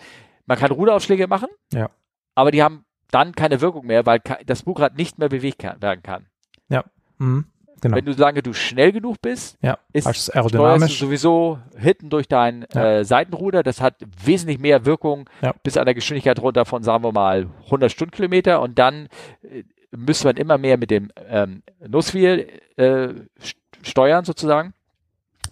[0.47, 1.49] Man kann Ruderaufschläge machen.
[1.74, 1.90] Ja.
[2.34, 6.26] Aber die haben dann keine Wirkung mehr, weil das Bugrad nicht mehr bewegt werden kann.
[6.68, 6.84] Ja.
[7.18, 7.46] Mhm.
[7.82, 7.96] Genau.
[7.96, 11.00] Wenn du lange du schnell genug bist, ja, ist aerodynamisch.
[11.00, 12.98] du sowieso hinten durch dein ja.
[12.98, 13.64] äh, Seitenruder.
[13.64, 15.52] Das hat wesentlich mehr Wirkung ja.
[15.64, 18.60] bis an der Geschwindigkeit runter von, sagen wir mal, 100 Stundenkilometer.
[18.60, 19.08] Und dann
[19.42, 23.08] äh, müsste man immer mehr mit dem ähm, Nusswheel äh,
[23.82, 24.74] steuern sozusagen.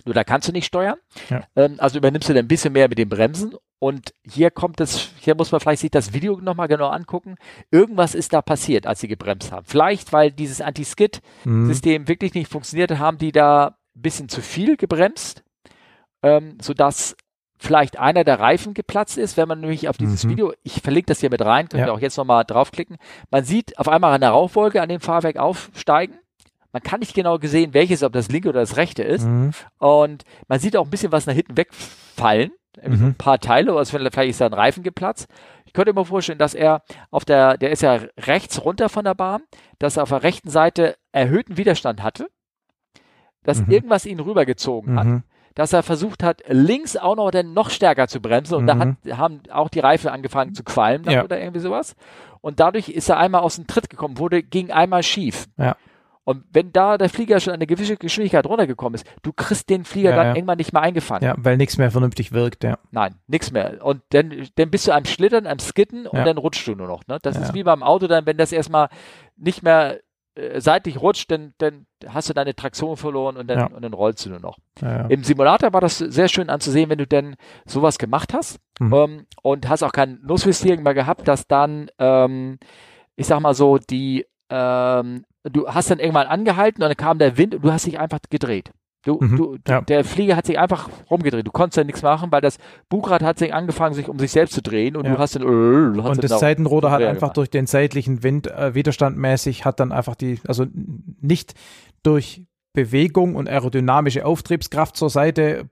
[0.04, 0.98] Nur da kannst du nicht steuern.
[1.28, 1.42] Ja.
[1.56, 3.54] Ähm, also übernimmst du dann ein bisschen mehr mit den Bremsen.
[3.78, 7.36] Und hier kommt es, hier muss man vielleicht sich das Video nochmal genau angucken.
[7.70, 9.64] Irgendwas ist da passiert, als sie gebremst haben.
[9.66, 12.08] Vielleicht, weil dieses Anti-Skid-System mhm.
[12.08, 15.42] wirklich nicht funktioniert, haben die da ein bisschen zu viel gebremst,
[16.22, 17.16] ähm, sodass
[17.56, 20.30] vielleicht einer der Reifen geplatzt ist, wenn man nämlich auf dieses mhm.
[20.30, 21.92] Video, ich verlinke das hier mit rein, könnt ihr ja.
[21.92, 22.96] auch jetzt nochmal draufklicken.
[23.30, 26.18] Man sieht auf einmal eine Rauchwolke an dem Fahrwerk aufsteigen
[26.72, 29.26] man kann nicht genau gesehen, welches, ob das linke oder das rechte ist.
[29.26, 29.52] Mhm.
[29.78, 32.52] Und man sieht auch ein bisschen was nach hinten wegfallen.
[32.82, 33.06] Mhm.
[33.06, 35.28] Ein paar Teile, also vielleicht ist da ein Reifen geplatzt.
[35.66, 39.14] Ich könnte mir vorstellen, dass er auf der, der ist ja rechts runter von der
[39.14, 39.42] Bahn,
[39.78, 42.28] dass er auf der rechten Seite erhöhten Widerstand hatte,
[43.42, 43.72] dass mhm.
[43.72, 45.22] irgendwas ihn rübergezogen hat, mhm.
[45.54, 49.04] dass er versucht hat, links auch noch dann noch stärker zu bremsen und da hat,
[49.04, 49.18] mhm.
[49.18, 51.24] haben auch die Reifen angefangen zu qualmen ja.
[51.24, 51.96] oder irgendwie sowas.
[52.40, 55.48] Und dadurch ist er einmal aus dem Tritt gekommen, wurde, ging einmal schief.
[55.56, 55.76] Ja.
[56.24, 60.10] Und wenn da der Flieger schon eine gewisse Geschwindigkeit runtergekommen ist, du kriegst den Flieger
[60.10, 60.34] ja, dann ja.
[60.36, 61.24] irgendwann nicht mehr eingefangen.
[61.24, 62.78] Ja, weil nichts mehr vernünftig wirkt, ja.
[62.90, 63.84] Nein, nichts mehr.
[63.84, 66.24] Und dann, dann bist du am Schlittern, am Skitten und ja.
[66.24, 67.06] dann rutschst du nur noch.
[67.06, 67.18] Ne?
[67.22, 68.88] Das ist wie beim Auto dann, wenn das erstmal
[69.36, 70.00] nicht mehr
[70.36, 74.24] äh, seitlich rutscht, dann, dann hast du deine Traktion verloren und dann, und dann rollst
[74.24, 74.58] du nur noch.
[75.08, 77.34] Im Simulator war das sehr schön anzusehen, wenn du dann
[77.66, 78.94] sowas gemacht hast mhm.
[78.94, 82.58] ähm, und hast auch kein Nussfestieren mehr gehabt, dass dann, ähm,
[83.16, 87.36] ich sag mal so, die ähm, du hast dann irgendwann angehalten und dann kam der
[87.38, 88.72] Wind und du hast dich einfach gedreht.
[89.02, 89.80] Du, mhm, du, ja.
[89.80, 91.46] Der Flieger hat sich einfach rumgedreht.
[91.46, 92.58] Du konntest ja nichts machen, weil das
[92.90, 95.14] Bugrad hat sich angefangen, sich um sich selbst zu drehen und ja.
[95.14, 95.42] du hast dann.
[95.42, 97.36] Äh, du hast und das Seitenruder hat einfach gemacht.
[97.38, 100.66] durch den seitlichen Wind äh, widerstandmäßig hat dann einfach die, also
[101.20, 101.54] nicht
[102.02, 102.42] durch
[102.74, 105.70] Bewegung und aerodynamische Auftriebskraft zur Seite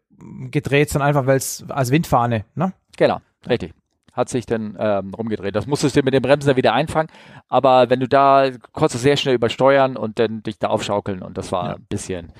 [0.50, 2.72] gedreht, sondern einfach weil es als Windfahne, ne?
[2.96, 3.74] Genau, richtig
[4.18, 5.54] hat sich dann ähm, rumgedreht.
[5.54, 7.08] Das musstest du mit dem Bremsen wieder einfangen,
[7.48, 11.38] aber wenn du da konntest du sehr schnell übersteuern und dann dich da aufschaukeln und
[11.38, 11.74] das war ja.
[11.76, 12.32] ein bisschen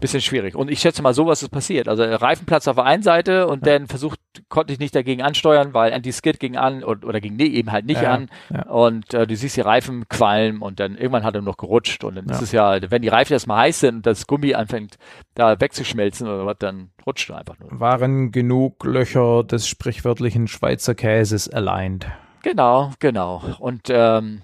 [0.00, 0.54] bisschen schwierig.
[0.54, 1.88] Und ich schätze mal, sowas ist passiert.
[1.88, 3.78] Also Reifenplatz auf der einen Seite und ja.
[3.78, 7.46] dann versucht, konnte ich nicht dagegen ansteuern, weil Anti-Skid ging an und, oder ging nee,
[7.46, 8.28] eben halt nicht ja, an.
[8.50, 8.62] Ja.
[8.66, 12.04] Und äh, du siehst die Reifen qualmen und dann irgendwann hat er noch gerutscht.
[12.04, 14.96] Und dann ist es ja, wenn die Reifen erstmal heiß sind und das Gummi anfängt
[15.34, 17.68] da wegzuschmelzen oder was, dann rutscht du einfach nur.
[17.78, 22.06] Waren genug Löcher des sprichwörtlichen Schweizer Käses aligned.
[22.42, 23.42] Genau, genau.
[23.58, 24.42] Und ähm,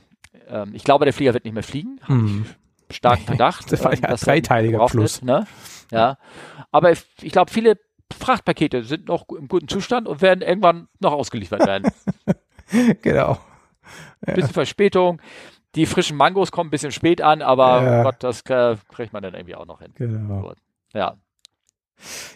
[0.49, 2.01] ähm, ich glaube, der Flieger wird nicht mehr fliegen.
[2.07, 2.47] Hm
[2.95, 3.71] starken Verdacht.
[3.71, 5.17] das war ja ein dreiteiliger Fluss.
[5.17, 5.47] Ist, ne?
[5.91, 6.19] Ja.
[6.73, 7.79] Aber ich, ich glaube, viele
[8.13, 11.93] Frachtpakete sind noch im guten Zustand und werden irgendwann noch ausgeliefert werden.
[13.03, 13.39] genau.
[14.27, 14.35] Ja.
[14.35, 15.21] Bisschen Verspätung.
[15.75, 18.03] Die frischen Mangos kommen ein bisschen spät an, aber ja.
[18.05, 19.93] Gott, das äh, kriegt man dann irgendwie auch noch hin.
[19.97, 20.55] Genau.
[20.93, 21.17] Ja.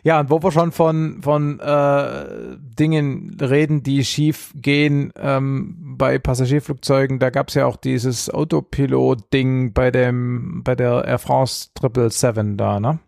[0.02, 6.18] Ja, und wo wir schon von, von äh, Dingen reden, die schief gehen ähm, bei
[6.18, 12.56] Passagierflugzeugen, da gab es ja auch dieses Autopilot-Ding bei dem bei der Air France 777
[12.56, 12.98] da, ne?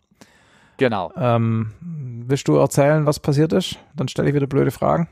[0.76, 1.12] Genau.
[1.16, 3.76] Ähm, willst du erzählen, was passiert ist?
[3.94, 5.08] Dann stelle ich wieder blöde Fragen.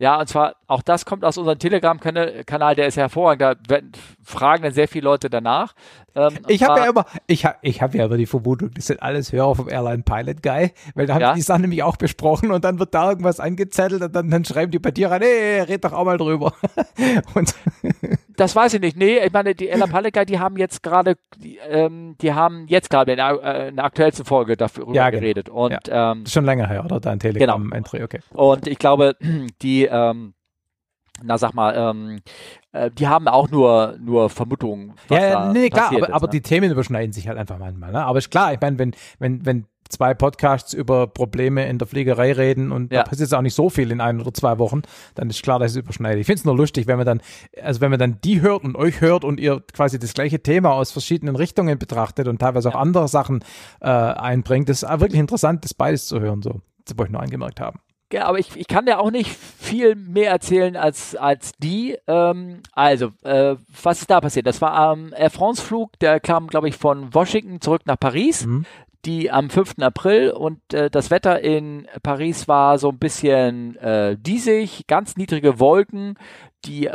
[0.00, 3.78] Ja, und zwar, auch das kommt aus unserem Telegram-Kanal, der ist hervorragend, da
[4.22, 5.74] fragen dann sehr viele Leute danach.
[6.18, 9.00] Ähm, ich habe ja immer, ich habe ich hab ja immer die Vermutung, das sind
[9.02, 11.34] alles Hörer vom Airline Pilot Guy, weil da haben ja?
[11.34, 14.72] die Sachen nämlich auch besprochen und dann wird da irgendwas angezettelt und dann, dann schreiben
[14.72, 16.52] die bei dir rein, hey, red doch auch mal drüber.
[18.36, 18.96] das weiß ich nicht.
[18.96, 22.66] Nee, ich meine, die Airline Pilot Guy, die haben jetzt gerade, die, ähm, die haben
[22.66, 25.20] jetzt gerade in, äh, in der aktuellsten Folge darüber ja, genau.
[25.20, 25.48] geredet.
[25.48, 26.12] Und, ja.
[26.12, 26.98] ähm, schon länger her, oder?
[27.00, 28.04] Dein Telegram-Entry, genau.
[28.04, 28.20] okay.
[28.32, 29.16] Und ich glaube,
[29.62, 30.34] die, ähm,
[31.22, 32.20] na sag mal, ähm,
[32.72, 34.94] äh, die haben auch nur, nur Vermutungen.
[35.10, 36.30] ja, nee, klar, aber, ist, aber ne?
[36.32, 37.92] die Themen überschneiden sich halt einfach manchmal.
[37.92, 38.04] Ne?
[38.04, 42.32] Aber ist klar, ich meine, wenn, wenn, wenn zwei Podcasts über Probleme in der Fliegerei
[42.32, 43.02] reden und ja.
[43.02, 44.82] da passiert auch nicht so viel in ein oder zwei Wochen,
[45.14, 46.20] dann ist klar, dass es überschneidet.
[46.20, 47.20] Ich finde es nur lustig, wenn man dann,
[47.62, 50.72] also wenn man dann die hört und euch hört und ihr quasi das gleiche Thema
[50.72, 53.40] aus verschiedenen Richtungen betrachtet und teilweise auch andere Sachen
[53.80, 54.68] äh, einbringt.
[54.68, 56.60] Das ist wirklich interessant, das beides zu hören, so.
[56.84, 57.80] Das wollte ich nur angemerkt haben.
[58.12, 61.98] Ja, aber ich, ich kann ja auch nicht viel mehr erzählen als, als die.
[62.06, 64.46] Ähm, also, äh, was ist da passiert?
[64.46, 68.46] Das war am Air France-Flug, der kam, glaube ich, von Washington zurück nach Paris.
[68.46, 68.64] Mhm.
[69.04, 69.74] Die am 5.
[69.80, 75.60] April und äh, das Wetter in Paris war so ein bisschen äh, diesig, ganz niedrige
[75.60, 76.18] Wolken.
[76.64, 76.90] Die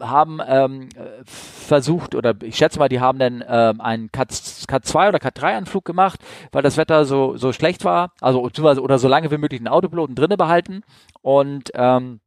[0.00, 0.88] haben ähm,
[1.24, 5.56] versucht, oder ich schätze mal, die haben dann ähm, einen Kat, 2 oder Kat 3
[5.56, 6.20] Anflug gemacht,
[6.52, 10.14] weil das Wetter so, so schlecht war, also oder so lange wie möglich den Autopiloten
[10.14, 10.82] drinne behalten
[11.22, 12.20] und ähm,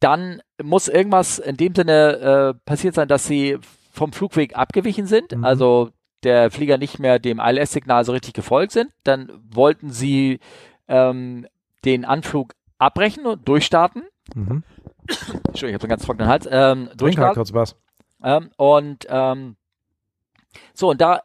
[0.00, 3.58] dann muss irgendwas in dem Sinne äh, passiert sein, dass sie
[3.90, 5.44] vom Flugweg abgewichen sind, mhm.
[5.44, 5.90] also
[6.24, 8.90] der Flieger nicht mehr dem ILS-Signal so richtig gefolgt sind.
[9.04, 10.40] Dann wollten sie
[10.88, 11.46] ähm,
[11.84, 14.02] den Anflug abbrechen und durchstarten.
[14.34, 14.62] Mhm.
[15.08, 16.48] Entschuldigung, ich habe so einen ganz trockenen Hals.
[16.50, 17.34] Ähm, durchstarten.
[17.34, 17.76] Kurz was.
[18.22, 19.56] Ähm, und ähm,
[20.72, 21.22] so, und da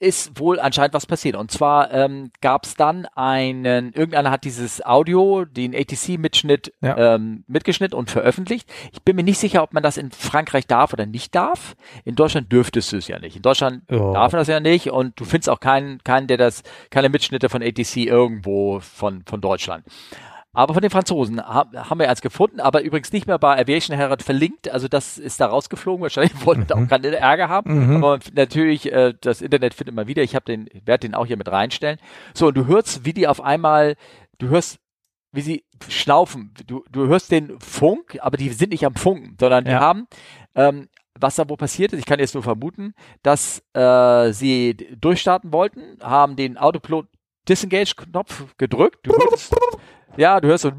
[0.00, 1.34] ist wohl anscheinend was passiert.
[1.34, 7.14] Und zwar ähm, gab es dann einen, irgendeiner hat dieses Audio, den ATC-Mitschnitt ja.
[7.16, 8.70] ähm, mitgeschnitten und veröffentlicht.
[8.92, 11.74] Ich bin mir nicht sicher, ob man das in Frankreich darf oder nicht darf.
[12.04, 13.36] In Deutschland dürftest du es ja nicht.
[13.36, 14.12] In Deutschland oh.
[14.12, 17.48] darf man das ja nicht und du findest auch keinen, keinen, der das, keine Mitschnitte
[17.48, 19.84] von ATC irgendwo von, von Deutschland.
[20.58, 24.24] Aber von den Franzosen haben wir eins gefunden, aber übrigens nicht mehr bei Aviation Herald
[24.24, 24.68] verlinkt.
[24.68, 26.02] Also das ist da rausgeflogen.
[26.02, 26.72] Wahrscheinlich wollten mhm.
[26.72, 27.90] auch keine Ärger haben.
[27.90, 27.96] Mhm.
[27.98, 30.24] Aber natürlich, äh, das Internet findet man wieder.
[30.24, 32.00] Ich habe den, werde den auch hier mit reinstellen.
[32.34, 33.94] So, und du hörst, wie die auf einmal,
[34.38, 34.80] du hörst,
[35.30, 36.52] wie sie schnaufen.
[36.66, 39.78] Du, du hörst den Funk, aber die sind nicht am Funken, sondern die ja.
[39.78, 40.08] haben
[40.56, 40.88] ähm,
[41.20, 45.98] was da wohl passiert ist, ich kann jetzt nur vermuten, dass äh, sie durchstarten wollten,
[46.00, 47.06] haben den Autopilot
[47.48, 49.04] Disengage-Knopf gedrückt.
[49.04, 49.56] Du hörst,
[50.18, 50.70] ja, du hörst so,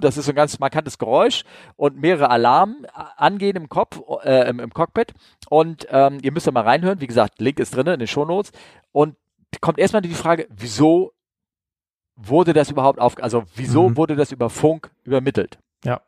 [0.00, 1.44] das ist so ein ganz markantes Geräusch
[1.76, 2.84] und mehrere Alarmen
[3.16, 5.14] angehen im Kopf, äh, im, im, Cockpit.
[5.48, 7.00] Und ähm, ihr müsst da mal reinhören.
[7.00, 8.50] Wie gesagt, Link ist drin in den Shownotes.
[8.90, 9.14] Und
[9.60, 11.12] kommt erstmal die Frage, wieso
[12.16, 13.96] wurde das überhaupt auf, also wieso mhm.
[13.96, 15.60] wurde das über Funk übermittelt?
[15.84, 16.00] Ja.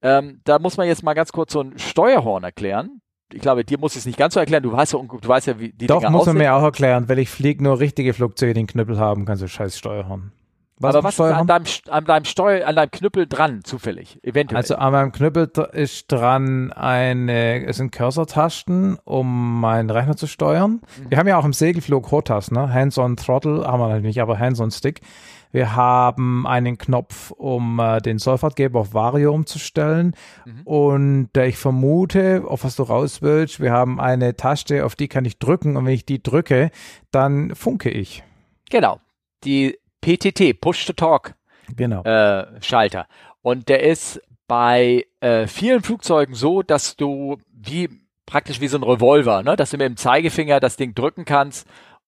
[0.00, 3.00] Ähm, da muss man jetzt mal ganz kurz so ein Steuerhorn erklären.
[3.32, 4.62] Ich glaube, dir muss ich es nicht ganz so erklären.
[4.62, 7.08] Du weißt ja, du weißt ja wie die Doch, Dinger muss man mir auch erklären.
[7.08, 10.30] Weil ich fliege, nur richtige Flugzeuge den Knüppel haben, kannst du scheiß Steuerhorn.
[10.78, 14.56] Was Aber was ist an deinem, an deinem Steuer, an deinem Knüppel dran, zufällig, eventuell?
[14.56, 20.80] Also an meinem Knüppel ist dran eine, es sind Cursor-Tasten, um meinen Rechner zu steuern.
[20.80, 21.10] Mhm.
[21.10, 22.72] Wir haben ja auch im Segelflug HOTAS, ne?
[22.72, 25.00] Hands-on Throttle, haben wir natürlich nicht, aber Hands-on Stick.
[25.54, 30.16] Wir haben einen Knopf, um äh, den Sollfahrtgeber auf Vario umzustellen.
[30.44, 30.62] Mhm.
[30.64, 35.06] Und äh, ich vermute, auf was du raus willst, wir haben eine Taste, auf die
[35.06, 35.76] kann ich drücken.
[35.76, 36.72] Und wenn ich die drücke,
[37.12, 38.24] dann funke ich.
[38.68, 38.98] Genau.
[39.44, 41.34] Die PTT, Push-to-Talk
[41.74, 42.02] genau.
[42.02, 43.06] äh, Schalter.
[43.40, 47.88] Und der ist bei äh, vielen Flugzeugen so, dass du wie
[48.26, 51.66] praktisch wie so ein Revolver, ne, dass du mit dem Zeigefinger das Ding drücken kannst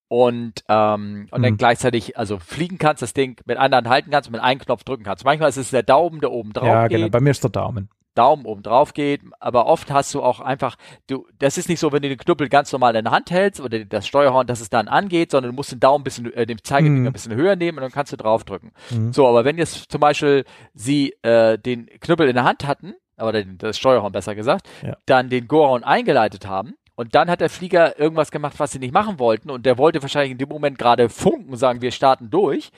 [0.08, 1.42] und, ähm, und mhm.
[1.42, 4.84] dann gleichzeitig also fliegen kannst, das Ding mit Hand halten kannst und mit einem Knopf
[4.84, 5.24] drücken kannst.
[5.24, 6.98] Manchmal ist es der Daumen, der oben drauf ja, geht.
[6.98, 7.10] Ja, genau.
[7.10, 7.88] Bei mir ist der Daumen.
[8.16, 11.92] Daumen oben drauf geht, aber oft hast du auch einfach, du, das ist nicht so,
[11.92, 14.70] wenn du den Knüppel ganz normal in der Hand hältst oder das Steuerhorn, dass es
[14.70, 17.06] dann angeht, sondern du musst den Daumen ein bisschen, äh, den Zeigefinger mhm.
[17.06, 18.72] ein bisschen höher nehmen und dann kannst du draufdrücken.
[18.90, 19.12] Mhm.
[19.12, 20.44] So, aber wenn jetzt zum Beispiel
[20.74, 24.96] sie äh, den Knüppel in der Hand hatten, oder das Steuerhorn besser gesagt, ja.
[25.06, 28.94] dann den Goron eingeleitet haben, und dann hat der Flieger irgendwas gemacht, was sie nicht
[28.94, 29.50] machen wollten.
[29.50, 32.72] Und der wollte wahrscheinlich in dem Moment gerade funken, sagen, wir starten durch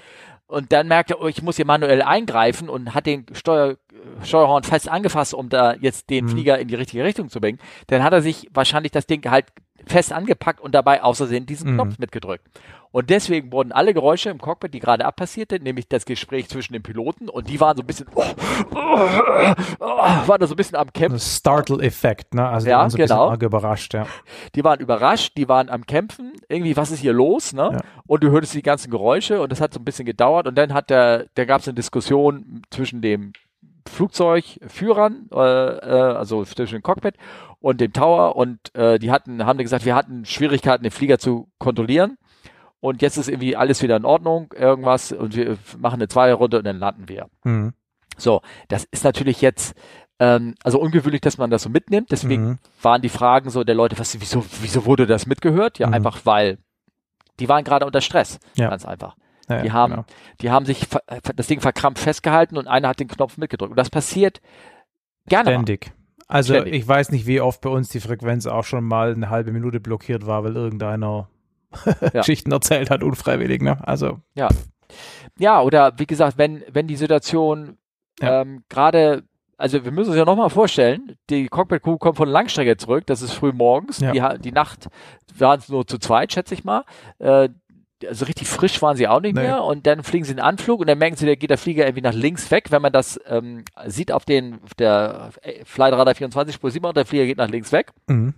[0.48, 3.76] und dann merkt er, oh, ich muss hier manuell eingreifen und hat den Steuer,
[4.24, 6.30] Steuerhorn fest angefasst, um da jetzt den mhm.
[6.30, 9.46] Flieger in die richtige Richtung zu bringen, dann hat er sich wahrscheinlich das Ding halt
[9.88, 11.74] fest angepackt und dabei außersehen diesen mhm.
[11.74, 12.46] Knopf mitgedrückt.
[12.90, 16.82] Und deswegen wurden alle Geräusche im Cockpit, die gerade abpassierte, nämlich das Gespräch zwischen den
[16.82, 18.24] Piloten und die waren so ein bisschen, oh,
[18.74, 21.20] oh, oh, waren da so ein bisschen am Kämpfen.
[21.20, 22.48] Startle-Effekt, ne?
[22.48, 23.30] Also die ja, waren so ein genau.
[23.30, 24.06] bisschen überrascht, ja.
[24.54, 27.70] Die waren überrascht, die waren am Kämpfen, irgendwie, was ist hier los, ne?
[27.72, 27.80] Ja.
[28.06, 30.72] Und du hörtest die ganzen Geräusche und das hat so ein bisschen gedauert und dann
[30.72, 33.32] hat der, da gab es eine Diskussion zwischen dem
[33.88, 37.16] Flugzeugführern, äh, äh, also zwischen dem Cockpit
[37.60, 41.48] und dem Tower und äh, die hatten, haben gesagt, wir hatten Schwierigkeiten, den Flieger zu
[41.58, 42.18] kontrollieren
[42.80, 46.64] und jetzt ist irgendwie alles wieder in Ordnung, irgendwas und wir machen eine Zweierrunde und
[46.64, 47.28] dann landen wir.
[47.44, 47.72] Mhm.
[48.16, 49.74] So, das ist natürlich jetzt
[50.18, 52.10] ähm, also ungewöhnlich, dass man das so mitnimmt.
[52.10, 52.58] Deswegen mhm.
[52.82, 55.78] waren die Fragen so der Leute, was, wieso, wieso wurde das mitgehört?
[55.78, 55.94] Ja, mhm.
[55.94, 56.58] einfach weil
[57.40, 58.68] die waren gerade unter Stress, ja.
[58.68, 59.16] ganz einfach.
[59.48, 60.04] Ja, die haben, genau.
[60.40, 60.86] die haben sich
[61.36, 63.70] das Ding verkrampft festgehalten und einer hat den Knopf mitgedrückt.
[63.70, 64.40] Und das passiert
[65.26, 65.50] gerne.
[65.50, 65.92] Ständig.
[66.28, 66.74] Also Ständig.
[66.74, 69.80] ich weiß nicht, wie oft bei uns die Frequenz auch schon mal eine halbe Minute
[69.80, 71.28] blockiert war, weil irgendeiner
[72.00, 72.20] ja.
[72.20, 73.78] Geschichten erzählt hat, unfreiwillig, ne?
[73.86, 74.20] Also.
[74.34, 74.48] Ja.
[75.38, 77.78] Ja, oder wie gesagt, wenn, wenn die Situation
[78.20, 78.42] ja.
[78.42, 79.24] ähm, gerade,
[79.56, 83.32] also wir müssen uns ja nochmal vorstellen, die Cockpit-Crew kommt von Langstrecke zurück, das ist
[83.32, 84.12] früh morgens, ja.
[84.12, 84.88] die, die Nacht
[85.36, 86.84] waren es nur zu zweit, schätze ich mal.
[87.18, 87.48] Äh,
[88.06, 89.42] also richtig frisch waren sie auch nicht nee.
[89.42, 91.58] mehr und dann fliegen sie in den Anflug und dann merken sie, da geht der
[91.58, 92.70] Flieger irgendwie nach links weg.
[92.70, 95.30] Wenn man das ähm, sieht auf den der
[95.64, 97.92] Flightradar 24 Spur 7 der Flieger geht nach links weg.
[98.06, 98.34] Mhm.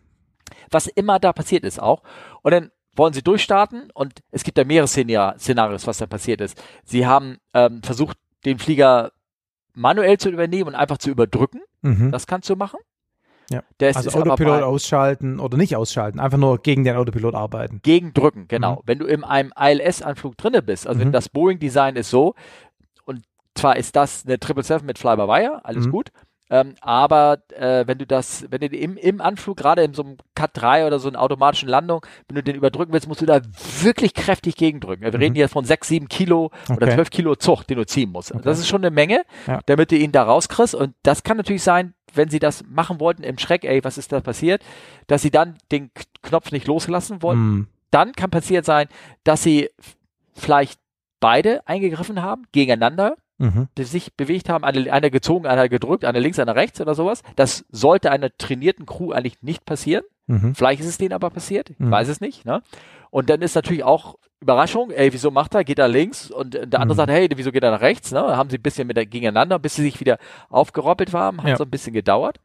[0.70, 2.02] Was immer da passiert ist auch.
[2.42, 6.60] Und dann wollen sie durchstarten und es gibt da mehrere Szenarios, was da passiert ist.
[6.84, 9.12] Sie haben ähm, versucht, den Flieger
[9.74, 11.60] manuell zu übernehmen und einfach zu überdrücken.
[11.82, 12.10] Mhm.
[12.10, 12.78] Das kannst du machen.
[13.50, 13.62] Ja.
[13.80, 17.80] Der ist, also ist Autopilot ausschalten oder nicht ausschalten, einfach nur gegen den Autopilot arbeiten.
[17.82, 18.76] Gegen drücken, genau.
[18.76, 18.80] Mhm.
[18.86, 21.04] Wenn du in einem ILS-Anflug drinne bist, also mhm.
[21.04, 22.34] wenn das Boeing-Design ist so,
[23.06, 23.22] und
[23.54, 25.90] zwar ist das eine 777 mit Fly-by-Wire, alles mhm.
[25.90, 26.12] gut,
[26.52, 30.16] ähm, aber äh, wenn du das, wenn du im, im Anflug, gerade in so einem
[30.34, 33.40] Cut 3 oder so einer automatischen Landung, wenn du den überdrücken willst, musst du da
[33.82, 35.04] wirklich kräftig gegendrücken.
[35.04, 35.18] Wir mhm.
[35.18, 36.74] reden hier von 6, 7 Kilo okay.
[36.76, 38.32] oder 12 Kilo Zug, den du ziehen musst.
[38.32, 38.42] Okay.
[38.42, 39.60] Das ist schon eine Menge, ja.
[39.66, 40.74] damit du ihn da rauskriegst.
[40.74, 44.12] Und das kann natürlich sein, wenn sie das machen wollten im Schreck, ey, was ist
[44.12, 44.62] da passiert,
[45.06, 45.90] dass sie dann den
[46.22, 47.40] Knopf nicht loslassen wollten.
[47.40, 47.66] Mhm.
[47.90, 48.88] Dann kann passiert sein,
[49.24, 49.70] dass sie
[50.34, 50.80] vielleicht
[51.18, 53.68] beide eingegriffen haben, gegeneinander mhm.
[53.76, 57.22] die sich bewegt haben, eine, einer gezogen, einer gedrückt, einer links, einer rechts oder sowas.
[57.36, 60.04] Das sollte einer trainierten Crew eigentlich nicht passieren.
[60.26, 60.54] Mhm.
[60.54, 61.90] Vielleicht ist es denen aber passiert, ich mhm.
[61.90, 62.44] weiß es nicht.
[62.44, 62.62] Ne?
[63.10, 65.64] Und dann ist natürlich auch Überraschung, ey, wieso macht er?
[65.64, 66.30] Geht er links?
[66.30, 66.96] Und der andere mhm.
[66.96, 68.10] sagt, hey, wieso geht er nach rechts?
[68.10, 68.20] Ne?
[68.20, 70.18] Haben sie ein bisschen mit der, gegeneinander, bis sie sich wieder
[70.48, 71.56] aufgeroppelt haben, hat ja.
[71.56, 72.38] so ein bisschen gedauert.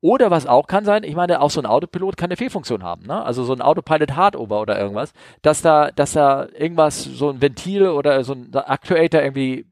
[0.00, 3.06] Oder was auch kann sein, ich meine, auch so ein Autopilot kann eine Fehlfunktion haben,
[3.06, 3.24] ne?
[3.24, 5.12] Also so ein Autopilot Hardover oder irgendwas,
[5.42, 9.64] dass da, dass da irgendwas, so ein Ventil oder so ein Actuator irgendwie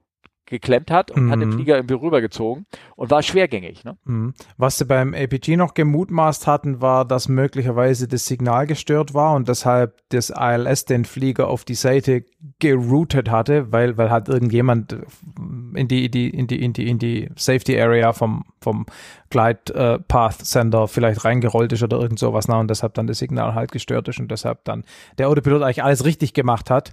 [0.51, 1.31] geklemmt hat und mhm.
[1.31, 1.55] hat den mhm.
[1.55, 2.67] Flieger irgendwie rübergezogen
[2.97, 3.85] und war schwergängig.
[3.85, 3.97] Ne?
[4.05, 4.35] Mhm.
[4.59, 9.49] Was sie beim APG noch gemutmaßt hatten, war, dass möglicherweise das Signal gestört war und
[9.49, 12.25] deshalb das ILS den Flieger auf die Seite
[12.59, 14.97] geroutet hatte, weil, weil hat irgendjemand
[15.75, 18.87] in die, die, in die, in die, in die Safety Area vom, vom
[19.31, 23.19] Glide uh, Path Sender vielleicht reingerollt ist oder irgend sowas, na, und deshalb dann das
[23.19, 24.85] Signal halt gestört ist und deshalb dann
[25.19, 26.93] der Autopilot eigentlich alles richtig gemacht hat,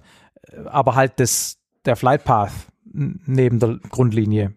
[0.66, 2.52] aber halt das, der Flight Path
[2.92, 4.54] neben der Grundlinie.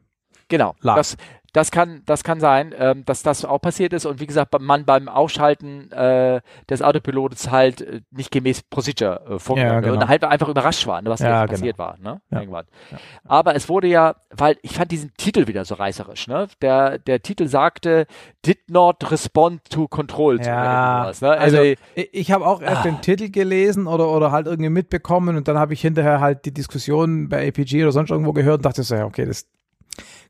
[0.48, 0.76] Genau.
[0.82, 0.96] Lag.
[0.96, 1.18] Das,
[1.54, 4.86] das kann, das kann sein, ähm, dass das auch passiert ist und wie gesagt, man
[4.86, 10.02] beim Ausschalten äh, des Autopilots halt äh, nicht gemäß Procedure äh, vorgegangen ja, genau.
[10.02, 11.52] und halt einfach überrascht war, ne, was ja, genau.
[11.52, 11.98] passiert war.
[12.00, 12.22] Ne?
[12.30, 12.40] Ja.
[12.40, 12.66] Irgendwann.
[12.92, 12.98] Ja.
[13.26, 16.28] Aber es wurde ja, weil ich fand diesen Titel wieder so reißerisch.
[16.28, 16.48] Ne?
[16.62, 18.08] Der, der Titel sagte,
[18.46, 20.46] did not respond to controls.
[20.46, 21.08] Ja, ne?
[21.08, 22.84] also, also ich, ich habe auch erst ah.
[22.84, 26.54] den Titel gelesen oder, oder halt irgendwie mitbekommen und dann habe ich hinterher halt die
[26.54, 29.48] Diskussion bei APG oder sonst irgendwo gehört und dachte so, ja, okay, das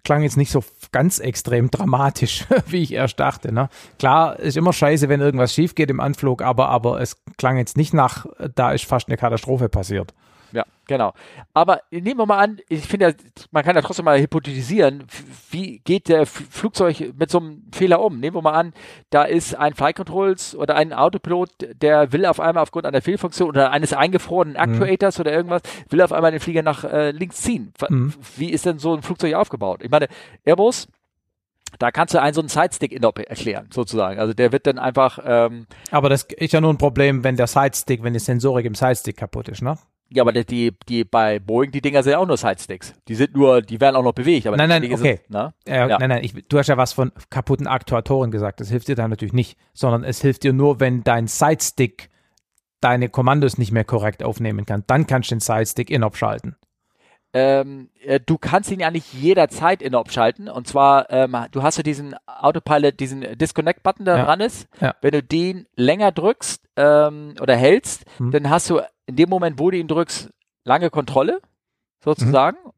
[0.03, 3.53] klang jetzt nicht so ganz extrem dramatisch, wie ich erst dachte.
[3.53, 3.69] Ne?
[3.99, 7.77] Klar, ist immer scheiße, wenn irgendwas schief geht im Anflug, aber, aber es klang jetzt
[7.77, 8.25] nicht nach,
[8.55, 10.13] da ist fast eine Katastrophe passiert.
[10.51, 11.13] Ja, genau.
[11.53, 13.13] Aber nehmen wir mal an, ich finde, ja,
[13.51, 15.03] man kann ja trotzdem mal hypothetisieren,
[15.49, 18.19] wie geht der Flugzeug mit so einem Fehler um?
[18.19, 18.73] Nehmen wir mal an,
[19.09, 21.49] da ist ein Flight Controls oder ein Autopilot,
[21.81, 24.81] der will auf einmal aufgrund einer Fehlfunktion oder eines eingefrorenen mhm.
[24.81, 25.21] Actuators mhm.
[25.21, 27.73] oder irgendwas, will auf einmal den Flieger nach äh, links ziehen.
[27.89, 28.13] Mhm.
[28.37, 29.81] Wie ist denn so ein Flugzeug aufgebaut?
[29.83, 30.07] Ich meine,
[30.45, 30.87] Airbus,
[31.79, 34.19] da kannst du einen so einen Sidestick in erklären, sozusagen.
[34.19, 35.19] Also der wird dann einfach.
[35.23, 38.75] Ähm, Aber das ist ja nur ein Problem, wenn der Sidestick, wenn die Sensorik im
[38.75, 39.77] Sidestick kaputt ist, ne?
[40.13, 42.93] Ja, aber die, die bei Boeing, die Dinger sind ja auch nur Sidesticks.
[43.07, 44.45] Die sind nur, die werden auch noch bewegt.
[44.45, 44.97] Aber nein, nein, okay.
[44.97, 45.53] Sind, ne?
[45.65, 45.99] äh, ja.
[45.99, 48.59] Nein, nein, ich, du hast ja was von kaputten Aktuatoren gesagt.
[48.59, 52.09] Das hilft dir dann natürlich nicht, sondern es hilft dir nur, wenn dein Sidestick
[52.81, 54.83] deine Kommandos nicht mehr korrekt aufnehmen kann.
[54.87, 56.57] Dann kannst du den Sidestick in-op schalten.
[57.33, 60.49] Ähm, äh, du kannst ihn ja nicht jederzeit in-op schalten.
[60.49, 64.25] Und zwar, ähm, du hast ja diesen Autopilot, diesen Disconnect-Button, der ja.
[64.25, 64.67] dran ist.
[64.81, 64.95] Ja.
[64.99, 68.31] Wenn du den länger drückst ähm, oder hältst, hm.
[68.31, 68.81] dann hast du
[69.11, 70.29] in dem Moment, wo du ihn drückst,
[70.63, 71.41] lange Kontrolle,
[72.03, 72.57] sozusagen.
[72.63, 72.71] Mhm.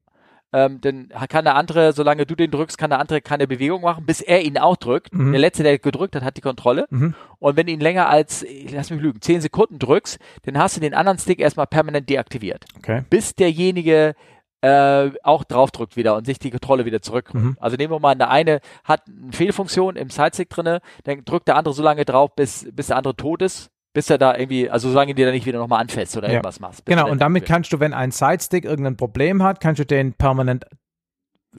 [0.55, 4.05] Ähm, dann kann der andere, solange du den drückst, kann der andere keine Bewegung machen,
[4.05, 5.11] bis er ihn auch drückt.
[5.11, 5.31] Mhm.
[5.31, 6.85] Der letzte, der gedrückt hat, hat die Kontrolle.
[6.91, 7.15] Mhm.
[7.39, 10.81] Und wenn du ihn länger als, lass mich lügen, 10 Sekunden drückst, dann hast du
[10.81, 12.65] den anderen Stick erstmal permanent deaktiviert.
[12.77, 13.03] Okay.
[13.09, 14.13] Bis derjenige
[14.61, 17.33] äh, auch draufdrückt wieder und sich die Kontrolle wieder zurück.
[17.33, 17.57] Mhm.
[17.59, 21.55] Also nehmen wir mal, der eine hat eine Fehlfunktion im Sidestick drinne, dann drückt der
[21.55, 24.89] andere so lange drauf, bis, bis der andere tot ist bis er da irgendwie, also
[24.89, 26.33] solange dir da nicht wieder nochmal anfasst oder ja.
[26.33, 26.85] irgendwas machst.
[26.85, 30.65] Genau, und damit kannst du, wenn ein Sidestick irgendein Problem hat, kannst du den permanent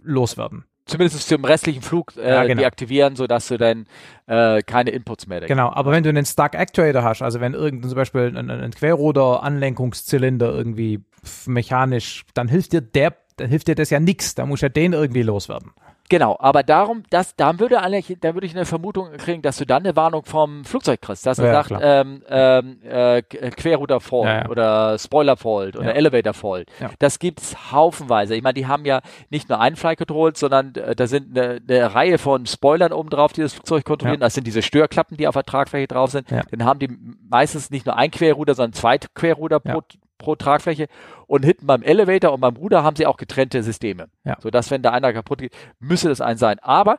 [0.03, 0.65] loswerden.
[0.87, 2.61] Zumindest zum restlichen Flug äh, ja, genau.
[2.61, 3.87] deaktivieren, sodass du dann
[4.27, 7.89] äh, keine Inputs mehr Genau, aber wenn du einen Stuck Actuator hast, also wenn irgendein
[7.89, 11.03] zum Beispiel ein, ein Querruder-Anlenkungszylinder irgendwie
[11.47, 14.35] mechanisch, dann hilft dir der, dann hilft dir das ja nichts.
[14.35, 15.71] Da muss ja den irgendwie loswerden.
[16.11, 19.65] Genau, aber darum, das, da würde eigentlich, da würde ich eine Vermutung kriegen, dass du
[19.65, 24.27] dann eine Warnung vom Flugzeug kriegst, dass er ja, sagt, ähm, ähm, äh, Querruder Fault
[24.27, 24.49] ja, ja.
[24.49, 26.69] oder Spoiler Fault oder Elevator Fault.
[26.99, 28.35] Das gibt's haufenweise.
[28.35, 29.01] Ich meine, die haben ja
[29.31, 33.09] nicht nur einen Flight Control, sondern äh, da sind eine, eine, Reihe von Spoilern oben
[33.09, 34.21] drauf, die das Flugzeug kontrollieren.
[34.21, 36.31] Das sind diese Störklappen, die auf der Tragfläche drauf sind.
[36.31, 36.89] Dann haben die
[37.29, 39.83] meistens nicht nur ein Querruder, sondern zwei Querruder pro,
[40.19, 40.87] pro Tragfläche.
[41.27, 44.09] Und hinten beim Elevator und beim Ruder haben sie auch getrennte Systeme.
[44.25, 44.37] Ja.
[44.41, 46.59] Sodass, wenn da einer kaputt geht, müsste das ein sein.
[46.61, 46.99] Aber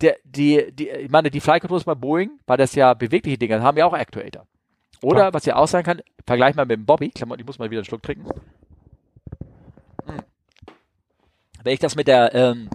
[0.00, 3.62] der, die, die, ich meine, die Fly Controls bei Boeing, weil das ja bewegliche Dinge
[3.62, 4.46] haben ja auch Actuator.
[5.02, 5.34] Oder, Klar.
[5.34, 7.80] was ja auch sein kann, vergleich mal mit dem Bobby, Klammer, ich muss mal wieder
[7.80, 8.28] einen Schluck trinken.
[10.06, 10.16] Hm.
[11.62, 12.68] Wenn ich das mit der ähm,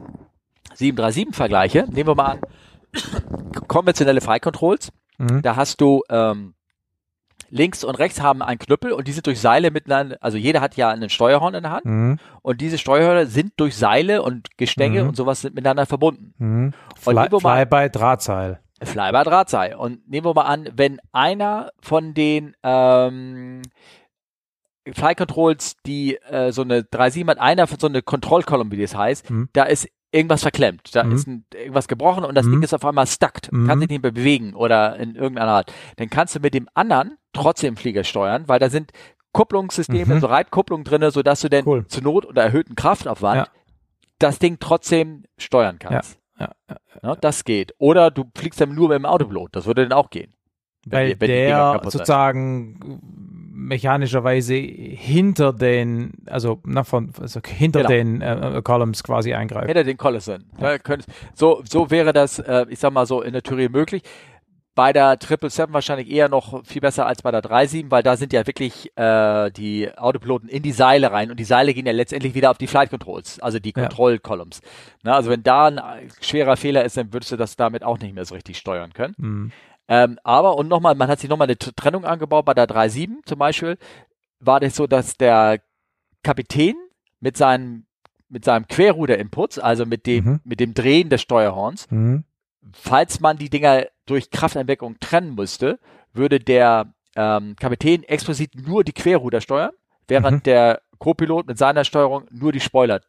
[0.75, 2.41] 737 vergleiche, nehmen wir mal an,
[3.67, 5.41] konventionelle Fly Controls, mhm.
[5.41, 6.53] da hast du ähm,
[7.51, 10.75] links und rechts haben einen Knüppel und die sind durch Seile miteinander, also jeder hat
[10.77, 12.17] ja einen Steuerhorn in der Hand mhm.
[12.41, 15.09] und diese Steuerhörner sind durch Seile und Gestänge mhm.
[15.09, 16.33] und sowas sind miteinander verbunden.
[16.37, 16.73] Mhm.
[16.97, 18.59] Fly, Fly by Drahtseil.
[18.81, 19.75] Fly by Drahtseil.
[19.75, 23.61] Und nehmen wir mal an, wenn einer von den ähm,
[24.91, 28.95] Fly Controls, die äh, so eine 3.7 hat, einer von so eine Kontrollkolumn, wie das
[28.95, 29.49] heißt, mhm.
[29.53, 31.11] da ist irgendwas verklemmt, da mhm.
[31.13, 32.53] ist ein, irgendwas gebrochen und das mhm.
[32.53, 33.67] Ding ist auf einmal stuckt, mhm.
[33.67, 35.73] kann sich nicht mehr bewegen oder in irgendeiner Art.
[35.97, 38.91] Dann kannst du mit dem anderen trotzdem Flieger steuern, weil da sind
[39.33, 40.19] Kupplungssysteme, mhm.
[40.19, 41.87] so Reitkupplungen drinne, sodass du denn cool.
[41.87, 43.47] zur Not oder erhöhten Kraftaufwand ja.
[44.19, 46.19] das Ding trotzdem steuern kannst.
[46.37, 46.49] Ja.
[46.69, 46.75] Ja.
[47.03, 47.15] ja.
[47.15, 47.73] das geht.
[47.77, 50.33] Oder du fliegst dann nur mit dem Autopilot, das würde dann auch gehen.
[50.85, 52.99] Weil wenn der sozusagen
[53.53, 57.89] mechanischerweise hinter den, also, na, von, also hinter genau.
[57.89, 59.67] den äh, äh Columns quasi eingreift.
[59.67, 60.25] Hinter den Columns.
[60.25, 60.39] Ja.
[61.35, 64.01] So, so wäre das, äh, ich sag mal so, in der Theorie möglich.
[64.73, 68.31] Bei der 777 wahrscheinlich eher noch viel besser als bei der 37, weil da sind
[68.31, 72.35] ja wirklich äh, die Autopiloten in die Seile rein und die Seile gehen ja letztendlich
[72.35, 74.61] wieder auf die Flight Controls, also die Control Columns.
[75.03, 78.15] Na, also wenn da ein schwerer Fehler ist, dann würdest du das damit auch nicht
[78.15, 79.15] mehr so richtig steuern können.
[79.17, 79.51] Mhm.
[79.89, 83.39] Ähm, aber, und nochmal, man hat sich nochmal eine Trennung angebaut bei der 3.7 zum
[83.39, 83.77] Beispiel,
[84.39, 85.59] war das so, dass der
[86.23, 86.75] Kapitän
[87.19, 87.85] mit seinem,
[88.29, 90.39] mit seinem Querruder-Inputs, also mit dem, mhm.
[90.45, 92.23] mit dem Drehen des Steuerhorns, mhm.
[92.71, 95.79] falls man die Dinger durch Krafteinwirkung trennen müsste,
[96.13, 99.71] würde der ähm, Kapitän explizit nur die Querruder steuern,
[100.07, 100.43] während mhm.
[100.43, 102.99] der Co-Pilot mit seiner Steuerung nur die Spoiler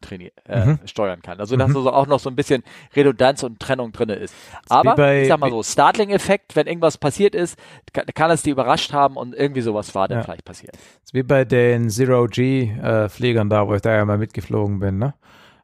[0.47, 0.79] äh, mhm.
[0.85, 1.39] steuern kann.
[1.39, 1.75] Also dass mhm.
[1.75, 2.63] also auch noch so ein bisschen
[2.95, 4.33] Redundanz und Trennung drin ist.
[4.69, 7.59] Aber bei, ich sag mal so, Startling-Effekt, wenn irgendwas passiert ist,
[7.91, 10.23] kann, kann, es die überrascht haben und irgendwie sowas war dann ja.
[10.23, 10.73] vielleicht passiert.
[10.73, 14.97] Das ist wie bei den Zero-G-Fliegern äh, da, wo ich da ja mal mitgeflogen bin,
[14.97, 15.13] ne?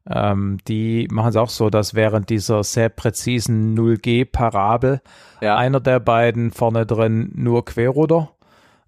[0.10, 5.02] Ähm, die machen es auch so, dass während dieser sehr präzisen 0G-Parabel
[5.41, 5.56] ja.
[5.56, 8.31] einer der beiden vorne drin nur Querruder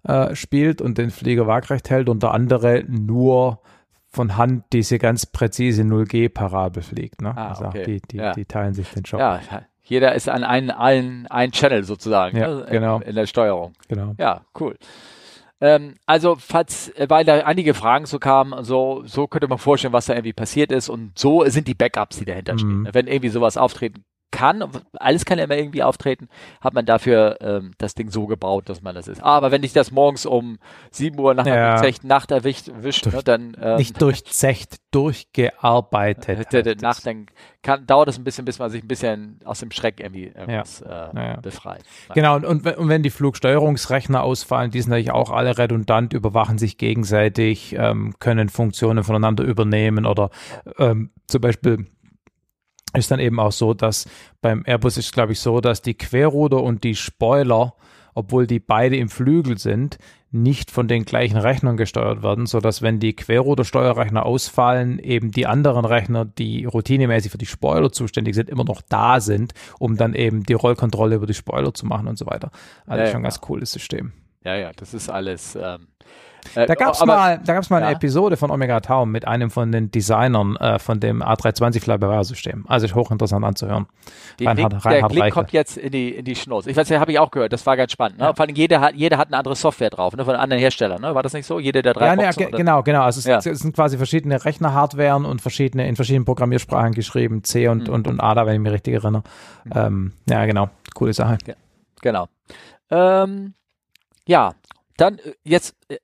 [0.02, 3.60] äh, spielt und den Flieger waagrecht hält und der andere nur
[4.08, 7.22] von Hand diese ganz präzise 0G-Parabel fliegt.
[7.22, 7.32] Ne?
[7.36, 7.84] Ah, also okay.
[7.84, 8.32] die, die, ja.
[8.32, 9.20] die teilen sich den Job.
[9.20, 9.40] Ja,
[9.84, 12.66] jeder ist an einen, allen, ein Channel sozusagen ja, ne?
[12.70, 12.96] genau.
[12.96, 13.72] in, in, der Steuerung.
[13.88, 14.14] Genau.
[14.18, 14.76] Ja, cool.
[15.62, 19.92] Ähm, also, falls, äh, weil da einige Fragen so kamen, so, so könnte man vorstellen,
[19.92, 22.80] was da irgendwie passiert ist und so sind die Backups, die dahinter stehen.
[22.80, 22.88] Mhm.
[22.92, 24.64] Wenn irgendwie sowas auftreten kann,
[24.94, 26.28] alles kann ja immer irgendwie auftreten,
[26.60, 29.22] hat man dafür ähm, das Ding so gebaut, dass man das ist.
[29.22, 30.58] Aber wenn dich das morgens um
[30.90, 31.80] 7 Uhr nach ja.
[32.02, 36.48] Nacht erwischt, erwischt durch, ne, dann ähm, nicht durchzecht, durchgearbeitet.
[36.62, 37.26] Äh, Nacht, dann
[37.62, 40.80] kann, dauert es ein bisschen, bis man sich ein bisschen aus dem Schreck irgendwie irgendwas
[40.80, 41.10] ja.
[41.10, 41.40] Äh, ja.
[41.40, 41.82] befreit.
[42.14, 46.58] Genau, und, und, und, wenn die Flugsteuerungsrechner ausfallen, die sind natürlich auch alle redundant, überwachen
[46.58, 50.30] sich gegenseitig, ähm, können Funktionen voneinander übernehmen oder
[50.78, 51.86] ähm, zum Beispiel
[52.94, 54.06] ist dann eben auch so, dass
[54.40, 57.74] beim Airbus ist, glaube ich, so, dass die Querruder und die Spoiler,
[58.14, 59.98] obwohl die beide im Flügel sind,
[60.32, 65.84] nicht von den gleichen Rechnern gesteuert werden, sodass wenn die Querruder-Steuerrechner ausfallen, eben die anderen
[65.84, 70.42] Rechner, die routinemäßig für die Spoiler zuständig sind, immer noch da sind, um dann eben
[70.44, 72.50] die Rollkontrolle über die Spoiler zu machen und so weiter.
[72.86, 73.28] Also ja, schon ein ja.
[73.28, 74.12] ganz cooles System.
[74.42, 76.04] Ja, ja, das ist alles ähm, äh,
[76.54, 77.86] da gab es mal, da gab's mal ja.
[77.86, 82.64] eine Episode von Omega Tau mit einem von den Designern äh, von dem A320 Fly-by-Wire-System.
[82.68, 83.86] Also ist hochinteressant anzuhören.
[84.38, 86.70] Die Reinhard, Link, Reinhard der Link kommt jetzt in die, in die Schnauze.
[86.70, 87.52] Ich weiß habe ich auch gehört.
[87.52, 88.18] Das war ganz spannend.
[88.18, 88.24] Ne?
[88.24, 88.34] Ja.
[88.34, 90.24] Vor allem jeder hat, jeder hat eine andere Software drauf, ne?
[90.24, 91.00] von anderen Herstellern.
[91.00, 91.14] Ne?
[91.14, 91.58] War das nicht so?
[91.58, 93.02] Jeder der drei ja, ne, Genau, genau.
[93.02, 93.38] Also es, ja.
[93.38, 97.44] es, sind quasi verschiedene Rechner-Hardwaren und verschiedene, in verschiedenen Programmiersprachen geschrieben.
[97.44, 97.94] C und, mhm.
[97.94, 99.22] und, und ADA, wenn ich mich richtig erinnere.
[99.64, 99.72] Mhm.
[99.74, 100.68] Ähm, ja, genau.
[100.94, 101.38] Coole Sache.
[102.00, 102.28] Genau.
[102.90, 103.54] Ähm,
[104.26, 104.54] ja,
[104.96, 105.96] dann äh, jetzt äh,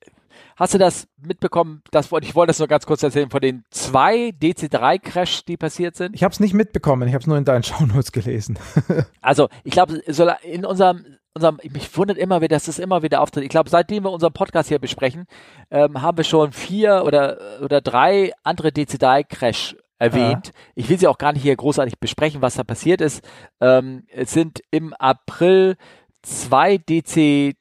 [0.59, 1.83] Hast du das mitbekommen?
[1.93, 5.95] Das ich wollte das nur ganz kurz erzählen von den zwei DC3 Crash, die passiert
[5.95, 6.17] sind.
[6.17, 7.07] Ich habe es nicht mitbekommen.
[7.07, 8.59] Ich habe es nur in deinen Shownotes gelesen.
[9.21, 10.03] also ich glaube,
[10.43, 13.45] in unserem unserem, mich wundert immer wieder, dass es immer wieder auftritt.
[13.45, 15.27] Ich glaube, seitdem wir unseren Podcast hier besprechen,
[15.71, 20.49] ähm, haben wir schon vier oder, oder drei andere DC3-Crash erwähnt.
[20.49, 20.53] Ja.
[20.75, 23.23] Ich will sie auch gar nicht hier großartig besprechen, was da passiert ist.
[23.61, 25.77] Ähm, es sind im April
[26.23, 27.55] zwei DC, äh,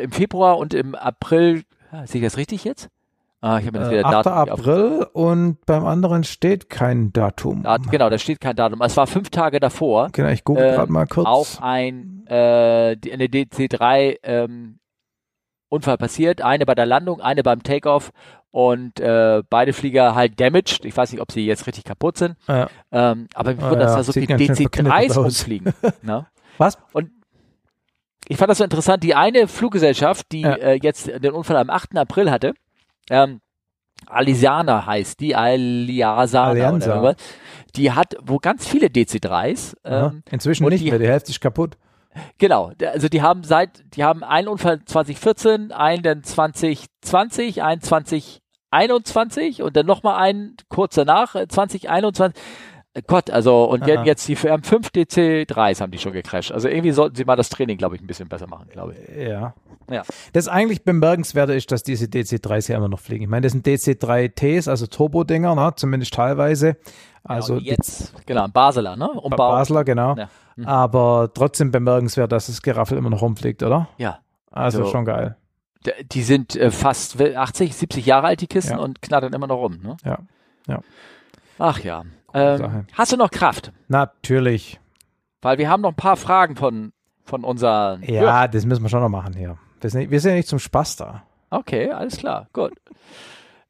[0.00, 1.64] im Februar und im April
[2.06, 2.88] sehe ich das richtig jetzt?
[3.40, 4.26] Ah, ich habe jetzt wieder äh, 8.
[4.26, 7.62] Datum April und beim anderen steht kein Datum.
[7.62, 8.80] Da, genau, da steht kein Datum.
[8.80, 10.08] Es war fünf Tage davor.
[10.12, 11.26] Genau, ich google äh, gerade mal kurz.
[11.26, 14.78] Auch ein äh, eine DC3 ähm,
[15.68, 16.40] Unfall passiert.
[16.40, 18.12] Eine bei der Landung, eine beim Takeoff
[18.50, 20.86] und äh, beide Flieger halt damaged.
[20.86, 22.36] Ich weiß nicht, ob sie jetzt richtig kaputt sind.
[22.48, 22.70] Ja.
[22.92, 25.74] Ähm, aber ich wundert, ja, dass da so viele DC3s rumfliegen.
[26.00, 26.26] ne?
[26.56, 26.78] Was?
[26.92, 27.10] Und
[28.28, 29.02] ich fand das so interessant.
[29.02, 30.54] Die eine Fluggesellschaft, die ja.
[30.54, 31.96] äh, jetzt den Unfall am 8.
[31.96, 32.54] April hatte,
[33.10, 33.40] ähm,
[34.06, 37.16] Alisiana heißt die, Aliasana oder irgendwas,
[37.76, 39.76] die hat wo ganz viele DC3s.
[39.84, 41.76] Ähm, Inzwischen nicht mehr, die Hälfte ist kaputt.
[42.38, 49.62] Genau, also die haben seit, die haben einen Unfall 2014, einen dann 2020, einen 2021
[49.62, 52.40] und dann nochmal einen kurz danach, 2021.
[52.94, 54.04] Äh, Gott, also und Aha.
[54.04, 56.52] jetzt die haben fünf DC3s haben die schon gecrashed.
[56.52, 59.28] Also irgendwie sollten sie mal das Training, glaube ich, ein bisschen besser machen, glaube ich.
[59.28, 59.54] Ja.
[59.90, 60.02] Ja.
[60.32, 63.24] Das eigentlich bemerkenswerte ist, dass diese DC3s ja immer noch fliegen.
[63.24, 65.72] Ich meine, das sind DC3Ts, also Turbo-Dinger, ne?
[65.76, 66.76] zumindest teilweise.
[67.22, 69.10] Also genau, jetzt, genau, Basler, ne?
[69.10, 70.14] Um Basler, genau.
[70.16, 70.28] Ja.
[70.56, 70.66] Mhm.
[70.66, 73.88] Aber trotzdem bemerkenswert, dass das Geraffel immer noch rumfliegt, oder?
[73.98, 74.20] Ja.
[74.50, 75.36] Also, also schon geil.
[76.12, 78.78] Die sind äh, fast 80, 70 Jahre alt, die Kisten, ja.
[78.78, 79.96] und knattern immer noch rum, ne?
[80.04, 80.18] Ja.
[80.66, 80.80] ja.
[81.58, 82.04] Ach ja.
[82.34, 83.72] Ähm, hast du noch Kraft?
[83.88, 84.80] Natürlich.
[85.40, 86.92] Weil wir haben noch ein paar Fragen von,
[87.24, 88.02] von unseren.
[88.02, 88.50] Ja, Hörern.
[88.50, 89.56] das müssen wir schon noch machen hier.
[89.80, 91.22] Wir sind, wir sind ja nicht zum Spaß da.
[91.50, 92.72] Okay, alles klar, gut.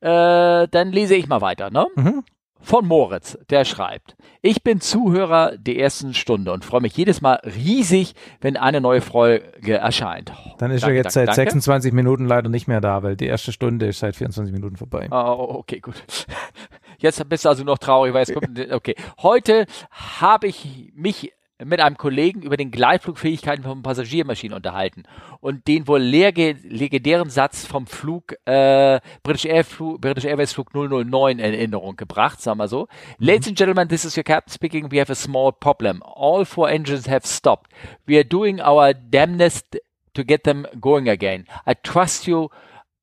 [0.00, 1.86] Äh, dann lese ich mal weiter, ne?
[1.96, 2.24] Mhm
[2.64, 7.40] von Moritz, der schreibt, ich bin Zuhörer der ersten Stunde und freue mich jedes Mal
[7.44, 10.32] riesig, wenn eine neue Folge erscheint.
[10.58, 11.50] Dann ist danke, er jetzt danke, seit danke.
[11.50, 15.08] 26 Minuten leider nicht mehr da, weil die erste Stunde ist seit 24 Minuten vorbei.
[15.10, 16.02] Oh, okay, gut.
[16.98, 18.58] Jetzt bist du also noch traurig, weil es kommt.
[18.70, 18.94] Okay.
[19.18, 21.32] Heute habe ich mich
[21.62, 25.05] mit einem Kollegen über den Gleitflugfähigkeiten von Passagiermaschinen unterhalten
[25.40, 29.64] und den wohl legendären Satz vom Flug äh, British, Air
[29.98, 32.82] British Airways Flug 009 in Erinnerung gebracht, sagen wir so.
[33.18, 33.26] Mhm.
[33.26, 34.90] Ladies and gentlemen, this is your captain speaking.
[34.90, 36.02] We have a small problem.
[36.02, 37.70] All four engines have stopped.
[38.06, 39.78] We are doing our damnedest
[40.14, 41.47] to get them going again.
[41.66, 42.51] I trust you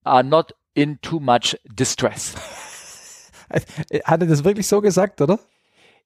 [0.04, 2.36] are not in too much distress.
[3.50, 5.40] Hat er das wirklich so gesagt, oder?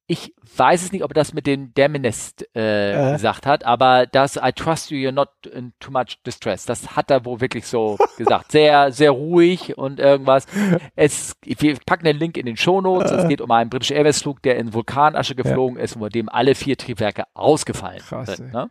[0.08, 3.12] Ich weiß es nicht, ob er das mit dem Demonist äh, äh.
[3.14, 6.64] gesagt hat, aber das I trust you, you're not in too much distress.
[6.64, 8.52] Das hat er wohl wirklich so gesagt.
[8.52, 10.46] Sehr, sehr ruhig und irgendwas.
[10.94, 13.10] Es, wir packen den Link in den Shownotes.
[13.10, 13.16] Äh.
[13.16, 15.84] Es geht um einen britischen Airways-Flug, der in Vulkanasche geflogen ja.
[15.84, 18.52] ist, wo dem alle vier Triebwerke ausgefallen Krass, sind.
[18.52, 18.70] Ne?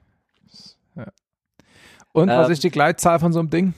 [0.95, 1.07] Ja.
[2.13, 3.73] Und ähm, was ist die Gleitzahl von so einem Ding?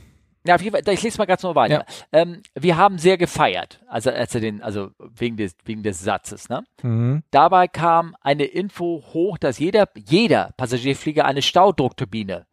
[0.48, 1.86] Ja, ich lese mal ganz nur weiter.
[1.88, 2.20] Ja.
[2.22, 6.50] Ähm, wir haben sehr gefeiert, also, als er den, also wegen des, wegen des Satzes.
[6.50, 6.64] Ne?
[6.82, 7.24] Mhm.
[7.32, 12.46] Dabei kam eine Info hoch, dass jeder, jeder Passagierflieger eine Staudruckturbine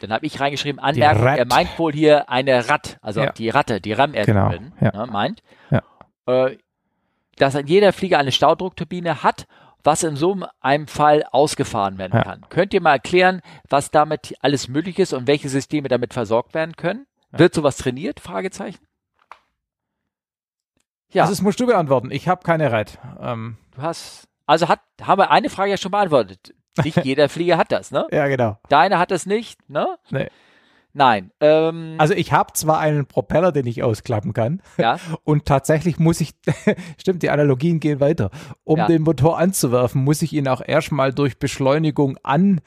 [0.00, 3.32] dann habe ich reingeschrieben, Anmerkung, er meint wohl hier eine Rat, also ja.
[3.32, 4.52] die Ratte, die ram genau.
[4.80, 4.90] ja.
[4.92, 5.82] ne, meint, ja.
[6.26, 6.58] äh,
[7.36, 9.46] dass jeder Flieger eine Staudruckturbine hat
[9.86, 12.24] was in so einem Fall ausgefahren werden ja.
[12.24, 12.44] kann.
[12.48, 16.76] Könnt ihr mal erklären, was damit alles möglich ist und welche Systeme damit versorgt werden
[16.76, 17.06] können?
[17.32, 17.38] Ja.
[17.38, 18.20] Wird sowas trainiert?
[18.20, 18.84] Fragezeichen.
[21.12, 21.22] Ja.
[21.22, 22.10] Also das musst du beantworten.
[22.10, 22.98] Ich habe keine Red.
[23.20, 23.56] Ähm.
[23.74, 26.52] Du hast, also hat, haben wir eine Frage ja schon beantwortet.
[26.82, 28.06] Nicht jeder Flieger hat das, ne?
[28.10, 28.58] Ja, genau.
[28.68, 29.96] Deine hat das nicht, ne?
[30.10, 30.28] Nee.
[30.96, 31.30] Nein.
[31.40, 34.62] Ähm, also ich habe zwar einen Propeller, den ich ausklappen kann.
[34.78, 34.96] Ja.
[35.24, 36.32] Und tatsächlich muss ich,
[36.98, 38.30] stimmt, die Analogien gehen weiter.
[38.64, 38.86] Um ja.
[38.86, 42.62] den Motor anzuwerfen, muss ich ihn auch erstmal durch Beschleunigung an,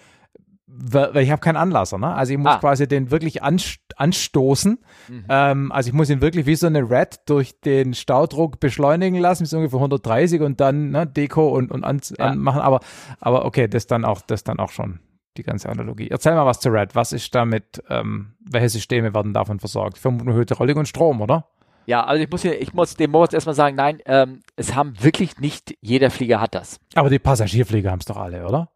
[0.67, 2.13] weil ich habe keinen Anlasser, ne?
[2.13, 2.57] Also ich muss ah.
[2.59, 4.77] quasi den wirklich anstoßen.
[5.07, 5.25] Mhm.
[5.27, 9.41] Ähm, also ich muss ihn wirklich wie so eine Red durch den Staudruck beschleunigen lassen,
[9.41, 12.25] bis ungefähr 130 und dann ne, Deko und, und an, ja.
[12.25, 12.61] anmachen.
[12.61, 12.81] Aber,
[13.19, 14.99] aber okay, das dann auch, das dann auch schon
[15.37, 16.09] die ganze Analogie.
[16.09, 16.95] Erzähl mal was zu Red.
[16.95, 19.97] Was ist damit, ähm, welche Systeme werden davon versorgt?
[19.97, 21.47] Vermutlich Hydraulik und Strom, oder?
[21.85, 25.01] Ja, also ich muss hier, ich muss dem Moritz erstmal sagen, nein, ähm, es haben
[25.01, 26.79] wirklich nicht jeder Flieger hat das.
[26.93, 28.69] Aber die Passagierflieger haben es doch alle, oder?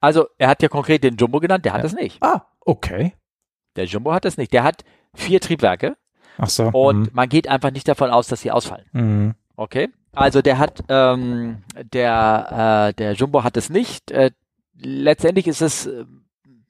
[0.00, 2.22] Also er hat ja konkret den Jumbo genannt, der hat das nicht.
[2.22, 3.14] Ah, okay.
[3.76, 4.52] Der Jumbo hat das nicht.
[4.52, 4.84] Der hat
[5.14, 5.96] vier Triebwerke.
[6.38, 6.68] Ach so.
[6.68, 7.08] Und mhm.
[7.12, 8.86] man geht einfach nicht davon aus, dass sie ausfallen.
[8.92, 9.34] Mhm.
[9.56, 9.90] Okay.
[10.12, 11.62] Also der hat, ähm,
[11.92, 14.10] der, äh, der Jumbo hat es nicht.
[14.10, 14.30] Äh,
[14.78, 16.04] letztendlich ist es äh,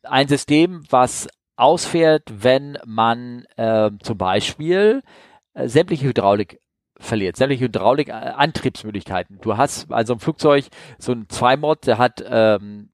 [0.03, 5.03] ein System, was ausfährt, wenn man äh, zum Beispiel
[5.55, 6.61] äh, sämtliche Hydraulik
[6.99, 9.39] verliert, sämtliche Hydraulik-Antriebsmöglichkeiten.
[9.41, 10.67] Du hast also ein Flugzeug,
[10.99, 12.91] so ein Zweimod, der hat ähm,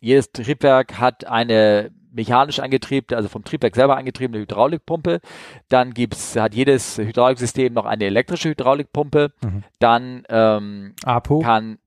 [0.00, 5.20] jedes Triebwerk hat eine mechanisch angetriebene, also vom Triebwerk selber angetriebene Hydraulikpumpe.
[5.68, 9.32] Dann gibt's, hat jedes Hydrauliksystem noch eine elektrische Hydraulikpumpe.
[9.42, 9.64] Mhm.
[9.78, 11.40] Dann ähm, APO.
[11.40, 11.78] kann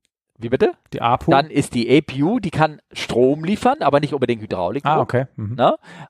[0.42, 0.74] wie bitte?
[0.94, 1.32] Die APU.
[1.32, 4.86] Dann ist die APU, die kann Strom liefern, aber nicht unbedingt Hydraulik.
[4.86, 5.26] Ah, okay.
[5.36, 5.58] Mhm.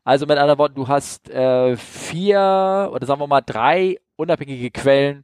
[0.04, 5.24] Also mit anderen Worten, du hast äh, vier oder sagen wir mal drei unabhängige Quellen,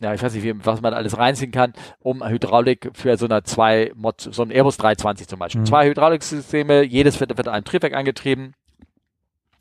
[0.00, 3.42] ja, ich weiß nicht, wie, was man alles reinziehen kann, um Hydraulik für so eine
[3.42, 5.60] zwei so ein Airbus 320 zum Beispiel.
[5.60, 5.66] Mhm.
[5.66, 8.54] Zwei Hydrauliksysteme, jedes wird, wird einem Triebwerk angetrieben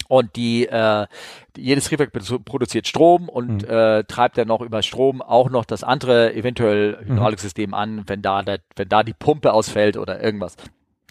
[0.09, 1.05] und die, äh,
[1.55, 2.11] jedes Triebwerk
[2.43, 3.69] produziert Strom und mhm.
[3.69, 7.13] äh, treibt dann noch über Strom auch noch das andere eventuell mhm.
[7.13, 10.55] Hydrauliksystem an, wenn da, der, wenn da die Pumpe ausfällt oder irgendwas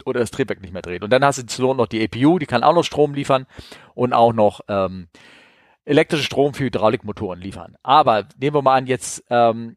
[0.05, 1.05] oder das Triebwerk nicht mehr dreht.
[1.05, 3.47] Und dann hast du zur noch die APU, die kann auch noch Strom liefern
[3.95, 5.07] und auch noch ähm,
[5.85, 7.77] elektrischen Strom für Hydraulikmotoren liefern.
[7.85, 9.77] Aber nehmen wir mal an, jetzt ähm,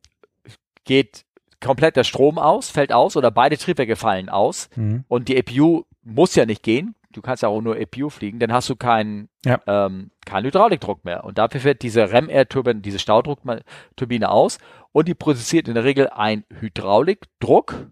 [0.83, 1.25] geht
[1.63, 5.03] komplett der Strom aus, fällt aus oder beide Triebwerke fallen aus mhm.
[5.07, 6.95] und die APU muss ja nicht gehen.
[7.11, 9.59] Du kannst ja auch nur EPU fliegen, dann hast du keinen ja.
[9.67, 11.23] ähm, keinen Hydraulikdruck mehr.
[11.23, 14.57] Und dafür fährt diese REM-Air-Turbine, diese Staudruckturbine aus
[14.91, 17.87] und die produziert in der Regel einen Hydraulikdruck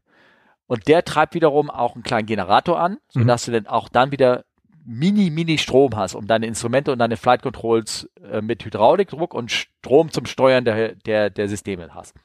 [0.68, 3.22] und der treibt wiederum auch einen kleinen Generator an, mhm.
[3.22, 3.52] sodass mhm.
[3.52, 4.46] du dann auch dann wieder
[4.86, 9.52] mini, mini Strom hast, um deine Instrumente und deine Flight Controls äh, mit Hydraulikdruck und
[9.52, 12.16] Strom zum Steuern der, der, der Systeme hast.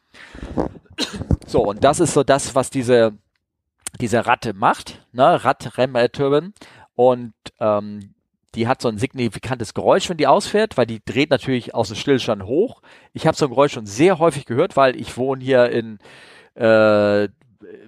[1.46, 3.12] So, und das ist so das, was diese,
[4.00, 5.44] diese Ratte macht, ne?
[5.44, 6.52] Rad-Rem-Turbine.
[6.94, 8.14] Und ähm,
[8.54, 11.96] die hat so ein signifikantes Geräusch, wenn die ausfährt, weil die dreht natürlich aus dem
[11.96, 12.82] Stillstand hoch.
[13.12, 15.98] Ich habe so ein Geräusch schon sehr häufig gehört, weil ich wohne hier in
[16.54, 17.28] äh,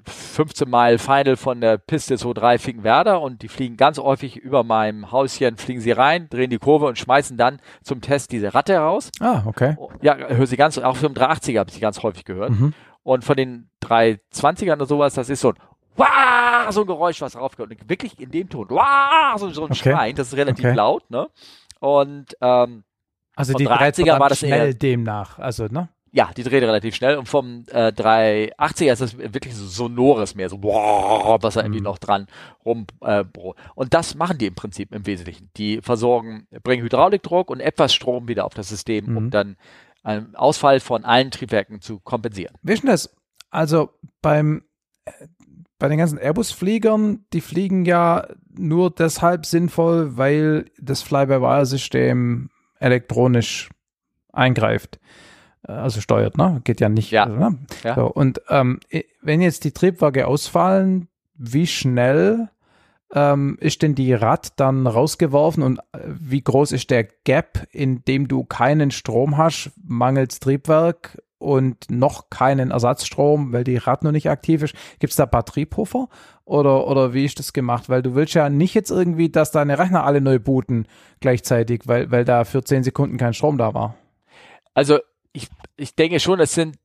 [0.05, 5.13] 15 Mile Final von der Piste SO3 Finkenwerder und die fliegen ganz häufig über meinem
[5.13, 9.11] Häuschen, fliegen sie rein, drehen die Kurve und schmeißen dann zum Test diese Ratte raus.
[9.21, 9.77] Ah, okay.
[10.03, 12.51] Ja, höre sie ganz, auch für 380er habe ich sie ganz häufig gehört.
[12.51, 12.75] Mhm.
[13.03, 15.57] Und von den 320ern oder sowas, das ist so ein
[15.97, 16.71] Wah!
[16.73, 17.71] so ein Geräusch, was raufkommt.
[17.73, 18.67] Und wirklich in dem Ton.
[18.71, 19.37] Wah!
[19.39, 19.91] So, so ein okay.
[19.91, 20.75] Schreien, das ist relativ okay.
[20.75, 21.29] laut, ne?
[21.81, 22.85] Und ähm,
[23.35, 25.91] also die 380er war das schnell eher, demnach, also, ne?
[26.11, 30.49] Ja, die dreht relativ schnell und vom äh, 380er ist das wirklich so sonores mehr,
[30.49, 31.85] so boah, was da irgendwie mhm.
[31.85, 32.27] noch dran
[32.65, 32.87] rum.
[33.03, 33.25] Äh,
[33.75, 35.51] und das machen die im Prinzip im Wesentlichen.
[35.59, 39.17] Die versorgen, bringen Hydraulikdruck und etwas Strom wieder auf das System, mhm.
[39.17, 39.57] um dann
[40.03, 42.55] einen Ausfall von allen Triebwerken zu kompensieren.
[42.63, 43.15] Denn das?
[43.51, 43.91] Also
[44.23, 44.63] beim
[45.05, 45.11] äh,
[45.79, 48.27] bei den ganzen Airbus-Fliegern, die fliegen ja
[48.57, 53.69] nur deshalb sinnvoll, weil das Fly-by-Wire-System elektronisch
[54.33, 54.99] eingreift.
[55.67, 56.61] Äh, also steuert, ne?
[56.65, 57.11] Geht ja nicht.
[57.11, 57.25] Ja.
[57.25, 57.59] Also, ne?
[57.85, 57.95] ja.
[57.95, 58.81] So, und ähm,
[59.23, 62.49] wenn jetzt die Triebwerke ausfallen, wie schnell
[63.13, 68.05] ähm, ist denn die Rad dann rausgeworfen und äh, wie groß ist der Gap, in
[68.05, 74.13] dem du keinen Strom hast, mangels Triebwerk und noch keinen Ersatzstrom, weil die Rad noch
[74.13, 74.75] nicht aktiv ist?
[74.99, 76.09] Gibt es da Batteriepuffer
[76.45, 77.89] oder, oder wie ist das gemacht?
[77.89, 80.87] Weil du willst ja nicht jetzt irgendwie, dass deine Rechner alle neu booten
[81.21, 83.97] gleichzeitig, weil, weil da für 10 Sekunden kein Strom da war.
[84.75, 84.99] Also
[85.33, 86.77] ich, ich denke schon, es sind,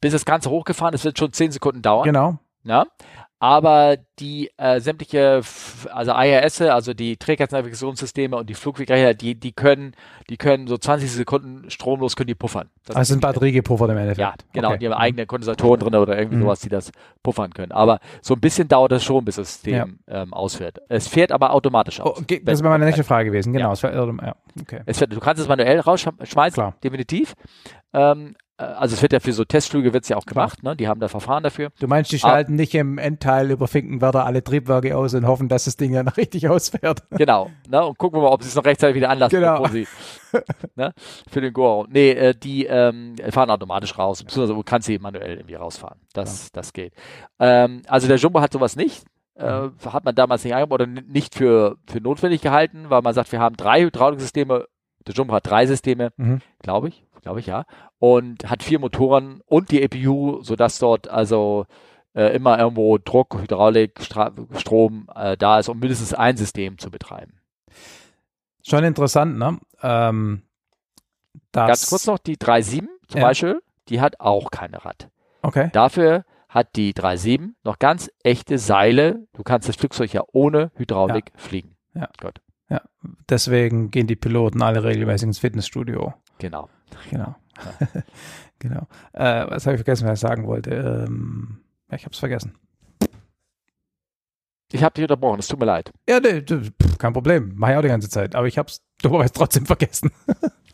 [0.00, 2.04] bis das Ganze hochgefahren ist, wird schon zehn Sekunden dauern.
[2.04, 2.38] Genau.
[2.64, 2.86] Ja.
[3.38, 5.42] Aber die äh, sämtliche,
[5.92, 9.92] also IRS, also die Trägheitsnavigationssysteme und die Flugwegrechner, die, die können,
[10.30, 12.70] die können so 20 Sekunden stromlos können die puffern.
[12.86, 14.20] Das also sind batteriegepuffert im Endeffekt.
[14.20, 14.70] Ja, genau.
[14.70, 14.78] Okay.
[14.78, 16.42] Die haben eigene Kondensatoren drin oder irgendwie mhm.
[16.42, 16.92] sowas, die das
[17.22, 17.72] puffern können.
[17.72, 20.22] Aber so ein bisschen dauert das schon, bis das System ja.
[20.22, 20.78] ähm, ausfährt.
[20.88, 22.16] Es fährt aber automatisch aus.
[22.16, 22.40] Oh, okay.
[22.42, 23.52] Das wäre meine nächste Frage gewesen.
[23.52, 23.66] Genau.
[23.66, 23.72] Ja.
[23.72, 24.34] Es fährt, ja.
[24.58, 24.80] Okay.
[24.86, 27.34] Es fährt, du kannst es manuell rausschmeißen, definitiv.
[27.92, 30.74] Ähm, äh, also es wird ja für so Testflüge wird es ja auch gemacht, ne?
[30.76, 31.70] Die haben da Verfahren dafür.
[31.78, 35.48] Du meinst, die schalten Aber, nicht im Endteil über Finkenwerder alle Triebwerke aus und hoffen,
[35.48, 37.02] dass das Ding dann richtig ausfährt.
[37.10, 37.84] Genau, ne?
[37.84, 39.62] Und gucken wir mal, ob sie es noch rechtzeitig wieder anlassen, genau.
[39.62, 39.86] bevor sie
[40.74, 40.92] ne?
[41.28, 41.86] für den Go.
[41.90, 46.00] Nee, äh, die ähm, fahren automatisch raus, beziehungsweise du kannst sie manuell irgendwie rausfahren.
[46.14, 46.50] Das, ja.
[46.54, 46.94] das geht.
[47.38, 49.04] Ähm, also der Jumbo hat sowas nicht.
[49.34, 49.72] Äh, mhm.
[49.92, 53.56] hat man damals nicht oder nicht für, für notwendig gehalten, weil man sagt, wir haben
[53.56, 54.64] drei Hydrauliksysteme.
[55.06, 56.40] Der Jumbo hat drei Systeme, mhm.
[56.62, 57.64] glaube ich glaube ich, ja.
[57.98, 61.66] Und hat vier Motoren und die EPU, sodass dort also
[62.14, 66.90] äh, immer irgendwo Druck, Hydraulik, Stra Strom äh, da ist, um mindestens ein System zu
[66.90, 67.40] betreiben.
[68.62, 69.58] Schon interessant, ne?
[69.82, 70.42] Ähm,
[71.52, 73.26] Ganz kurz noch, die 3.7 zum ja.
[73.26, 75.08] Beispiel, die hat auch keine Rad.
[75.42, 75.70] Okay.
[75.72, 79.26] Dafür hat die 3.7 noch ganz echte Seile.
[79.32, 81.38] Du kannst das Flugzeug ja ohne Hydraulik ja.
[81.38, 81.76] fliegen.
[81.94, 82.08] Ja.
[82.20, 82.40] Gut.
[82.68, 82.82] Ja,
[83.28, 86.14] deswegen gehen die Piloten alle regelmäßig ins Fitnessstudio.
[86.38, 86.68] Genau.
[87.10, 87.34] Genau.
[87.56, 87.88] Ja.
[88.58, 88.86] genau.
[89.12, 90.70] Äh, was habe ich vergessen, was ich sagen wollte?
[90.70, 91.58] Ähm,
[91.90, 92.54] ja, ich habe es vergessen.
[94.72, 95.92] Ich habe dich unterbrochen, es tut mir leid.
[96.08, 96.42] Ja, nee,
[96.98, 97.52] kein Problem.
[97.56, 98.34] Mache ich auch die ganze Zeit.
[98.34, 100.10] Aber ich habe es dummerweise trotzdem vergessen.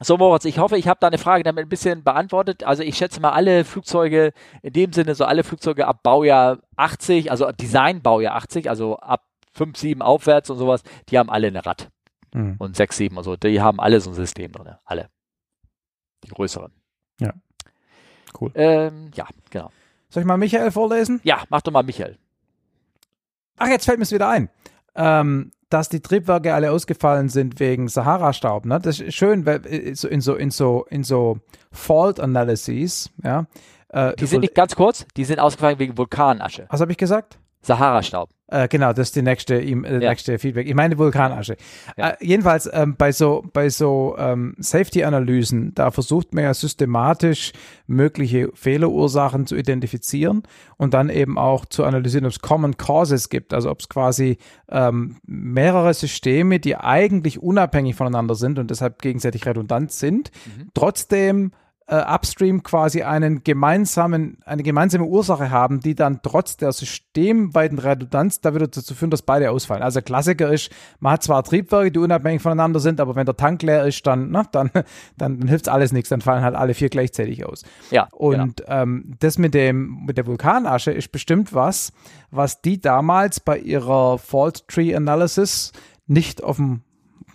[0.00, 2.64] so, Moritz, ich hoffe, ich habe deine Frage damit ein bisschen beantwortet.
[2.64, 4.32] Also ich schätze mal, alle Flugzeuge,
[4.62, 9.24] in dem Sinne, so alle Flugzeuge ab Baujahr 80, also Design-Baujahr 80, also ab
[9.54, 11.90] 5, 7 aufwärts und sowas, die haben alle eine Rad.
[12.32, 12.56] Mhm.
[12.58, 14.74] Und 6, 7 und so, die haben alle so ein System drin.
[14.84, 15.08] Alle.
[16.24, 16.72] Die größeren.
[17.20, 17.32] Ja.
[18.40, 18.50] Cool.
[18.54, 19.70] Ähm, ja, genau.
[20.08, 21.20] Soll ich mal Michael vorlesen?
[21.24, 22.18] Ja, mach doch mal Michael.
[23.56, 24.50] Ach, jetzt fällt mir es wieder ein.
[24.94, 28.66] Ähm, dass die Triebwerke alle ausgefallen sind wegen Sahara-Staub.
[28.66, 28.78] Ne?
[28.80, 31.38] Das ist schön, weil äh, in so, in so, in so
[31.70, 33.46] Fault Analyses, ja.
[33.88, 36.66] Äh, die sind nicht ganz kurz, die sind ausgefallen wegen Vulkanasche.
[36.68, 37.38] Was habe ich gesagt?
[37.62, 38.30] Sahara-Staub.
[38.52, 40.10] Äh, genau, das ist die nächste, äh, ja.
[40.10, 40.68] nächste Feedback.
[40.68, 41.56] Ich meine Vulkanasche.
[41.96, 42.10] Ja.
[42.10, 47.52] Äh, jedenfalls ähm, bei so, bei so ähm, Safety-Analysen, da versucht man ja systematisch
[47.86, 50.42] mögliche Fehlerursachen zu identifizieren
[50.76, 54.36] und dann eben auch zu analysieren, ob es Common Causes gibt, also ob es quasi
[54.70, 60.68] ähm, mehrere Systeme, die eigentlich unabhängig voneinander sind und deshalb gegenseitig redundant sind, mhm.
[60.74, 61.52] trotzdem
[61.92, 68.40] äh, upstream quasi einen gemeinsamen, eine gemeinsame Ursache haben, die dann trotz der systemweiten Redundanz
[68.40, 69.82] da wieder dazu führen, dass beide ausfallen.
[69.82, 70.70] Also Klassiker ist,
[71.00, 74.30] man hat zwar Triebwerke, die unabhängig voneinander sind, aber wenn der Tank leer ist, dann,
[74.30, 74.70] na, dann,
[75.18, 77.62] dann, dann hilft alles nichts, dann fallen halt alle vier gleichzeitig aus.
[77.90, 78.08] Ja.
[78.12, 78.82] Und genau.
[78.82, 81.92] ähm, das mit dem, mit der Vulkanasche ist bestimmt was,
[82.30, 85.72] was die damals bei ihrer Fault Tree Analysis
[86.06, 86.80] nicht auf dem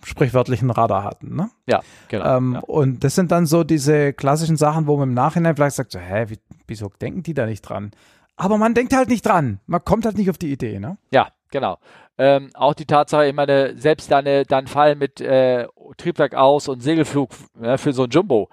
[0.08, 1.36] sprichwörtlichen Radar hatten.
[1.36, 1.50] Ne?
[1.68, 2.38] Ja, genau.
[2.38, 2.60] Ähm, ja.
[2.62, 6.00] Und das sind dann so diese klassischen Sachen, wo man im Nachhinein vielleicht sagt, so,
[6.00, 7.92] hä, wie, wieso denken die da nicht dran?
[8.38, 9.60] Aber man denkt halt nicht dran.
[9.66, 10.98] Man kommt halt nicht auf die Idee, ne?
[11.12, 11.78] Ja, genau.
[12.18, 15.68] Ähm, auch die Tatsache, ich meine, selbst deine, dein Fall mit äh,
[15.98, 17.32] Triebwerk aus und Segelflug
[17.62, 18.50] ja, für so ein Jumbo,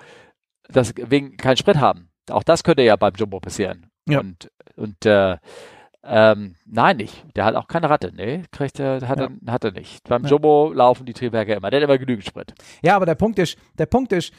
[0.69, 2.09] das wegen keinen Sprit haben.
[2.31, 3.91] Auch das könnte ja beim Jumbo passieren.
[4.09, 4.21] Ja.
[4.21, 5.37] Und, und äh,
[6.07, 7.25] ähm, nein, nicht.
[7.37, 8.13] Der hat auch keine Ratte.
[8.15, 9.29] Nee, kriegt er, hat, Ja.
[9.47, 10.07] er, hat er nicht.
[10.09, 10.31] Beim Ja.
[10.31, 11.71] Jumbo laufen die Triebwerke immer.
[11.71, 12.55] Der hat immer genügend Sprit.
[12.83, 14.33] Ja, aber der Punkt ist, der Punkt ist,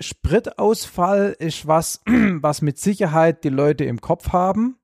[0.00, 4.76] Spritausfall ist was, was mit Sicherheit die Leute im Kopf haben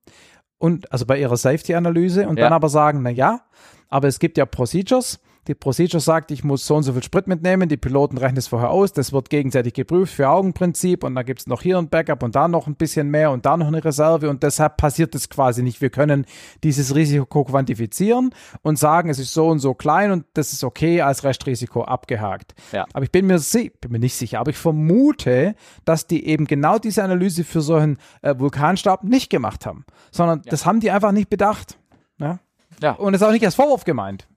[0.57, 2.45] und also bei ihrer Safety-Analyse und Ja.
[2.45, 3.41] dann aber sagen, na ja,
[3.89, 5.19] aber es gibt ja Procedures.
[5.47, 8.47] Die Procedure sagt, ich muss so und so viel Sprit mitnehmen, die Piloten rechnen es
[8.47, 11.89] vorher aus, das wird gegenseitig geprüft für Augenprinzip und dann gibt es noch hier ein
[11.89, 15.13] Backup und da noch ein bisschen mehr und da noch eine Reserve und deshalb passiert
[15.13, 15.81] es quasi nicht.
[15.81, 16.25] Wir können
[16.63, 18.31] dieses Risiko quantifizieren
[18.63, 22.55] und sagen, es ist so und so klein und das ist okay als Restrisiko abgehakt.
[22.71, 22.85] Ja.
[22.93, 23.39] Aber ich bin mir,
[23.81, 25.55] bin mir nicht sicher, aber ich vermute,
[25.85, 30.41] dass die eben genau diese Analyse für so einen äh, Vulkanstaub nicht gemacht haben, sondern
[30.45, 31.77] das haben die einfach nicht bedacht.
[32.17, 32.39] Ja?
[32.81, 32.93] Ja.
[32.93, 34.27] Und es ist auch nicht als Vorwurf gemeint.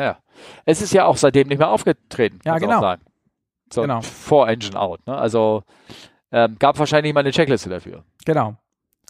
[0.00, 0.18] Ja.
[0.64, 2.40] Es ist ja auch seitdem nicht mehr aufgetreten.
[2.44, 2.96] Ja, genau.
[3.72, 4.00] So, Genau.
[4.00, 5.06] vor Engine Out.
[5.06, 5.16] Ne?
[5.16, 5.62] Also
[6.32, 8.04] ähm, gab wahrscheinlich mal eine Checkliste dafür.
[8.24, 8.56] Genau.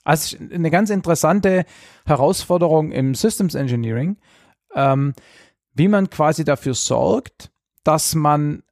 [0.05, 1.65] Also eine ganz interessante
[2.07, 4.17] Herausforderung im Systems Engineering,
[4.75, 5.15] ähm,
[5.75, 7.51] wie man quasi dafür sorgt,
[7.85, 8.63] dass man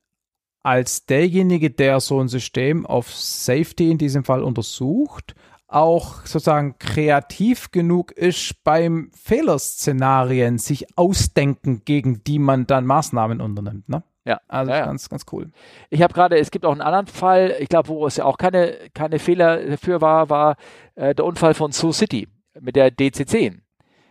[0.62, 5.34] als derjenige, der so ein System auf Safety in diesem Fall untersucht,
[5.68, 13.88] auch sozusagen kreativ genug ist, beim Fehlerszenarien sich ausdenken, gegen die man dann Maßnahmen unternimmt.
[13.88, 14.02] Ne?
[14.24, 14.40] Ja.
[14.48, 14.86] Also ja, ja.
[14.86, 15.50] ganz, ganz cool.
[15.90, 18.38] Ich habe gerade, es gibt auch einen anderen Fall, ich glaube, wo es ja auch
[18.38, 20.56] keine, keine Fehler dafür war, war
[20.94, 22.28] äh, der Unfall von Sioux City
[22.58, 23.60] mit der DC-10.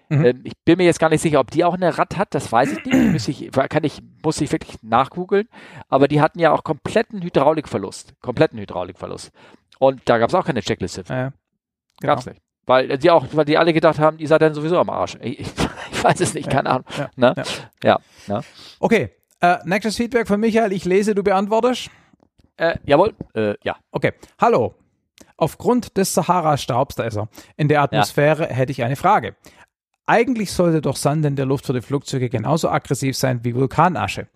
[0.09, 0.25] Mhm.
[0.25, 2.51] Ähm, ich bin mir jetzt gar nicht sicher, ob die auch eine Rad hat, das
[2.51, 3.11] weiß ich nicht.
[3.11, 5.49] Muss ich, kann ich, muss ich wirklich nachgoogeln.
[5.89, 8.13] Aber die hatten ja auch kompletten Hydraulikverlust.
[8.21, 9.31] Kompletten Hydraulikverlust.
[9.79, 11.03] Und da gab es auch keine Checkliste.
[11.09, 11.33] ja.
[12.01, 12.13] Genau.
[12.13, 12.41] Gab's nicht.
[12.65, 15.17] Weil die auch, weil die alle gedacht haben, ihr seid dann sowieso am Arsch.
[15.21, 15.47] Ich, ich,
[15.91, 16.85] ich weiß es nicht, keine Ahnung.
[16.97, 17.33] Ja, Ne?
[17.83, 17.99] ja.
[18.27, 18.41] Ja.
[18.79, 19.09] Okay,
[19.39, 20.73] äh, nächstes Feedback von Michael.
[20.73, 21.89] Ich lese, du beantwortest.
[22.57, 23.13] Äh, jawohl.
[23.33, 23.77] Äh, ja.
[23.91, 24.75] Okay, hallo.
[25.37, 29.35] Aufgrund des Sahara-Staubs, da ist er, in der Atmosphäre hätte ich eine Frage.
[30.07, 34.27] Eigentlich sollte doch Sand in der Luft für die Flugzeuge genauso aggressiv sein wie Vulkanasche.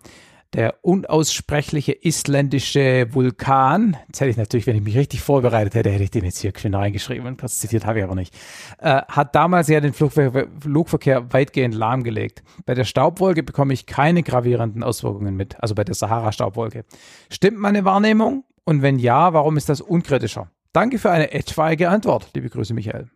[0.54, 6.04] Der unaussprechliche isländische Vulkan, jetzt hätte ich natürlich, wenn ich mich richtig vorbereitet hätte, hätte
[6.04, 8.34] ich den jetzt hier schön reingeschrieben, kurz zitiert habe ich aber nicht,
[8.78, 12.42] äh, hat damals ja den Flugver Flugverkehr weitgehend lahmgelegt.
[12.66, 16.84] Bei der Staubwolke bekomme ich keine gravierenden Auswirkungen mit, also bei der Sahara-Staubwolke.
[17.30, 18.44] Stimmt meine Wahrnehmung?
[18.64, 20.50] Und wenn ja, warum ist das unkritischer?
[20.72, 22.28] Danke für eine etwaige Antwort.
[22.34, 23.08] Liebe Grüße, Michael.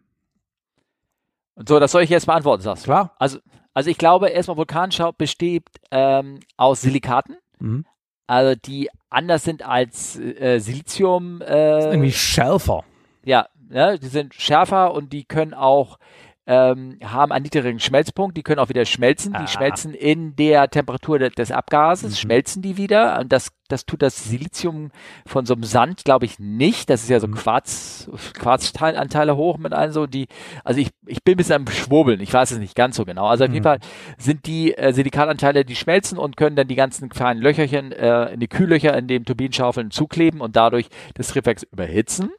[1.54, 2.86] Und so, das soll ich jetzt beantworten, sagst du.
[2.86, 3.14] Klar.
[3.18, 3.38] Also,
[3.76, 7.84] also ich glaube, erstmal Vulkanstaub besteht ähm, aus Silikaten, Mhm.
[8.26, 11.42] also die anders sind als äh, Silizium.
[11.42, 12.84] Äh, Irgendwie schärfer.
[13.22, 15.98] ja, ne, die sind schärfer und die können auch
[16.46, 19.46] ähm, haben einen niedrigen Schmelzpunkt, die können auch wieder schmelzen, die Ah.
[19.48, 22.16] schmelzen in der Temperatur de des Abgases, Mhm.
[22.16, 24.90] schmelzen die wieder und das, das tut das Silizium
[25.26, 26.88] von so einem Sand, glaube ich, nicht.
[26.88, 27.34] Das ist ja so Mhm.
[27.34, 30.28] Quarz, Quarzanteile hoch mit allen so, die,
[30.62, 33.26] also ich, ich bin ein bisschen am Schwurbeln, ich weiß es nicht ganz so genau.
[33.26, 33.64] Also auf jeden Mhm.
[33.64, 33.78] Fall
[34.18, 38.40] sind die äh, Silikatanteile, die schmelzen und können dann die ganzen kleinen Löcherchen äh, in
[38.40, 42.30] die Kühllöcher in den Turbinenschaufeln zukleben und dadurch das Triebwerk überhitzen.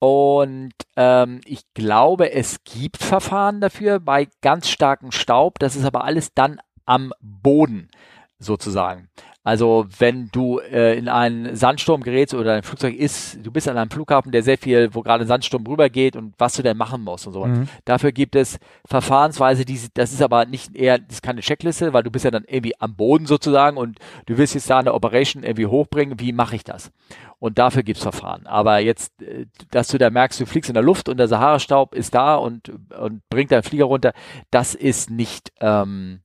[0.00, 5.58] Und ähm, ich glaube, es gibt Verfahren dafür bei ganz starkem Staub.
[5.58, 7.88] Das ist aber alles dann am Boden
[8.38, 9.08] sozusagen.
[9.48, 13.78] Also wenn du äh, in einen Sandsturm gerätst oder ein Flugzeug ist, du bist an
[13.78, 17.02] einem Flughafen, der sehr viel, wo gerade ein Sandsturm rübergeht und was du denn machen
[17.02, 17.46] musst und so.
[17.46, 17.66] Mhm.
[17.86, 22.02] Dafür gibt es Verfahrensweise, die, das ist aber nicht eher, das ist keine Checkliste, weil
[22.02, 25.44] du bist ja dann irgendwie am Boden sozusagen und du willst jetzt da eine Operation
[25.44, 26.20] irgendwie hochbringen.
[26.20, 26.90] Wie mache ich das?
[27.38, 28.46] Und dafür gibt's Verfahren.
[28.46, 31.94] Aber jetzt, äh, dass du da merkst, du fliegst in der Luft und der Sahara-Staub
[31.94, 32.70] ist da und,
[33.00, 34.12] und bringt deinen Flieger runter,
[34.50, 36.20] das ist nicht, ähm,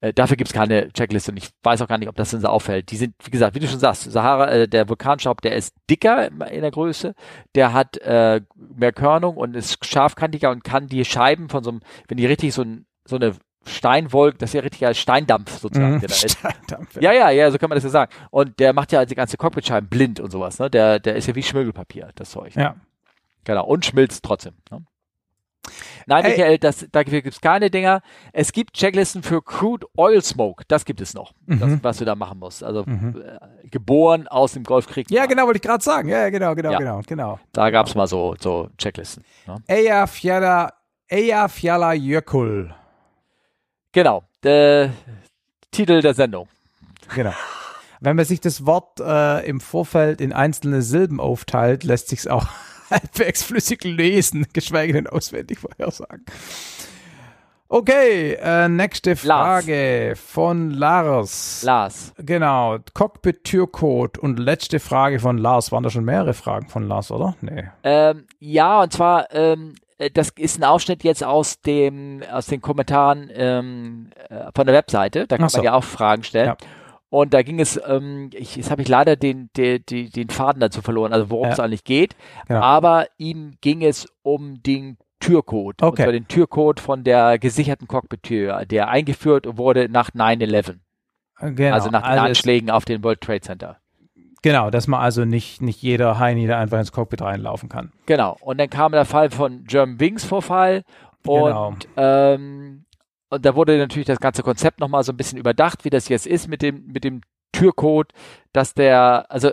[0.00, 2.48] äh, dafür gibt's keine Checkliste und ich weiß auch gar nicht, ob das denn so
[2.48, 2.90] auffällt.
[2.90, 6.28] Die sind, wie gesagt, wie du schon sagst, Sahara, äh, der Vulkanstaub, der ist dicker
[6.50, 7.14] in der Größe,
[7.54, 11.80] der hat äh, mehr Körnung und ist scharfkantiger und kann die Scheiben von so einem,
[12.08, 13.34] wenn die richtig so, ein, so eine
[13.66, 16.30] Steinwolk, das ist ja richtig als Steindampf sozusagen, mhm, der da ist.
[16.30, 17.12] Steindampf, ja.
[17.12, 18.12] ja, ja, ja, so kann man das ja sagen.
[18.30, 20.70] Und der macht ja die ganze Cockpitscheiben blind und sowas, ne?
[20.70, 22.54] Der, der ist ja wie Schmirgelpapier, das Zeug.
[22.56, 22.76] Ja.
[23.44, 24.54] Genau, und schmilzt trotzdem.
[24.70, 24.84] Ne?
[26.06, 26.30] Nein, Ey.
[26.30, 28.02] Michael, das, dafür gibt es keine Dinger.
[28.32, 30.64] Es gibt Checklisten für Crude Oil Smoke.
[30.68, 31.60] Das gibt es noch, mhm.
[31.60, 32.64] das, was du da machen musst.
[32.64, 33.22] Also mhm.
[33.22, 35.10] äh, geboren aus dem Golfkrieg.
[35.10, 36.08] Ja, genau, wollte ich gerade sagen.
[36.08, 36.78] Ja, genau, genau, ja.
[36.78, 37.40] genau, genau.
[37.52, 39.24] Da gab es mal so, so Checklisten.
[39.46, 39.56] Ne?
[39.66, 40.72] Eja Fjalla,
[41.08, 42.74] Eja Fjalla Jökull.
[43.92, 44.92] Genau, der
[45.70, 46.48] Titel der Sendung.
[47.14, 47.32] Genau.
[48.00, 52.26] Wenn man sich das Wort äh, im Vorfeld in einzelne Silben aufteilt, lässt sich es
[52.26, 52.46] auch
[53.00, 56.24] halbwegs flüssig lesen, geschweige denn auswendig vorhersagen.
[57.72, 60.20] Okay, äh, nächste Frage Lars.
[60.20, 61.62] von Lars.
[61.62, 62.12] Lars.
[62.18, 65.70] Genau, Cockpit-Türcode und letzte Frage von Lars.
[65.70, 67.36] Waren da schon mehrere Fragen von Lars, oder?
[67.40, 67.68] Nee.
[67.84, 72.60] Ähm, ja, und zwar, ähm, äh, das ist ein Ausschnitt jetzt aus dem, aus den
[72.60, 75.28] Kommentaren ähm, äh, von der Webseite.
[75.28, 75.58] Da kann so.
[75.58, 76.48] man ja auch Fragen stellen.
[76.48, 76.56] Ja.
[77.10, 80.60] Und da ging es, ähm, ich, jetzt habe ich leider den, den, den, den Faden
[80.60, 81.52] dazu verloren, also worum ja.
[81.52, 82.14] es eigentlich geht.
[82.46, 82.60] Genau.
[82.60, 85.82] Aber ihm ging es um den Türcode.
[85.82, 85.90] Okay.
[85.90, 90.76] Und zwar den Türcode von der gesicherten Cockpit-Tür, der eingeführt wurde nach 9-11.
[91.40, 91.74] Genau.
[91.74, 93.76] Also nach den also Anschlägen auf den World Trade Center.
[94.42, 97.92] Genau, dass man also nicht, nicht jeder Heini da einfach ins Cockpit reinlaufen kann.
[98.06, 98.36] Genau.
[98.40, 100.82] Und dann kam der Fall von German Wings Vorfall.
[101.24, 101.68] Genau.
[101.68, 102.84] Und ähm,
[103.30, 106.26] und da wurde natürlich das ganze Konzept nochmal so ein bisschen überdacht, wie das jetzt
[106.26, 108.12] ist mit dem, mit dem Türcode,
[108.52, 109.52] dass der, also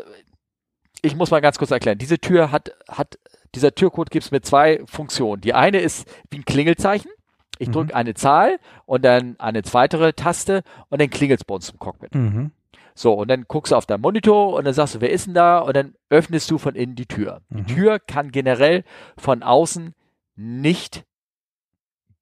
[1.02, 3.20] ich muss mal ganz kurz erklären, diese Tür hat, hat,
[3.56, 5.42] dieser Türcode gibt es mit zwei Funktionen.
[5.42, 7.12] Die eine ist wie ein Klingelzeichen.
[7.60, 7.98] Ich drücke mhm.
[7.98, 12.14] eine Zahl und dann eine weitere Taste und dann klingelt es bei uns im Cockpit.
[12.14, 12.52] Mhm.
[12.94, 15.36] So, und dann guckst du auf deinen Monitor und dann sagst du, wer ist denn
[15.36, 15.60] da?
[15.60, 17.42] Und dann öffnest du von innen die Tür.
[17.50, 17.66] Mhm.
[17.66, 18.84] Die Tür kann generell
[19.18, 19.94] von außen
[20.36, 21.04] nicht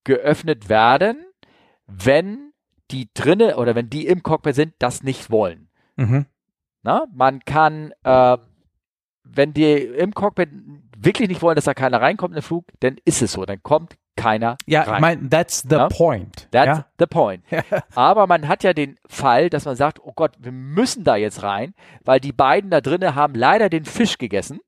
[0.04, 1.26] geöffnet werden,
[1.88, 2.54] wenn
[2.92, 5.70] die drinne oder wenn die im Cockpit sind, das nicht wollen.
[5.96, 6.26] Mhm.
[6.84, 8.38] Na, man kann, äh,
[9.24, 10.50] wenn die im Cockpit
[10.98, 13.64] wirklich nicht wollen, dass da keiner reinkommt in den Flug, dann ist es so, dann
[13.64, 14.90] kommt keiner ja, rein.
[14.90, 15.90] Ja, ich meine, that's the ja?
[15.90, 16.48] point.
[16.52, 16.86] That's ja?
[17.00, 17.44] the point.
[17.96, 21.44] Aber man hat ja den Fall, dass man sagt, oh Gott, wir müssen da jetzt
[21.44, 24.60] rein, weil die beiden da drinnen haben leider den Fisch gegessen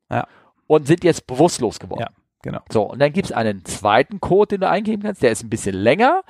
[0.65, 2.13] und sind jetzt bewusstlos geworden.
[2.47, 2.61] Genau.
[2.69, 5.49] So, und dann gibt es einen zweiten Code, den du eingeben kannst, der ist ein
[5.49, 6.23] bisschen länger,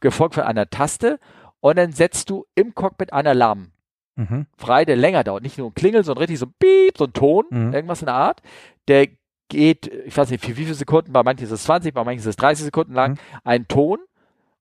[0.00, 1.18] gefolgt von einer Taste,
[1.58, 3.72] und dann setzt du im Cockpit einen Alarm
[4.14, 4.46] mhm.
[4.56, 5.42] frei, der länger dauert.
[5.42, 7.72] Nicht nur ein Klingel, sondern richtig so ein Piep, so ein Ton, mhm.
[7.72, 8.40] irgendwas in der Art.
[8.86, 9.08] Der
[9.48, 12.20] geht, ich weiß nicht, für wie viele Sekunden, bei manchen ist es 20, bei manchen
[12.20, 13.18] ist es 30 Sekunden lang, mhm.
[13.42, 13.98] ein Ton,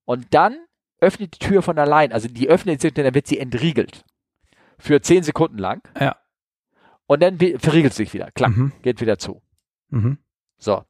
[0.06, 0.57] und dann
[0.99, 2.11] öffnet die Tür von allein.
[2.11, 4.03] Also die öffnet sich, dann wird sie entriegelt.
[4.80, 5.88] Für 10 Sekunden lang.
[5.99, 6.15] Ja.
[7.06, 8.31] Und dann verriegelt sie sich wieder.
[8.31, 8.72] Klack, mhm.
[8.81, 9.44] geht wieder zu.
[9.91, 10.18] Mhm.
[10.57, 10.84] So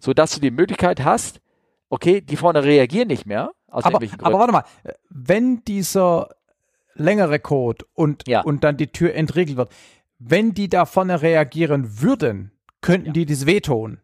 [0.00, 1.40] so dass du die Möglichkeit hast,
[1.88, 3.52] okay, die vorne reagieren nicht mehr.
[3.68, 4.64] aber, aber warte mal,
[5.08, 6.30] wenn dieser
[6.94, 8.42] längere Code und, ja.
[8.42, 9.72] und dann die Tür entriegelt wird,
[10.18, 13.12] wenn die da vorne reagieren würden, könnten ja.
[13.12, 13.98] die das wehtun.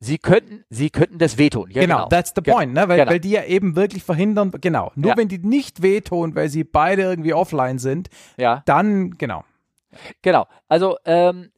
[0.00, 1.70] Sie könnten, sie könnten das wehtun.
[1.70, 2.88] Ja, genau, genau, that's the point, ne?
[2.88, 3.10] Weil, genau.
[3.10, 4.92] weil die ja eben wirklich verhindern, genau.
[4.94, 5.16] Nur ja.
[5.16, 8.62] wenn die nicht wehtun, weil sie beide irgendwie offline sind, ja.
[8.64, 9.44] dann, genau.
[10.22, 10.46] Genau.
[10.68, 11.50] Also, ähm,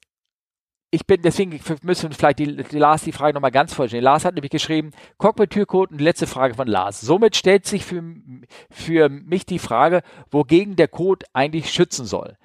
[0.92, 4.04] ich bin, deswegen müssen wir vielleicht die, die Lars die Frage nochmal ganz vollständig.
[4.04, 7.00] Lars hat nämlich geschrieben, Cockpit-Türcode und letzte Frage von Lars.
[7.00, 8.02] Somit stellt sich für,
[8.70, 12.36] für mich die Frage, wogegen der Code eigentlich schützen soll.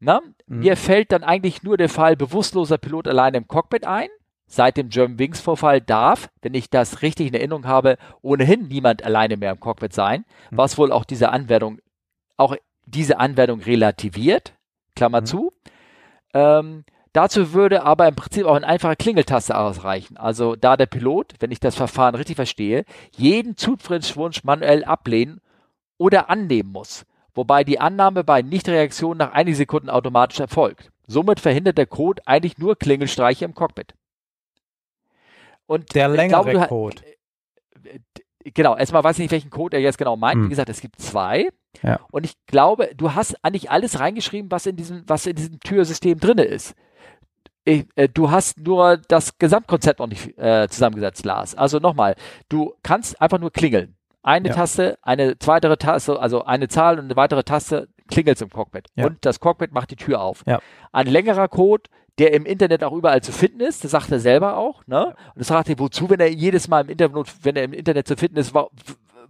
[0.00, 0.20] Na?
[0.46, 0.58] Mhm.
[0.58, 4.08] Mir fällt dann eigentlich nur der Fall bewusstloser Pilot alleine im Cockpit ein.
[4.46, 9.04] Seit dem German Wings Vorfall darf, wenn ich das richtig in Erinnerung habe, ohnehin niemand
[9.04, 10.58] alleine mehr im Cockpit sein, mhm.
[10.58, 11.78] was wohl auch diese Anwendung,
[12.36, 14.54] auch diese Anwendung relativiert.
[14.96, 15.26] Klammer mhm.
[15.26, 15.52] zu.
[16.34, 20.16] Ähm, Dazu würde aber im Prinzip auch eine einfache Klingeltaste ausreichen.
[20.16, 25.40] Also da der Pilot, wenn ich das Verfahren richtig verstehe, jeden Zutrittswunsch manuell ablehnen
[25.98, 27.04] oder annehmen muss.
[27.34, 30.90] Wobei die Annahme bei Nichtreaktion nach einigen Sekunden automatisch erfolgt.
[31.06, 33.94] Somit verhindert der Code eigentlich nur Klingelstreiche im Cockpit.
[35.66, 36.96] Und der längere glaube, Code.
[38.44, 40.36] Genau, erstmal weiß ich nicht, welchen Code er jetzt genau meint.
[40.36, 40.44] Hm.
[40.46, 41.48] Wie gesagt, es gibt zwei.
[41.82, 42.00] Ja.
[42.10, 46.18] Und ich glaube, du hast eigentlich alles reingeschrieben, was in diesem, was in diesem Türsystem
[46.18, 46.74] drinne ist
[47.64, 51.54] ich, äh, du hast nur das Gesamtkonzept noch nicht äh, zusammengesetzt, Lars.
[51.54, 52.16] Also nochmal,
[52.48, 53.96] du kannst einfach nur klingeln.
[54.22, 54.54] Eine ja.
[54.54, 58.88] Taste, eine weitere Taste, also eine Zahl und eine weitere Taste klingelt im Cockpit.
[58.94, 59.06] Ja.
[59.06, 60.44] Und das Cockpit macht die Tür auf.
[60.46, 60.60] Ja.
[60.92, 61.84] Ein längerer Code,
[62.18, 65.06] der im Internet auch überall zu finden ist, das sagt er selber auch, ne?
[65.06, 68.06] Und das sagt er, wozu, wenn er jedes Mal im Internet, wenn er im Internet
[68.06, 68.54] zu finden ist,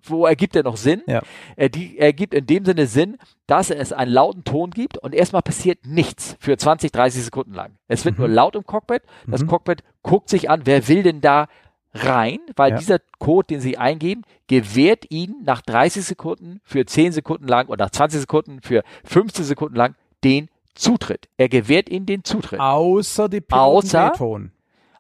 [0.05, 1.03] wo ergibt er noch Sinn?
[1.07, 1.23] Ja.
[1.57, 5.43] Er die, ergibt in dem Sinne Sinn, dass es einen lauten Ton gibt und erstmal
[5.43, 7.77] passiert nichts für 20, 30 Sekunden lang.
[7.89, 8.24] Es wird mhm.
[8.24, 9.03] nur laut im Cockpit.
[9.27, 9.49] Das mhm.
[9.49, 11.49] Cockpit guckt sich an, wer will denn da
[11.95, 12.79] rein, weil ja.
[12.79, 17.85] dieser Code, den Sie eingeben, gewährt Ihnen nach 30 Sekunden für 10 Sekunden lang oder
[17.85, 21.29] nach 20 Sekunden für 15 Sekunden lang den Zutritt.
[21.37, 22.61] Er gewährt Ihnen den Zutritt.
[22.61, 24.12] Außer die Piloten außer,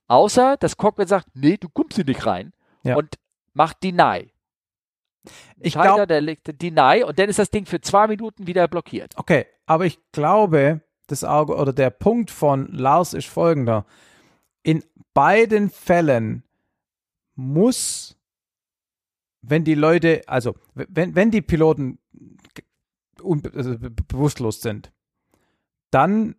[0.06, 2.52] außer das Cockpit sagt, nee, du kommst hier nicht rein
[2.82, 2.96] ja.
[2.96, 3.18] und
[3.54, 4.31] macht Deny.
[5.60, 9.14] Ich glaube, der legt Deny und dann ist das Ding für zwei Minuten wieder blockiert.
[9.16, 13.86] Okay, aber ich glaube, das Auge oder der Punkt von Lars ist folgender.
[14.62, 14.82] In
[15.14, 16.42] beiden Fällen
[17.34, 18.16] muss,
[19.42, 21.98] wenn die Leute, also wenn, wenn die Piloten
[23.22, 24.92] also bewusstlos sind,
[25.90, 26.34] dann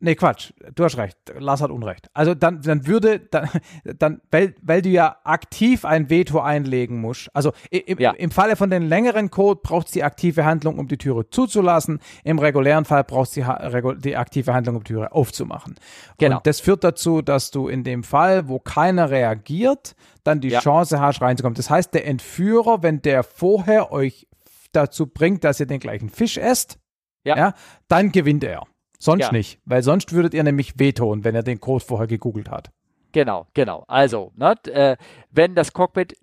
[0.00, 0.52] Nee, Quatsch.
[0.74, 1.16] Du hast recht.
[1.38, 2.10] Lars hat Unrecht.
[2.14, 3.48] Also dann, dann würde, dann,
[3.84, 7.30] dann weil, weil du ja aktiv ein Veto einlegen musst.
[7.34, 8.10] Also im, ja.
[8.10, 12.00] im Falle von den längeren Code braucht es die aktive Handlung, um die Türe zuzulassen.
[12.24, 15.76] Im regulären Fall brauchst du die, die aktive Handlung, um die Türe aufzumachen.
[16.18, 16.36] Genau.
[16.36, 19.94] Und das führt dazu, dass du in dem Fall, wo keiner reagiert,
[20.24, 20.60] dann die ja.
[20.60, 21.54] Chance hast, reinzukommen.
[21.54, 24.26] Das heißt, der Entführer, wenn der vorher euch
[24.72, 26.78] dazu bringt, dass ihr den gleichen Fisch esst,
[27.24, 27.36] ja.
[27.36, 27.54] ja
[27.88, 28.64] dann gewinnt er.
[29.04, 29.32] Sonst ja.
[29.32, 32.70] nicht, weil sonst würdet ihr nämlich wehtun, wenn er den Code vorher gegoogelt hat.
[33.12, 33.84] Genau, genau.
[33.86, 34.96] Also, ne, äh,
[35.30, 36.16] wenn das Cockpit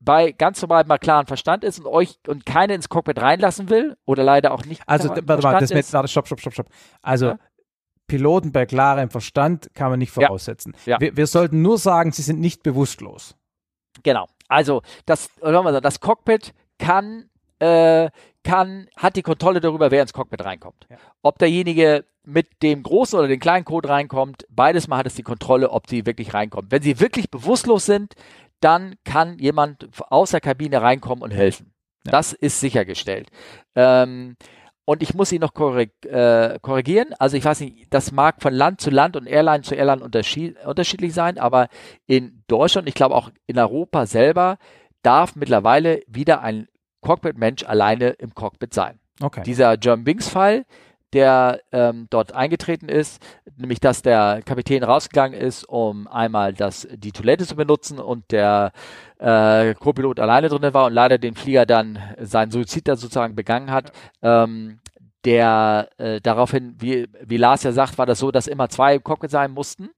[0.00, 3.96] bei ganz normal mal klaren Verstand ist und euch und keine ins Cockpit reinlassen will
[4.06, 4.82] oder leider auch nicht.
[4.86, 6.66] Also, warte mal, das mit, warte, stopp, stopp, stopp, stopp.
[7.00, 7.38] Also, ja?
[8.08, 10.74] Piloten bei klarem Verstand kann man nicht voraussetzen.
[10.86, 11.00] Ja.
[11.00, 13.36] Wir, wir, sollten nur sagen, sie sind nicht bewusstlos.
[14.02, 14.26] Genau.
[14.48, 17.30] Also, das, das Cockpit kann
[17.60, 18.10] äh,
[18.44, 20.86] kann, hat die Kontrolle darüber, wer ins Cockpit reinkommt.
[20.88, 20.98] Ja.
[21.22, 25.22] Ob derjenige mit dem großen oder dem kleinen Code reinkommt, beides mal hat es die
[25.22, 26.70] Kontrolle, ob sie wirklich reinkommen.
[26.70, 28.14] Wenn sie wirklich bewusstlos sind,
[28.60, 31.74] dann kann jemand aus der Kabine reinkommen und helfen.
[32.06, 32.12] Ja.
[32.12, 33.28] Das ist sichergestellt.
[33.74, 34.36] Ähm,
[34.86, 37.14] und ich muss ihn noch korrig äh, korrigieren.
[37.18, 40.56] Also ich weiß nicht, das mag von Land zu Land und Airline zu Airline unterschied
[40.64, 41.68] unterschiedlich sein, aber
[42.06, 44.58] in Deutschland, ich glaube auch in Europa selber,
[45.02, 46.68] darf mittlerweile wieder ein
[47.04, 48.98] Cockpit-Mensch alleine im Cockpit sein.
[49.20, 49.42] Okay.
[49.44, 50.64] Dieser German Wings-Fall,
[51.12, 53.22] der ähm, dort eingetreten ist,
[53.56, 58.72] nämlich dass der Kapitän rausgegangen ist, um einmal das, die Toilette zu benutzen und der
[59.18, 63.70] äh, Co-Pilot alleine drin war und leider den Flieger dann seinen Suizid da sozusagen begangen
[63.70, 63.92] hat.
[64.22, 64.80] Ähm,
[65.24, 69.04] der äh, daraufhin, wie, wie Lars ja sagt, war das so, dass immer zwei im
[69.04, 69.90] Cockpit sein mussten.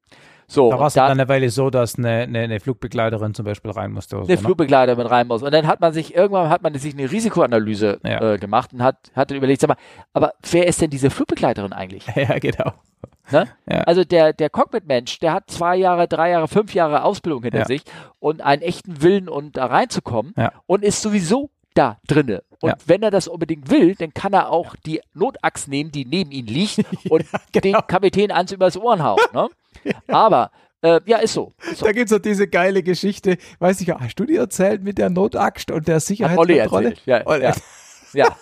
[0.48, 3.70] So, da war es dann eine Weile so, dass eine, eine, eine, Flugbegleiterin zum Beispiel
[3.72, 4.16] rein musste.
[4.16, 4.38] eine so, ne?
[4.38, 5.42] Flugbegleiterin mit rein muss.
[5.42, 8.34] Und dann hat man sich, irgendwann hat man sich eine Risikoanalyse ja.
[8.34, 9.76] äh, gemacht und hat, hat dann überlegt, sag mal,
[10.12, 12.06] aber wer ist denn diese Flugbegleiterin eigentlich?
[12.16, 12.72] Ja, genau.
[13.30, 13.48] Ne?
[13.70, 13.80] Ja.
[13.82, 17.64] Also der, der Cockpit-Mensch, der hat zwei Jahre, drei Jahre, fünf Jahre Ausbildung hinter ja.
[17.64, 17.82] sich
[18.20, 20.32] und einen echten Willen, um da reinzukommen
[20.66, 22.42] und ist sowieso da drinne.
[22.60, 22.76] Und ja.
[22.86, 26.46] wenn er das unbedingt will, dann kann er auch die Notachs nehmen, die neben ihm
[26.46, 26.78] liegt
[27.10, 27.78] und ja, genau.
[27.78, 29.20] den Kapitän ans übers Ohren hauen.
[29.32, 29.48] Ne?
[30.08, 30.50] Aber
[30.82, 31.52] äh, ja, ist so.
[31.70, 31.86] Ist so.
[31.86, 35.10] Da gibt es so diese geile Geschichte, weiß ich, hast du dir erzählt mit der
[35.10, 36.94] Notaxt und der Sicherheitskontrolle?
[37.04, 37.54] Ja, ja,
[38.12, 38.36] ja,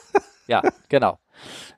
[0.47, 1.19] ja, genau.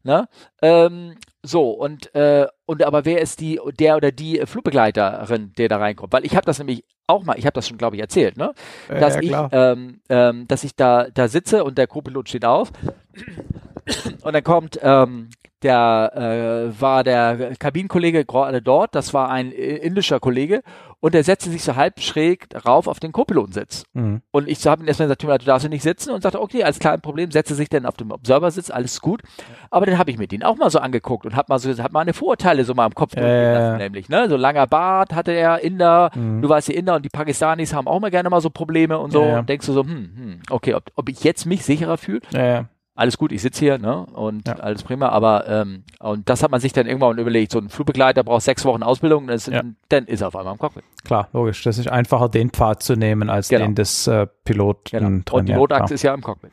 [0.02, 0.28] Ne?
[0.62, 5.78] Ähm, so, und, äh, und aber wer ist die, der oder die Flugbegleiterin, der da
[5.78, 6.12] reinkommt?
[6.12, 8.52] Weil ich habe das nämlich auch mal, ich habe das schon, glaube ich, erzählt, ne?
[8.88, 12.72] Dass ja, ich, ähm, ähm, dass ich da, da sitze und der Co-Pilot steht auf
[14.22, 15.30] und dann kommt ähm,
[15.66, 20.62] der äh, war der Kabinenkollege gerade dort, das war ein indischer Kollege
[21.00, 23.84] und der setzte sich so halb schräg rauf auf den Co-Pilotensitz.
[23.92, 24.22] Mhm.
[24.30, 26.94] Und ich habe ihm erstmal gesagt, du darfst nicht sitzen und sagte, okay, alles klar,
[26.94, 29.22] ein Problem, setzte sich dann auf dem Observer-Sitz, alles gut.
[29.70, 31.92] Aber dann habe ich mir den auch mal so angeguckt und habe mal so, hab
[31.92, 33.76] meine Vorurteile so mal im Kopf äh.
[33.76, 36.42] nämlich, ne, so langer Bart hatte er, Inder, mhm.
[36.42, 39.10] du weißt ja, Inder und die Pakistanis haben auch mal gerne mal so Probleme und
[39.10, 41.98] so ja, und denkst du so, hm, hm, okay, ob, ob ich jetzt mich sicherer
[41.98, 42.20] fühle?
[42.32, 42.66] Ja,
[42.96, 44.06] alles gut, ich sitze hier, ne?
[44.06, 44.54] Und ja.
[44.54, 48.24] alles prima, aber ähm, und das hat man sich dann irgendwann überlegt, so ein Flugbegleiter
[48.24, 49.62] braucht sechs Wochen Ausbildung, das, ja.
[49.88, 50.84] dann ist er auf einmal im Cockpit.
[51.04, 51.62] Klar, logisch.
[51.62, 53.66] Das ist einfacher, den Pfad zu nehmen, als genau.
[53.66, 55.08] den des äh, Piloten genau.
[55.08, 55.24] drin.
[55.30, 56.52] Und die Notachse ist ja im Cockpit.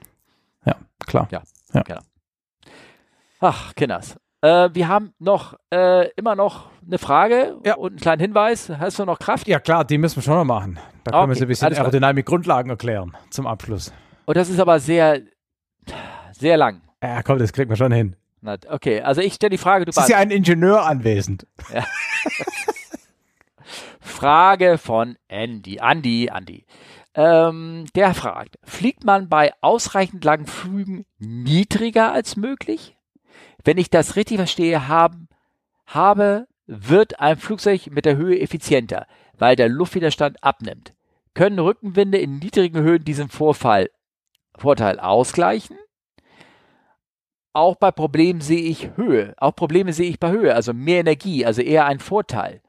[0.65, 1.27] Ja, klar.
[1.31, 1.41] Ja,
[1.73, 1.81] ja.
[1.81, 2.01] genau.
[3.39, 4.17] Ach, Kinders.
[4.41, 7.75] Äh, wir haben noch äh, immer noch eine Frage ja.
[7.75, 8.69] und einen kleinen Hinweis.
[8.69, 9.47] Hast du noch Kraft?
[9.47, 10.79] Ja, klar, die müssen wir schon noch machen.
[11.05, 11.29] Da können okay.
[11.29, 13.93] wir so ein bisschen Aerodynamik-Grundlagen erklären zum Abschluss.
[14.25, 15.21] Und das ist aber sehr
[16.33, 16.81] sehr lang.
[17.01, 18.15] Ja, komm, das kriegt man schon hin.
[18.41, 19.85] Na, okay, also ich stelle die Frage.
[19.85, 21.47] Du es ist ja ein Ingenieur anwesend.
[21.73, 21.85] Ja.
[23.99, 25.79] Frage von Andy.
[25.81, 26.65] Andy, Andy.
[27.15, 32.97] Ähm, der fragt, fliegt man bei ausreichend langen Flügen niedriger als möglich?
[33.63, 35.27] Wenn ich das richtig verstehe, haben,
[35.85, 39.07] habe, wird ein Flugzeug mit der Höhe effizienter,
[39.37, 40.93] weil der Luftwiderstand abnimmt.
[41.33, 43.89] Können Rückenwinde in niedrigen Höhen diesen Vorfall,
[44.57, 45.77] Vorteil ausgleichen?
[47.53, 49.35] Auch bei Problemen sehe ich Höhe.
[49.37, 52.61] Auch Probleme sehe ich bei Höhe, also mehr Energie, also eher ein Vorteil.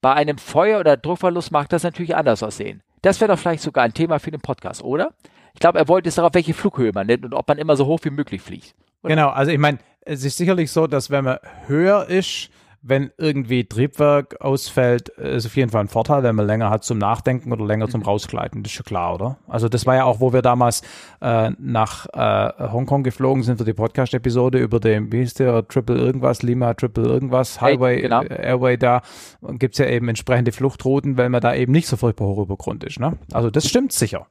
[0.00, 2.82] Bei einem Feuer- oder Druckverlust mag das natürlich anders aussehen.
[3.02, 5.12] Das wäre doch vielleicht sogar ein Thema für den Podcast, oder?
[5.54, 7.86] Ich glaube, er wollte es darauf, welche Flughöhe man nimmt und ob man immer so
[7.86, 8.74] hoch wie möglich fliegt.
[9.02, 9.14] Oder?
[9.14, 12.50] Genau, also ich meine, es ist sicherlich so, dass wenn man höher ist,
[12.88, 16.98] wenn irgendwie Triebwerk ausfällt, ist auf jeden Fall ein Vorteil, wenn man länger hat zum
[16.98, 18.06] Nachdenken oder länger zum mhm.
[18.06, 18.62] Rausgleiten.
[18.62, 19.38] Das ist schon klar, oder?
[19.48, 20.82] Also das war ja auch, wo wir damals
[21.20, 25.96] äh, nach äh, Hongkong geflogen sind für die Podcast-Episode über den, wie hieß der, Triple
[25.96, 28.22] irgendwas, Lima Triple irgendwas, Highway, hey, genau.
[28.22, 29.02] Äh, Airway da,
[29.42, 32.56] gibt es ja eben entsprechende Fluchtrouten, weil man da eben nicht so furchtbar hoch über
[32.56, 33.00] Grund ist.
[33.00, 33.18] Ne?
[33.32, 34.26] Also das stimmt sicher.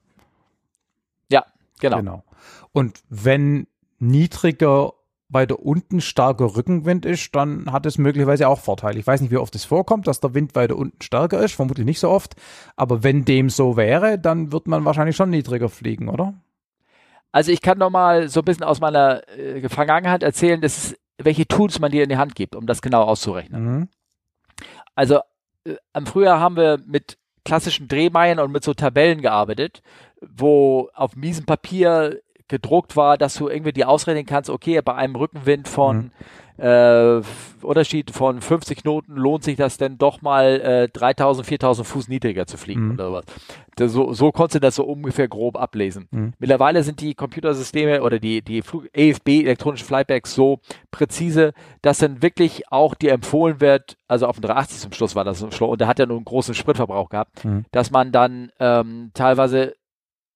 [1.30, 1.46] Ja,
[1.80, 1.98] genau.
[1.98, 2.24] genau.
[2.72, 3.68] Und wenn
[4.00, 4.94] niedriger
[5.30, 9.00] weiter unten starker Rückenwind ist, dann hat es möglicherweise auch Vorteile.
[9.00, 11.86] Ich weiß nicht, wie oft es vorkommt, dass der Wind weiter unten stärker ist, vermutlich
[11.86, 12.36] nicht so oft.
[12.76, 16.36] Aber wenn dem so wäre, dann wird man wahrscheinlich schon niedriger fliegen, oder?
[17.32, 21.48] Also ich kann noch mal so ein bisschen aus meiner äh, Vergangenheit erzählen, dass welche
[21.48, 23.64] Tools man dir in die Hand gibt, um das genau auszurechnen.
[23.66, 23.90] Mhm.
[24.94, 25.20] Also
[25.66, 29.82] äh, am Frühjahr haben wir mit klassischen Drehmeilen und mit so Tabellen gearbeitet,
[30.22, 35.16] wo auf miesem Papier gedruckt war, dass du irgendwie die ausrechnen kannst, okay, bei einem
[35.16, 36.12] Rückenwind von
[36.58, 36.64] mhm.
[36.64, 37.22] äh,
[37.62, 42.46] Unterschied von 50 Knoten lohnt sich das denn doch mal äh, 3000, 4000 Fuß niedriger
[42.46, 42.94] zu fliegen mhm.
[42.94, 43.26] oder was.
[43.78, 46.08] Das, so, so konntest du das so ungefähr grob ablesen.
[46.12, 46.34] Mhm.
[46.38, 50.60] Mittlerweile sind die Computersysteme oder die, die Flug AFB, elektronischen Flightbacks, so
[50.92, 55.24] präzise, dass dann wirklich auch dir empfohlen wird, also auf dem 380 zum Schluss war
[55.24, 57.66] das so, und der hat ja nur einen großen Spritverbrauch gehabt, mhm.
[57.72, 59.74] dass man dann ähm, teilweise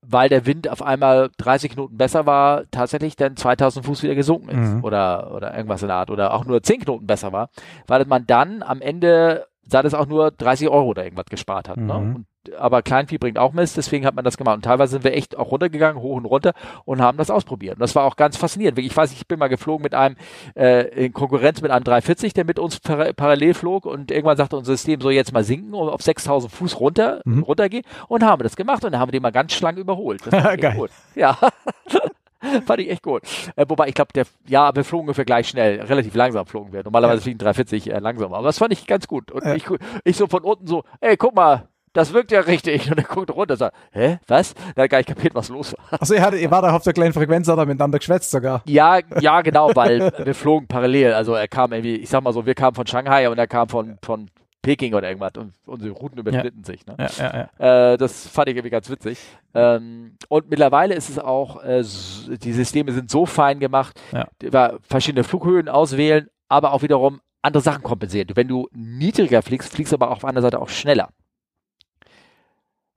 [0.02, 4.50] weil der Wind auf einmal 30 Knoten besser war, tatsächlich dann 2000 Fuß wieder gesunken
[4.50, 4.84] ist mhm.
[4.84, 7.50] oder, oder irgendwas in der Art oder auch nur 10 Knoten besser war,
[7.88, 11.78] weil man dann am Ende sah das auch nur 30 Euro oder irgendwas gespart hat.
[11.78, 11.84] Ne?
[11.84, 11.88] Mhm.
[11.88, 12.16] Ne?
[12.16, 12.26] Und
[12.58, 14.58] aber Kleinvieh bringt auch Mist, deswegen hat man das gemacht.
[14.58, 16.54] Und teilweise sind wir echt auch runtergegangen, hoch und runter
[16.86, 17.76] und haben das ausprobiert.
[17.76, 18.80] Und das war auch ganz faszinierend.
[18.80, 20.16] Ich weiß, ich bin mal geflogen mit einem,
[20.56, 24.58] äh, in Konkurrenz mit einem 340, der mit uns par parallel flog und irgendwann sagte
[24.58, 27.44] unser System so jetzt mal sinken und auf 6000 Fuß runter, mhm.
[27.44, 30.22] runtergehen und haben wir das gemacht und dann haben wir den mal ganz schlank überholt.
[30.26, 30.76] Das war Geil.
[30.76, 30.92] gut.
[31.16, 31.38] Ja.
[32.66, 33.24] Fand ich echt gut.
[33.56, 36.84] Äh, wobei ich glaube, der, ja, wir flogen ungefähr gleich schnell, relativ langsam flogen wir.
[36.84, 37.24] Normalerweise ja.
[37.24, 38.38] fliegen 340 äh, langsamer.
[38.38, 39.32] Aber das fand ich ganz gut.
[39.32, 39.56] Und ja.
[39.56, 39.66] ich,
[40.06, 42.92] ich so von unten so, ey, guck mal, das wirkt ja richtig.
[42.92, 44.54] Und er guckt runter und sagt, hä, was?
[44.76, 46.00] Da hat gar nicht kapiert, was los war.
[46.00, 48.62] Also ihr, hattet, ihr war da auf der kleinen Frequenz, hat er miteinander geschwätzt sogar.
[48.66, 51.14] Ja, ja, genau, weil wir flogen parallel.
[51.14, 53.70] Also er kam irgendwie, ich sag mal so, wir kamen von Shanghai und er kam
[53.70, 54.30] von, von
[54.62, 56.66] Peking oder irgendwas und unsere Routen überschnitten ja.
[56.66, 56.86] sich.
[56.86, 56.96] Ne?
[57.18, 57.94] Ja, ja.
[57.94, 59.18] Äh, das fand ich irgendwie ganz witzig.
[59.54, 64.78] Ähm, und mittlerweile ist es auch, äh, die Systeme sind so fein gemacht, ja.
[64.82, 68.28] verschiedene Flughöhen auswählen, aber auch wiederum andere Sachen kompensieren.
[68.36, 71.10] Wenn du niedriger fliegst, fliegst du aber auf der anderen Seite auch schneller.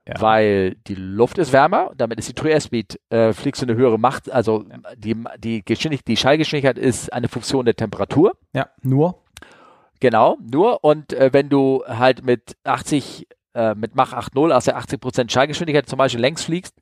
[0.07, 0.21] Ja.
[0.21, 3.99] Weil die Luft ist wärmer, damit ist die True Airspeed, äh, fliegst du eine höhere
[3.99, 4.79] Macht, also ja.
[4.97, 8.37] die, die, Geschwindigkeit, die Schallgeschwindigkeit ist eine Funktion der Temperatur.
[8.53, 9.23] Ja, nur.
[10.01, 10.83] Genau, nur.
[10.83, 15.99] Und äh, wenn du halt mit 80, äh, mit Mach 8.0, also 80% Schallgeschwindigkeit zum
[15.99, 16.75] Beispiel längs fliegst,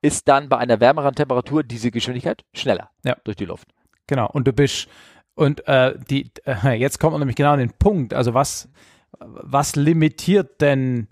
[0.00, 3.16] ist dann bei einer wärmeren Temperatur diese Geschwindigkeit schneller ja.
[3.24, 3.66] durch die Luft.
[4.06, 4.88] Genau, und du bist,
[5.34, 8.68] und äh, die, äh, jetzt kommt man nämlich genau an den Punkt, also was,
[9.18, 11.08] was limitiert denn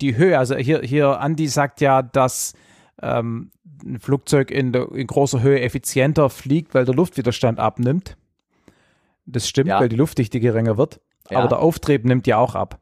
[0.00, 0.38] die Höhe.
[0.38, 2.54] Also hier, hier Andi sagt ja, dass
[3.00, 3.50] ähm,
[3.84, 8.16] ein Flugzeug in, der, in großer Höhe effizienter fliegt, weil der Luftwiderstand abnimmt.
[9.26, 9.80] Das stimmt, ja.
[9.80, 11.00] weil die Luftdichte geringer wird.
[11.30, 11.38] Ja.
[11.38, 12.80] Aber der Auftrieb nimmt ja auch ab.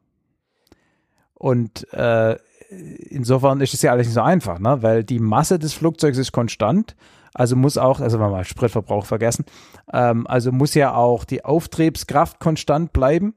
[1.33, 2.37] Und äh,
[2.69, 4.81] insofern ist es ja alles nicht so einfach, ne?
[4.81, 6.95] weil die Masse des Flugzeugs ist konstant.
[7.33, 9.45] Also muss auch, also wenn wir mal Spritverbrauch vergessen,
[9.93, 13.33] ähm, also muss ja auch die Auftriebskraft konstant bleiben.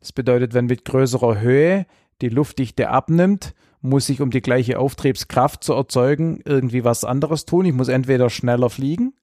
[0.00, 1.86] Das bedeutet, wenn mit größerer Höhe
[2.22, 7.66] die Luftdichte abnimmt, muss ich, um die gleiche Auftriebskraft zu erzeugen, irgendwie was anderes tun.
[7.66, 9.14] Ich muss entweder schneller fliegen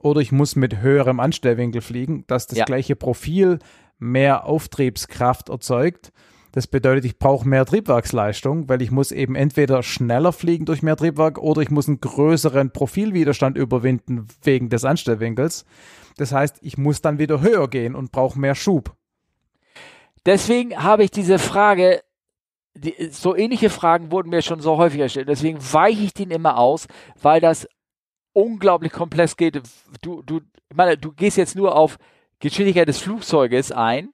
[0.00, 2.64] oder ich muss mit höherem Anstellwinkel fliegen, dass das ja.
[2.64, 3.58] gleiche Profil
[3.98, 6.12] mehr Auftriebskraft erzeugt.
[6.52, 10.96] Das bedeutet, ich brauche mehr Triebwerksleistung, weil ich muss eben entweder schneller fliegen durch mehr
[10.96, 15.66] Triebwerk oder ich muss einen größeren Profilwiderstand überwinden wegen des Anstellwinkels.
[16.16, 18.96] Das heißt, ich muss dann wieder höher gehen und brauche mehr Schub.
[20.28, 22.02] Deswegen habe ich diese Frage,
[22.74, 25.26] die, so ähnliche Fragen wurden mir schon so häufig gestellt.
[25.26, 26.86] Deswegen weiche ich den immer aus,
[27.22, 27.66] weil das
[28.34, 29.58] unglaublich komplex geht.
[30.02, 31.96] Du, du, ich meine, du gehst jetzt nur auf
[32.40, 34.10] Geschwindigkeit des Flugzeuges ein.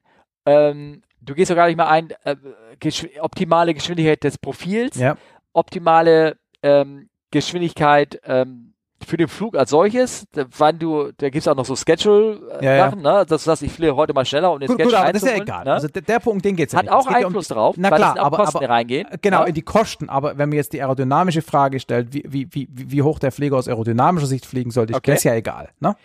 [0.46, 2.36] Ähm, du gehst doch gar nicht mal ein, äh,
[2.78, 5.16] gesch optimale Geschwindigkeit des Profils, ja.
[5.52, 10.26] optimale ähm, Geschwindigkeit ähm, für den Flug als solches,
[10.56, 12.94] wann du, da gibt es auch noch so Schedule-Sachen, äh, ja, ja.
[12.94, 13.26] ne?
[13.26, 15.22] dass du sagst, ich fliege heute mal schneller, um den gut, Schedule gut, aber das
[15.22, 15.64] ist ja egal.
[15.64, 15.72] Ne?
[15.72, 18.18] Also der, der, Punkt, den geht es Hat ja auch Einfluss um, drauf, na klar,
[18.18, 19.06] aber, Kosten aber, reingehen.
[19.20, 19.46] Genau, ja?
[19.46, 23.02] in die Kosten, aber wenn man jetzt die aerodynamische Frage stellt, wie, wie, wie, wie
[23.02, 25.10] hoch der Flieger aus aerodynamischer Sicht fliegen sollte, okay.
[25.10, 25.70] das ist ja egal.
[25.80, 25.96] Ne?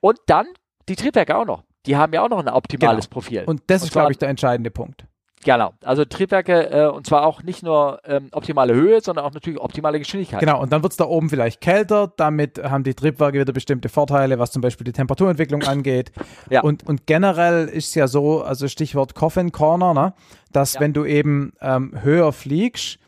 [0.00, 0.46] Und dann
[0.88, 1.62] die Triebwerke auch noch.
[1.86, 3.12] Die haben ja auch noch ein optimales genau.
[3.12, 3.44] Profil.
[3.46, 5.06] Und das Und ist, glaube ich, der entscheidende Punkt.
[5.44, 9.60] Genau, also Triebwerke äh, und zwar auch nicht nur ähm, optimale Höhe, sondern auch natürlich
[9.60, 10.40] optimale Geschwindigkeit.
[10.40, 13.88] Genau, und dann wird es da oben vielleicht kälter, damit haben die Triebwerke wieder bestimmte
[13.88, 16.10] Vorteile, was zum Beispiel die Temperaturentwicklung angeht.
[16.50, 16.62] Ja.
[16.62, 20.14] Und, und generell ist es ja so, also Stichwort Coffin Corner, ne,
[20.52, 20.80] dass ja.
[20.80, 22.98] wenn du eben ähm, höher fliegst,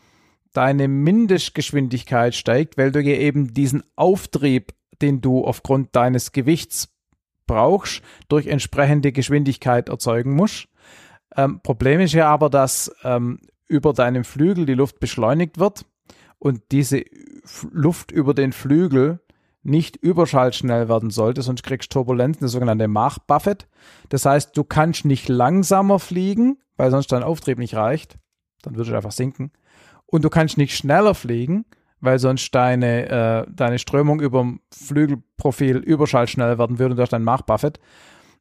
[0.52, 6.88] deine Mindestgeschwindigkeit steigt, weil du ja eben diesen Auftrieb, den du aufgrund deines Gewichts
[7.46, 10.68] brauchst, durch entsprechende Geschwindigkeit erzeugen musst.
[11.36, 15.84] Ähm, Problem ist ja aber, dass ähm, über deinem Flügel die Luft beschleunigt wird
[16.38, 17.04] und diese
[17.70, 19.20] Luft über den Flügel
[19.62, 23.66] nicht überschallschnell werden sollte, sonst kriegst du Turbulenzen, das sogenannte Mach Buffet.
[24.08, 28.18] Das heißt, du kannst nicht langsamer fliegen, weil sonst dein Auftrieb nicht reicht.
[28.62, 29.52] Dann würde du einfach sinken.
[30.06, 31.66] Und du kannst nicht schneller fliegen,
[32.00, 37.42] weil sonst deine, äh, deine Strömung über dem Flügelprofil überschallschnell werden würde durch dein Mach
[37.42, 37.78] Buffet.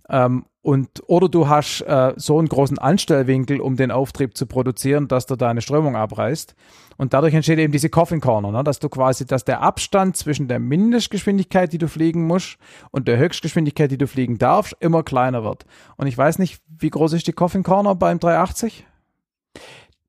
[0.09, 5.07] Ähm, und, oder du hast äh, so einen großen Anstellwinkel, um den Auftrieb zu produzieren,
[5.07, 6.55] dass du deine Strömung abreißt.
[6.97, 8.65] Und dadurch entsteht eben diese Coffin Corner, ne?
[8.65, 12.57] dass du quasi, dass der Abstand zwischen der Mindestgeschwindigkeit, die du fliegen musst,
[12.91, 15.65] und der Höchstgeschwindigkeit, die du fliegen darfst, immer kleiner wird.
[15.95, 18.85] Und ich weiß nicht, wie groß ist die Coffin Corner beim 380?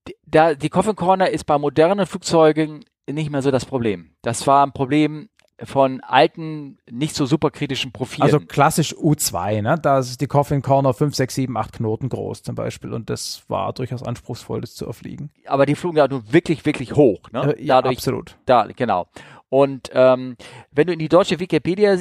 [0.08, 4.10] Die, da, die Coffin Corner ist bei modernen Flugzeugen nicht mehr so das Problem.
[4.22, 5.28] Das war ein Problem
[5.64, 8.22] von alten, nicht so superkritischen Profilen.
[8.22, 9.76] Also klassisch U2, ne?
[9.80, 13.42] Da ist die Coffin Corner 5, 6, 7, 8 Knoten groß zum Beispiel und das
[13.48, 15.30] war durchaus anspruchsvoll, das zu erfliegen.
[15.46, 17.56] Aber die flogen ja nun wirklich, wirklich hoch, ne?
[17.56, 18.36] Äh, ja, Dadurch, absolut.
[18.46, 19.08] Da, genau.
[19.50, 20.36] Und ähm,
[20.72, 21.96] wenn du in die deutsche Wikipedia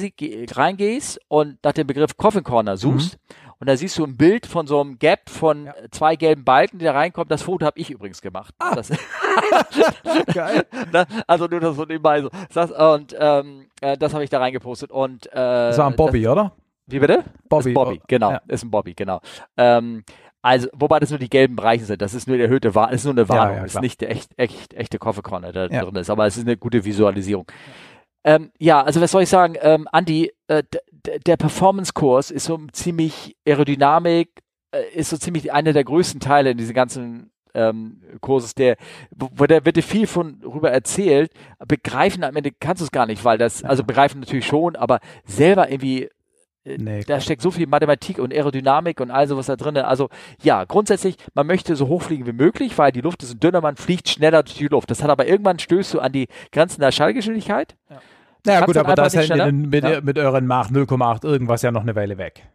[0.54, 4.46] reingehst und nach dem Begriff Coffin Corner suchst, mhm und da siehst du ein Bild
[4.46, 5.74] von so einem Gap von ja.
[5.90, 7.28] zwei gelben Balken, die da reinkommen.
[7.28, 8.54] Das Foto habe ich übrigens gemacht.
[8.58, 8.74] Ah.
[8.74, 8.90] Das,
[10.34, 10.64] Geil.
[11.26, 12.30] also nur das so nebenbei so.
[12.54, 14.92] Das, und ähm, äh, das habe ich da reingepostet.
[14.92, 16.52] Und, äh, das war ein Bobby, das, oder?
[16.86, 17.24] Wie bitte?
[17.48, 17.70] Bobby.
[17.70, 18.30] Ist Bobby, genau.
[18.30, 18.40] Ja.
[18.46, 19.20] Ist ein Bobby, genau.
[19.56, 20.04] Ähm,
[20.40, 22.00] also, wobei das nur die gelben Bereiche sind.
[22.00, 23.56] Das ist nur die erhöhte Warnung, ist nur eine Warnung.
[23.56, 26.10] Ja, ja, ist nicht der echt, echt, echte Coffee der da drin ist.
[26.10, 27.46] Aber es ist eine gute Visualisierung.
[28.28, 30.62] Ähm, ja, also was soll ich sagen, ähm, Andi, äh,
[31.24, 36.58] der Performance-Kurs ist so ziemlich Aerodynamik, äh, ist so ziemlich einer der größten Teile in
[36.58, 38.76] diesem ganzen ähm, Kurses, der,
[39.12, 41.32] wo da wird dir viel von rüber erzählt,
[41.66, 45.00] begreifen am Ende kannst du es gar nicht, weil das, also begreifen natürlich schon, aber
[45.24, 46.10] selber irgendwie
[46.64, 49.78] äh, Nee, da steckt so viel Mathematik und Aerodynamik und all sowas da drin.
[49.78, 50.10] Also
[50.42, 54.06] ja, grundsätzlich, man möchte so hochfliegen wie möglich, weil die Luft ist dünner, man fliegt
[54.06, 54.90] schneller durch die Luft.
[54.90, 57.74] Das hat aber irgendwann stößt du an die Grenzen der Schallgeschwindigkeit.
[57.88, 58.02] Ja.
[58.46, 60.00] Naja, gut, aber das ist halt mit, ja.
[60.00, 62.46] mit euren Mach 0,8 irgendwas ja noch eine Weile weg.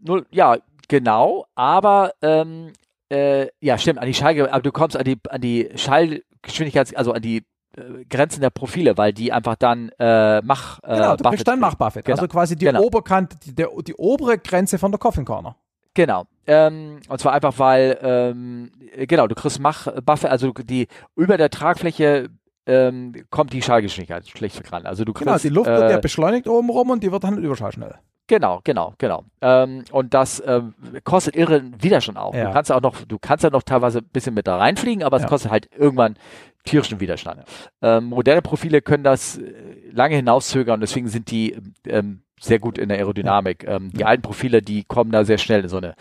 [0.00, 0.56] Null, ja,
[0.88, 2.72] genau, aber ähm,
[3.10, 7.12] äh, ja, stimmt, an die Schall, aber du kommst an die, an die Schallgeschwindigkeit, also
[7.12, 7.44] an die
[7.76, 11.60] äh, Grenzen der Profile, weil die einfach dann äh, Mach äh, Genau, du kriegst dann
[11.60, 12.02] Mach Buffet.
[12.02, 12.16] Genau.
[12.16, 12.82] Also quasi die genau.
[12.82, 15.56] Oberkante, die, der, die obere Grenze von der Coffin Corner.
[15.94, 16.24] Genau.
[16.46, 18.70] Ähm, und zwar einfach, weil, ähm,
[19.06, 22.28] genau, du kriegst Mach Buffet, also die über der Tragfläche
[22.70, 24.86] ähm, kommt die Schallgeschwindigkeit schlecht ran.
[24.86, 27.24] Also du kriegst, genau, die Luft wird ja äh, beschleunigt oben rum und die wird
[27.24, 27.96] dann überschallschnell.
[28.28, 29.24] Genau, genau, genau.
[29.40, 32.32] Ähm, und das ähm, kostet irre Widerstand auch.
[32.32, 32.46] Ja.
[32.46, 35.16] Du kannst auch noch, du kannst ja noch teilweise ein bisschen mit da reinfliegen, aber
[35.16, 35.28] es ja.
[35.28, 36.14] kostet halt irgendwann
[36.62, 37.42] tierischen Widerstand.
[37.82, 39.52] Ähm, moderne Profile können das äh,
[39.90, 41.56] lange hinauszögern und deswegen sind die
[41.86, 43.64] ähm, sehr gut in der Aerodynamik.
[43.64, 43.76] Ja.
[43.76, 45.96] Ähm, die alten Profile, die kommen da sehr schnell in so eine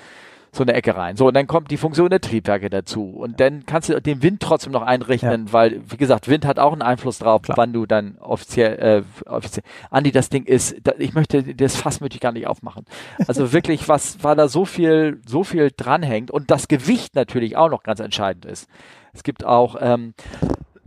[0.51, 1.15] so eine Ecke rein.
[1.15, 3.11] So, und dann kommt die Funktion der Triebwerke dazu.
[3.11, 5.53] Und dann kannst du den Wind trotzdem noch einrechnen, ja.
[5.53, 7.57] weil, wie gesagt, Wind hat auch einen Einfluss drauf, Klar.
[7.57, 12.01] wann du dann offiziell, äh, offiziell, Andi, das Ding ist, da, ich möchte, das Fass
[12.01, 12.85] möchte ich gar nicht aufmachen.
[13.27, 17.69] Also wirklich, was, weil da so viel, so viel dranhängt und das Gewicht natürlich auch
[17.69, 18.67] noch ganz entscheidend ist.
[19.13, 20.13] Es gibt auch, ähm,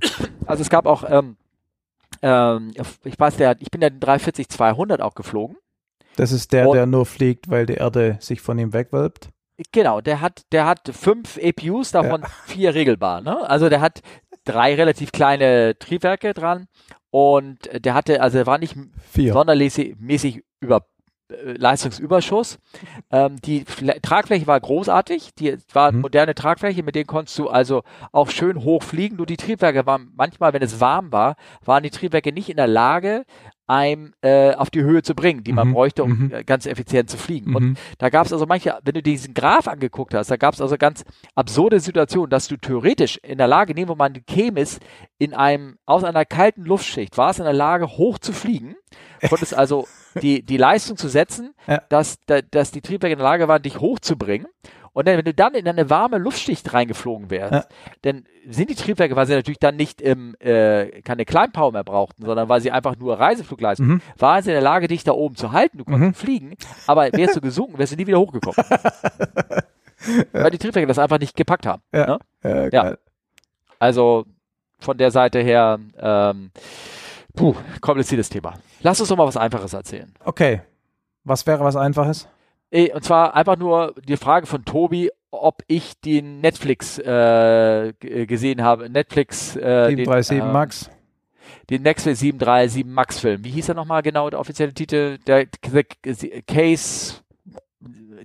[0.46, 1.36] also es gab auch, ähm,
[2.20, 2.72] ähm,
[3.04, 5.56] ich weiß, der, ich bin ja den 340-200 auch geflogen.
[6.16, 9.30] Das ist der, und, der nur fliegt, weil die Erde sich von ihm wegwölbt?
[9.70, 12.28] Genau, der hat, der hat fünf APUs, davon ja.
[12.46, 13.20] vier regelbar.
[13.20, 13.48] Ne?
[13.48, 14.00] Also der hat
[14.44, 16.66] drei relativ kleine Triebwerke dran
[17.10, 18.76] und der hatte, also er war nicht
[19.12, 19.32] vier.
[19.32, 20.86] sondermäßig über
[21.32, 22.58] äh, Leistungsüberschuss.
[23.10, 26.00] Ähm, die Fl Tragfläche war großartig, die war mhm.
[26.00, 29.16] moderne Tragfläche, mit denen konntest du also auch schön hoch fliegen.
[29.16, 32.66] Nur die Triebwerke waren manchmal, wenn es warm war, waren die Triebwerke nicht in der
[32.66, 33.24] Lage,
[33.66, 35.72] einem äh, auf die Höhe zu bringen, die man mhm.
[35.72, 36.32] bräuchte, um mhm.
[36.32, 37.50] Äh, ganz effizient zu fliegen.
[37.50, 37.56] Mhm.
[37.56, 40.60] Und da gab es also manche, wenn du diesen Graph angeguckt hast, da gab es
[40.60, 44.80] also ganz absurde Situationen, dass du theoretisch in der Lage, nehmen wir mal kämest,
[45.18, 48.74] in einem, aus einer kalten Luftschicht, war es in der Lage, hoch zu fliegen,
[49.28, 49.86] konntest also
[50.20, 51.82] die, die Leistung zu setzen, ja.
[51.88, 52.18] dass,
[52.50, 54.46] dass die Triebwerke in der Lage waren, dich hochzubringen.
[54.94, 57.64] Und dann, wenn du dann in eine warme Luftschicht reingeflogen wärst, ja.
[58.02, 62.26] dann sind die Triebwerke, weil sie natürlich dann nicht im, äh, keine Kleinpower mehr brauchten,
[62.26, 64.02] sondern weil sie einfach nur Reiseflugleistung, mhm.
[64.18, 65.78] waren sie in der Lage, dich da oben zu halten.
[65.78, 66.14] Du konntest mhm.
[66.14, 66.54] fliegen,
[66.86, 68.56] aber wärst du gesunken, wärst du nie wieder hochgekommen.
[70.32, 71.82] weil die Triebwerke das einfach nicht gepackt haben.
[71.92, 72.18] Ja.
[72.42, 72.70] Ne?
[72.72, 72.96] ja.
[73.78, 74.26] Also
[74.78, 76.50] von der Seite her, ähm,
[77.34, 78.54] puh, kompliziertes Thema.
[78.82, 80.12] Lass uns doch mal was Einfaches erzählen.
[80.24, 80.60] Okay.
[81.24, 82.28] Was wäre was Einfaches?
[82.72, 88.88] Und zwar einfach nur die Frage von Tobi, ob ich den Netflix äh, gesehen habe.
[88.88, 89.56] Netflix.
[89.56, 90.90] Äh, 737 den, äh, Max.
[91.68, 93.44] Den Netflix 737 Max Film.
[93.44, 95.18] Wie hieß er nochmal genau, der offizielle Titel?
[95.26, 97.16] Der the Case.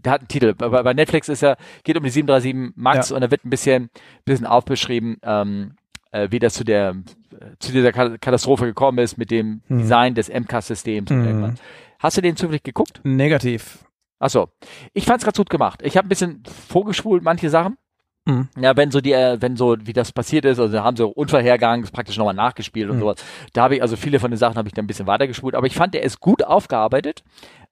[0.04, 0.54] Der hat einen Titel.
[0.54, 3.16] Bei, bei Netflix ist er, geht um die 737 Max ja.
[3.16, 3.90] und da wird ein bisschen,
[4.26, 5.74] bisschen aufbeschrieben, ähm,
[6.12, 6.96] äh, wie das zu der
[7.60, 9.80] zu dieser Katastrophe gekommen ist mit dem hm.
[9.80, 11.10] Design des MCAS-Systems.
[11.10, 11.56] Hm.
[12.00, 13.02] Hast du den zufällig geguckt?
[13.04, 13.87] Negativ.
[14.20, 14.50] Achso.
[14.94, 15.82] Ich fand's ganz gut gemacht.
[15.84, 17.78] Ich habe ein bisschen vorgespult, manche Sachen.
[18.26, 18.50] Mhm.
[18.60, 21.84] Ja, wenn so die, äh, wenn so, wie das passiert ist, also haben sie Unvorhergang
[21.84, 23.02] praktisch nochmal nachgespielt und mhm.
[23.02, 23.26] sowas.
[23.54, 25.66] Da habe ich, also viele von den Sachen habe ich dann ein bisschen weitergespult, aber
[25.66, 27.24] ich fand, der ist gut aufgearbeitet.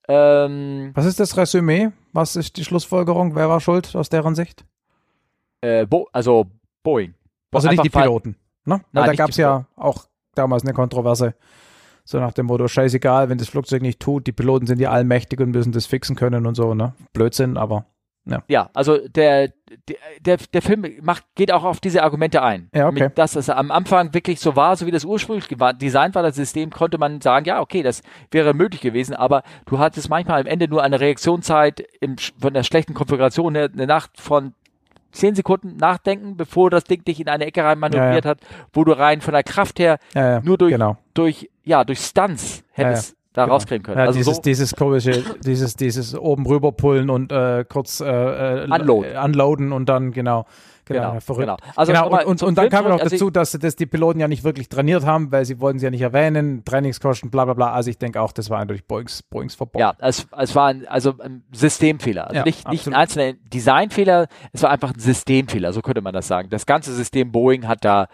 [0.08, 1.90] Ähm, Was ist das Resümee?
[2.14, 3.36] Was ist die Schlussfolgerung?
[3.36, 4.64] Wer war schuld aus deren Sicht?
[5.62, 6.46] Äh, Bo also
[6.84, 7.16] Boeing.
[7.52, 8.38] Also nicht die Piloten.
[8.66, 8.82] Ne?
[8.92, 10.06] Nein, da gab es ja auch
[10.36, 11.36] damals eine Kontroverse.
[12.08, 15.40] So nach dem Motto, scheißegal, wenn das Flugzeug nicht tut, die Piloten sind ja allmächtig
[15.42, 16.94] und müssen das fixen können und so, ne?
[17.14, 17.86] Blödsinn, aber
[18.28, 18.44] ja.
[18.48, 19.52] ja, also der,
[20.20, 22.70] der, der Film macht, geht auch auf diese Argumente ein.
[22.74, 23.04] Ja, okay.
[23.04, 25.48] Mit, dass es am Anfang wirklich so war, so wie das ursprünglich
[25.80, 28.02] designt war, das System, konnte man sagen, ja, okay, das
[28.32, 32.64] wäre möglich gewesen, aber du hattest manchmal am Ende nur eine Reaktionszeit im, von der
[32.64, 34.54] schlechten Konfiguration, eine, eine Nacht von
[35.16, 38.38] zehn Sekunden nachdenken, bevor das Ding dich in eine Ecke rein manövriert ja, ja.
[38.38, 38.40] hat,
[38.74, 40.98] wo du rein von der Kraft her ja, nur durch, genau.
[41.14, 43.56] durch, ja, durch Stunts hättest da genau.
[43.56, 44.00] rauskriegen können.
[44.00, 49.18] also dieses, so dieses komische, dieses, dieses oben rüberpullen und äh, kurz äh, äh unloaden.
[49.18, 50.46] unloaden und dann, genau.
[50.86, 51.42] Genau, genau, verrückt.
[51.46, 51.58] Genau.
[51.76, 54.28] Also genau, und, und, und dann kam noch also dazu, dass das die Piloten ja
[54.28, 57.74] nicht wirklich trainiert haben, weil sie wollten sie ja nicht erwähnen, Trainingskosten, bla bla bla.
[57.74, 59.80] Also ich denke auch, das war eindeutig Boeings, Boeings Verbot.
[59.80, 62.28] Ja, es, es war ein, also ein Systemfehler.
[62.28, 66.14] Also ja, nicht, nicht ein einzelner Designfehler, es war einfach ein Systemfehler, so könnte man
[66.14, 66.50] das sagen.
[66.50, 68.08] Das ganze System Boeing hat da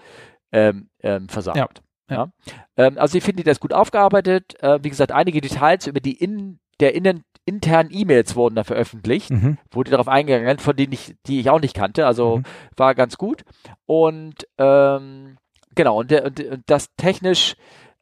[0.51, 1.57] ähm, ähm, versagt.
[1.57, 1.67] Ja.
[2.11, 2.29] Ja.
[2.77, 4.61] Ähm, also ich finde, das gut aufgearbeitet.
[4.61, 9.31] Äh, wie gesagt, einige Details über die in, der innen internen E-Mails wurden da veröffentlicht,
[9.31, 9.57] mhm.
[9.71, 12.43] wurde darauf eingegangen, von denen ich, die ich auch nicht kannte, also mhm.
[12.77, 13.43] war ganz gut.
[13.85, 15.37] Und ähm,
[15.73, 17.55] genau, und, und, und das technisch,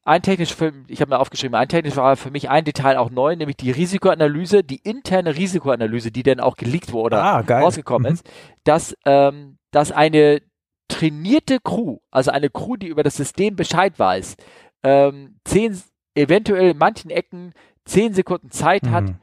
[0.04, 3.12] ein technisch für, ich habe mir aufgeschrieben, ein technisch war für mich ein Detail auch
[3.12, 8.10] neu, nämlich die Risikoanalyse, die interne Risikoanalyse, die dann auch geleakt wurde oder ah, rausgekommen
[8.10, 8.14] mhm.
[8.16, 8.30] ist,
[8.66, 10.42] dass, ähm, dass eine
[10.90, 14.36] trainierte Crew, also eine Crew, die über das System Bescheid weiß,
[14.84, 15.82] ähm, zehn,
[16.16, 17.54] eventuell in manchen Ecken
[17.86, 19.20] zehn Sekunden Zeit hat, mhm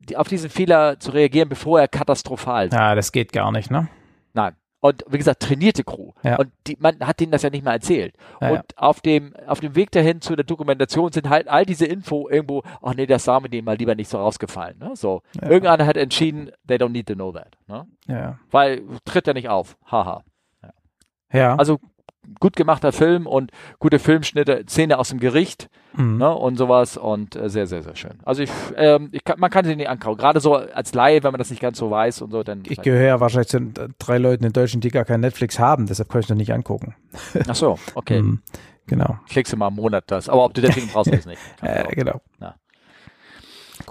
[0.00, 2.72] die, auf diesen Fehler zu reagieren, bevor er katastrophal ist.
[2.72, 3.88] Ja, das geht gar nicht, ne?
[4.32, 4.54] Nein.
[4.82, 6.12] Und wie gesagt, trainierte Crew.
[6.22, 6.36] Ja.
[6.36, 8.14] Und die, man hat denen das ja nicht mal erzählt.
[8.40, 8.62] Ja, und ja.
[8.76, 12.62] auf dem, auf dem Weg dahin zu der Dokumentation sind halt all diese Info irgendwo,
[12.80, 14.78] ach nee, das sah mir denen mal lieber nicht so rausgefallen.
[14.78, 14.92] Ne?
[14.94, 15.20] So.
[15.42, 17.58] Irgendeiner hat entschieden, they don't need to know that.
[17.66, 17.86] Ne?
[18.06, 18.38] Ja.
[18.50, 19.76] Weil tritt er nicht auf.
[19.84, 20.24] Haha.
[21.32, 21.56] Ja.
[21.56, 21.78] Also
[22.38, 26.18] gut gemachter Film und gute Filmschnitte, Szene aus dem Gericht mhm.
[26.18, 28.18] ne, und sowas und äh, sehr, sehr, sehr schön.
[28.24, 30.16] Also ich, ähm, ich kann, man kann sie nicht ankauen.
[30.16, 32.62] Gerade so als Laie, wenn man das nicht ganz so weiß und so, dann.
[32.66, 36.08] Ich gehöre ja wahrscheinlich zu drei Leuten in Deutschland, die gar kein Netflix haben, deshalb
[36.08, 36.94] kann ich noch nicht angucken.
[37.46, 38.22] Ach so, okay.
[38.30, 38.40] Mhm.
[38.86, 39.18] Genau.
[39.28, 40.28] Klickst du mal im Monat das.
[40.28, 41.40] Aber ob du deswegen brauchst, ist nicht.
[41.62, 42.20] äh, genau.
[42.40, 42.56] Ja.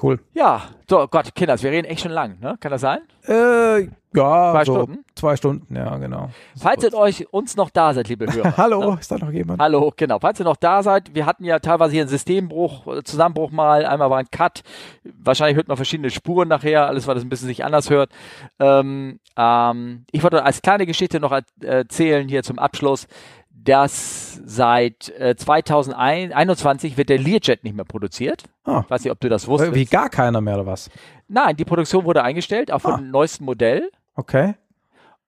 [0.01, 0.19] Cool.
[0.33, 2.55] Ja, so Gott, Kinders, wir reden echt schon lang, ne?
[2.59, 2.99] Kann das sein?
[3.27, 3.81] Äh,
[4.13, 5.05] ja, zwei so Stunden.
[5.13, 6.29] Zwei Stunden, ja, genau.
[6.57, 8.53] Falls ihr euch uns noch da seid, liebe Hörer.
[8.57, 8.97] Hallo, ne?
[8.99, 9.61] ist da noch jemand?
[9.61, 10.19] Hallo, genau.
[10.19, 13.85] Falls ihr noch da seid, wir hatten ja teilweise hier einen Systembruch, äh, Zusammenbruch mal.
[13.85, 14.61] Einmal war ein Cut.
[15.03, 18.11] Wahrscheinlich hört man verschiedene Spuren nachher, alles, weil das ein bisschen sich anders hört.
[18.57, 23.05] Ähm, ähm, ich wollte als kleine Geschichte noch erzählen hier zum Abschluss
[23.69, 28.45] dass seit äh, 2021 wird der Learjet nicht mehr produziert.
[28.63, 28.83] Ah.
[28.87, 29.75] Weiß nicht, ob du das wusstest.
[29.75, 30.89] Wie gar keiner mehr oder was?
[31.27, 32.97] Nein, die Produktion wurde eingestellt, auch von ah.
[32.97, 33.91] dem neuesten Modell.
[34.15, 34.55] Okay.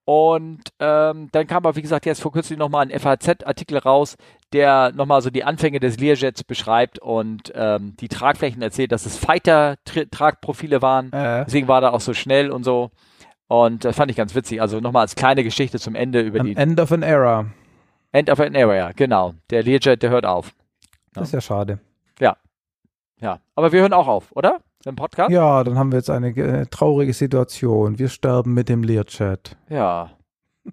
[0.05, 4.17] Und ähm, dann kam aber, wie gesagt, jetzt vor kurzem nochmal ein FAZ-Artikel raus,
[4.53, 9.17] der nochmal so die Anfänge des Learjets beschreibt und ähm, die Tragflächen erzählt, dass es
[9.17, 11.13] Fighter-Tragprofile waren.
[11.13, 11.45] Äh.
[11.45, 12.89] Deswegen war er auch so schnell und so.
[13.47, 14.61] Und das fand ich ganz witzig.
[14.61, 16.55] Also nochmal als kleine Geschichte zum Ende über an die.
[16.55, 17.45] End of an Era.
[18.11, 19.33] End of an Area, genau.
[19.49, 20.53] Der Learjet, der hört auf.
[21.13, 21.79] Das ist ja schade.
[22.19, 22.37] Ja.
[23.19, 23.39] Ja.
[23.55, 24.59] Aber wir hören auch auf, oder?
[24.85, 25.31] Im Podcast?
[25.31, 27.99] Ja, dann haben wir jetzt eine äh, traurige Situation.
[27.99, 29.55] Wir sterben mit dem Learjet.
[29.69, 30.11] Ja.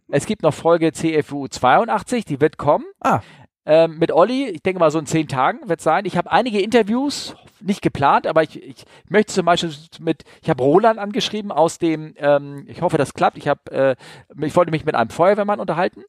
[0.09, 2.85] Es gibt noch Folge CFU 82, die wird kommen.
[3.01, 3.21] Ah.
[3.67, 6.07] Ähm, mit Olli, ich denke mal so in zehn Tagen wird es sein.
[6.07, 10.63] Ich habe einige Interviews, nicht geplant, aber ich, ich möchte zum Beispiel mit, ich habe
[10.63, 13.37] Roland angeschrieben aus dem, ähm, ich hoffe, das klappt.
[13.37, 13.97] Ich habe, äh,
[14.45, 16.03] ich wollte mich mit einem Feuerwehrmann unterhalten.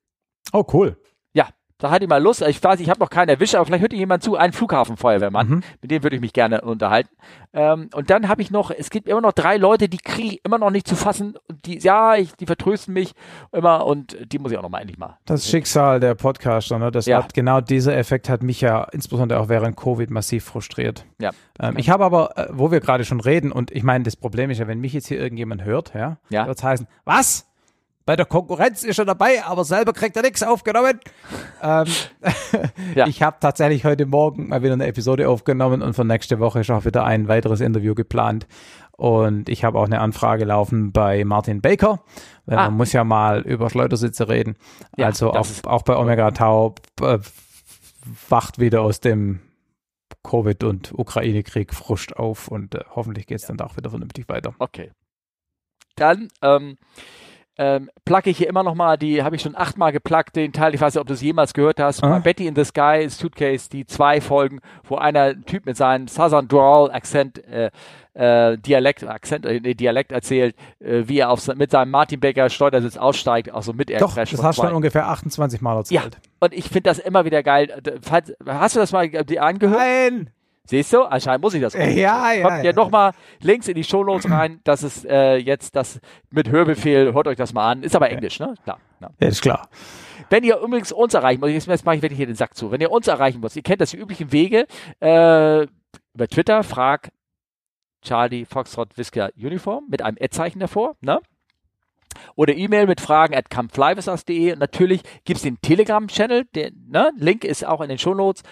[0.54, 0.98] Oh, cool.
[1.80, 2.42] Da hatte ich mal Lust.
[2.42, 4.36] Ich weiß, ich habe noch keinen erwischt, aber vielleicht hört jemand zu.
[4.36, 5.48] Ein Flughafenfeuerwehrmann.
[5.48, 5.64] Mhm.
[5.82, 7.10] Mit dem würde ich mich gerne unterhalten.
[7.54, 10.46] Ähm, und dann habe ich noch, es gibt immer noch drei Leute, die kriege ich
[10.46, 11.36] immer noch nicht zu fassen.
[11.66, 13.14] Die, ja, ich, die vertrösten mich
[13.54, 15.18] immer und die muss ich auch noch mal endlich mal.
[15.26, 16.92] Das Schicksal der Podcaster, ne?
[16.92, 17.24] Das ja.
[17.24, 21.06] hat genau dieser Effekt hat mich ja insbesondere auch während Covid massiv frustriert.
[21.22, 21.32] Ja.
[21.62, 24.50] Ähm, ich habe aber, äh, wo wir gerade schon reden, und ich meine, das Problem
[24.50, 26.46] ist ja, wenn mich jetzt hier irgendjemand hört, ja, ja.
[26.46, 27.49] wird es heißen, was?
[28.10, 31.00] Bei der Konkurrenz ist er dabei, aber selber kriegt er nichts aufgenommen.
[31.62, 31.86] ähm,
[32.96, 33.06] ja.
[33.06, 36.72] Ich habe tatsächlich heute Morgen mal wieder eine Episode aufgenommen und für nächste Woche ist
[36.72, 38.48] auch wieder ein weiteres Interview geplant.
[38.94, 42.04] Und ich habe auch eine Anfrage laufen bei Martin Baker,
[42.48, 42.64] weil ah.
[42.64, 44.56] man muss ja mal über Schleudersitze reden.
[44.98, 46.74] Ja, also auch, auch bei Omega Tau
[47.04, 47.20] äh,
[48.28, 49.40] wacht wieder aus dem
[50.24, 54.56] Covid- und Ukraine-Krieg Frust auf und äh, hoffentlich geht es dann auch wieder vernünftig weiter.
[54.58, 54.94] Okay.
[55.96, 56.78] Dann ähm,
[57.60, 60.74] ähm, plugge ich hier immer noch mal, die habe ich schon achtmal geplagt, den Teil,
[60.74, 62.20] ich weiß nicht, ob du es jemals gehört hast, ah.
[62.20, 66.90] Betty in the Sky, Suitcase, die zwei Folgen, wo einer Typ mit seinem Southern Drawl
[66.90, 67.70] Akzent, äh,
[68.14, 72.96] äh, Dialekt, Akzent, äh, Dialekt erzählt, äh, wie er auf, mit seinem Martin Baker Steuersitz
[72.96, 76.02] aussteigt, auch so mit Doch, das hast du schon ungefähr 28 Mal erzählt.
[76.02, 77.82] Ja, und ich finde das immer wieder geil.
[78.02, 79.80] Falls, hast du das mal dir angehört?
[79.80, 80.30] Nein!
[80.70, 81.02] Siehst du?
[81.02, 81.74] Anscheinend muss ich das.
[81.74, 81.98] Machen.
[81.98, 82.44] Ja, ja.
[82.44, 82.74] Kommt ja, ja.
[82.74, 84.60] nochmal Links in die Shownotes rein.
[84.64, 87.12] Das ist äh, jetzt das mit Hörbefehl.
[87.12, 87.82] Hört euch das mal an.
[87.82, 88.54] Ist aber Englisch, ne?
[88.64, 88.78] Klar.
[89.00, 89.68] Ja, ist klar.
[90.30, 92.70] Wenn ihr übrigens uns erreichen wollt, jetzt mache ich wirklich hier den Sack zu.
[92.70, 94.68] Wenn ihr uns erreichen wollt, ihr kennt das die üblichen Wege.
[95.00, 95.64] Äh,
[96.14, 97.10] über Twitter, frag
[98.04, 101.20] Charlie Foxtrot Whisker Uniform mit einem Ad-Zeichen davor, ne?
[102.36, 104.54] Oder E-Mail mit Fragen at comeflyvisas.de.
[104.54, 107.12] Und natürlich gibt es den Telegram-Channel, der ne?
[107.18, 108.44] Link ist auch in den Shownotes.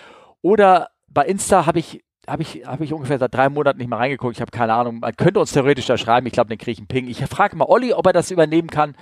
[0.41, 3.99] Oder bei Insta habe ich habe ich, hab ich ungefähr seit drei Monaten nicht mehr
[3.99, 4.35] reingeguckt.
[4.35, 4.99] Ich habe keine Ahnung.
[4.99, 6.27] Man könnte uns theoretisch da schreiben.
[6.27, 7.07] Ich glaube, den kriege ich einen Ping.
[7.07, 8.95] Ich frage mal Olli, ob er das übernehmen kann.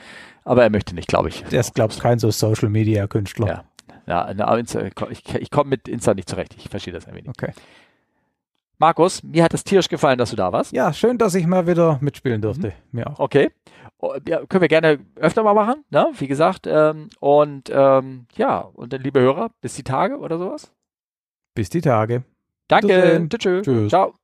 [0.44, 1.44] Aber er möchte nicht, glaube ich.
[1.46, 3.48] Der ist, glaubst kein so Social Media Künstler.
[3.48, 3.64] Ja.
[4.08, 6.56] Ja, na, ich, ich komme mit Insta nicht zurecht.
[6.58, 7.30] Ich verstehe das ein wenig.
[7.30, 7.52] Okay.
[8.78, 10.74] Markus, mir hat es tierisch gefallen, dass du da warst.
[10.74, 12.68] Ja, schön, dass ich mal wieder mitspielen durfte.
[12.68, 12.74] Mhm.
[12.92, 13.20] Mir auch.
[13.20, 13.52] Okay.
[13.98, 16.08] Oh, ja, können wir gerne öfter mal machen, ne?
[16.18, 16.68] wie gesagt.
[16.68, 20.72] Ähm, und ähm, ja, und dann, liebe Hörer, bis die Tage oder sowas.
[21.56, 22.24] Bis die Tage.
[22.68, 23.28] Danke.
[23.64, 23.90] Tschüss.
[23.90, 24.16] Ciao.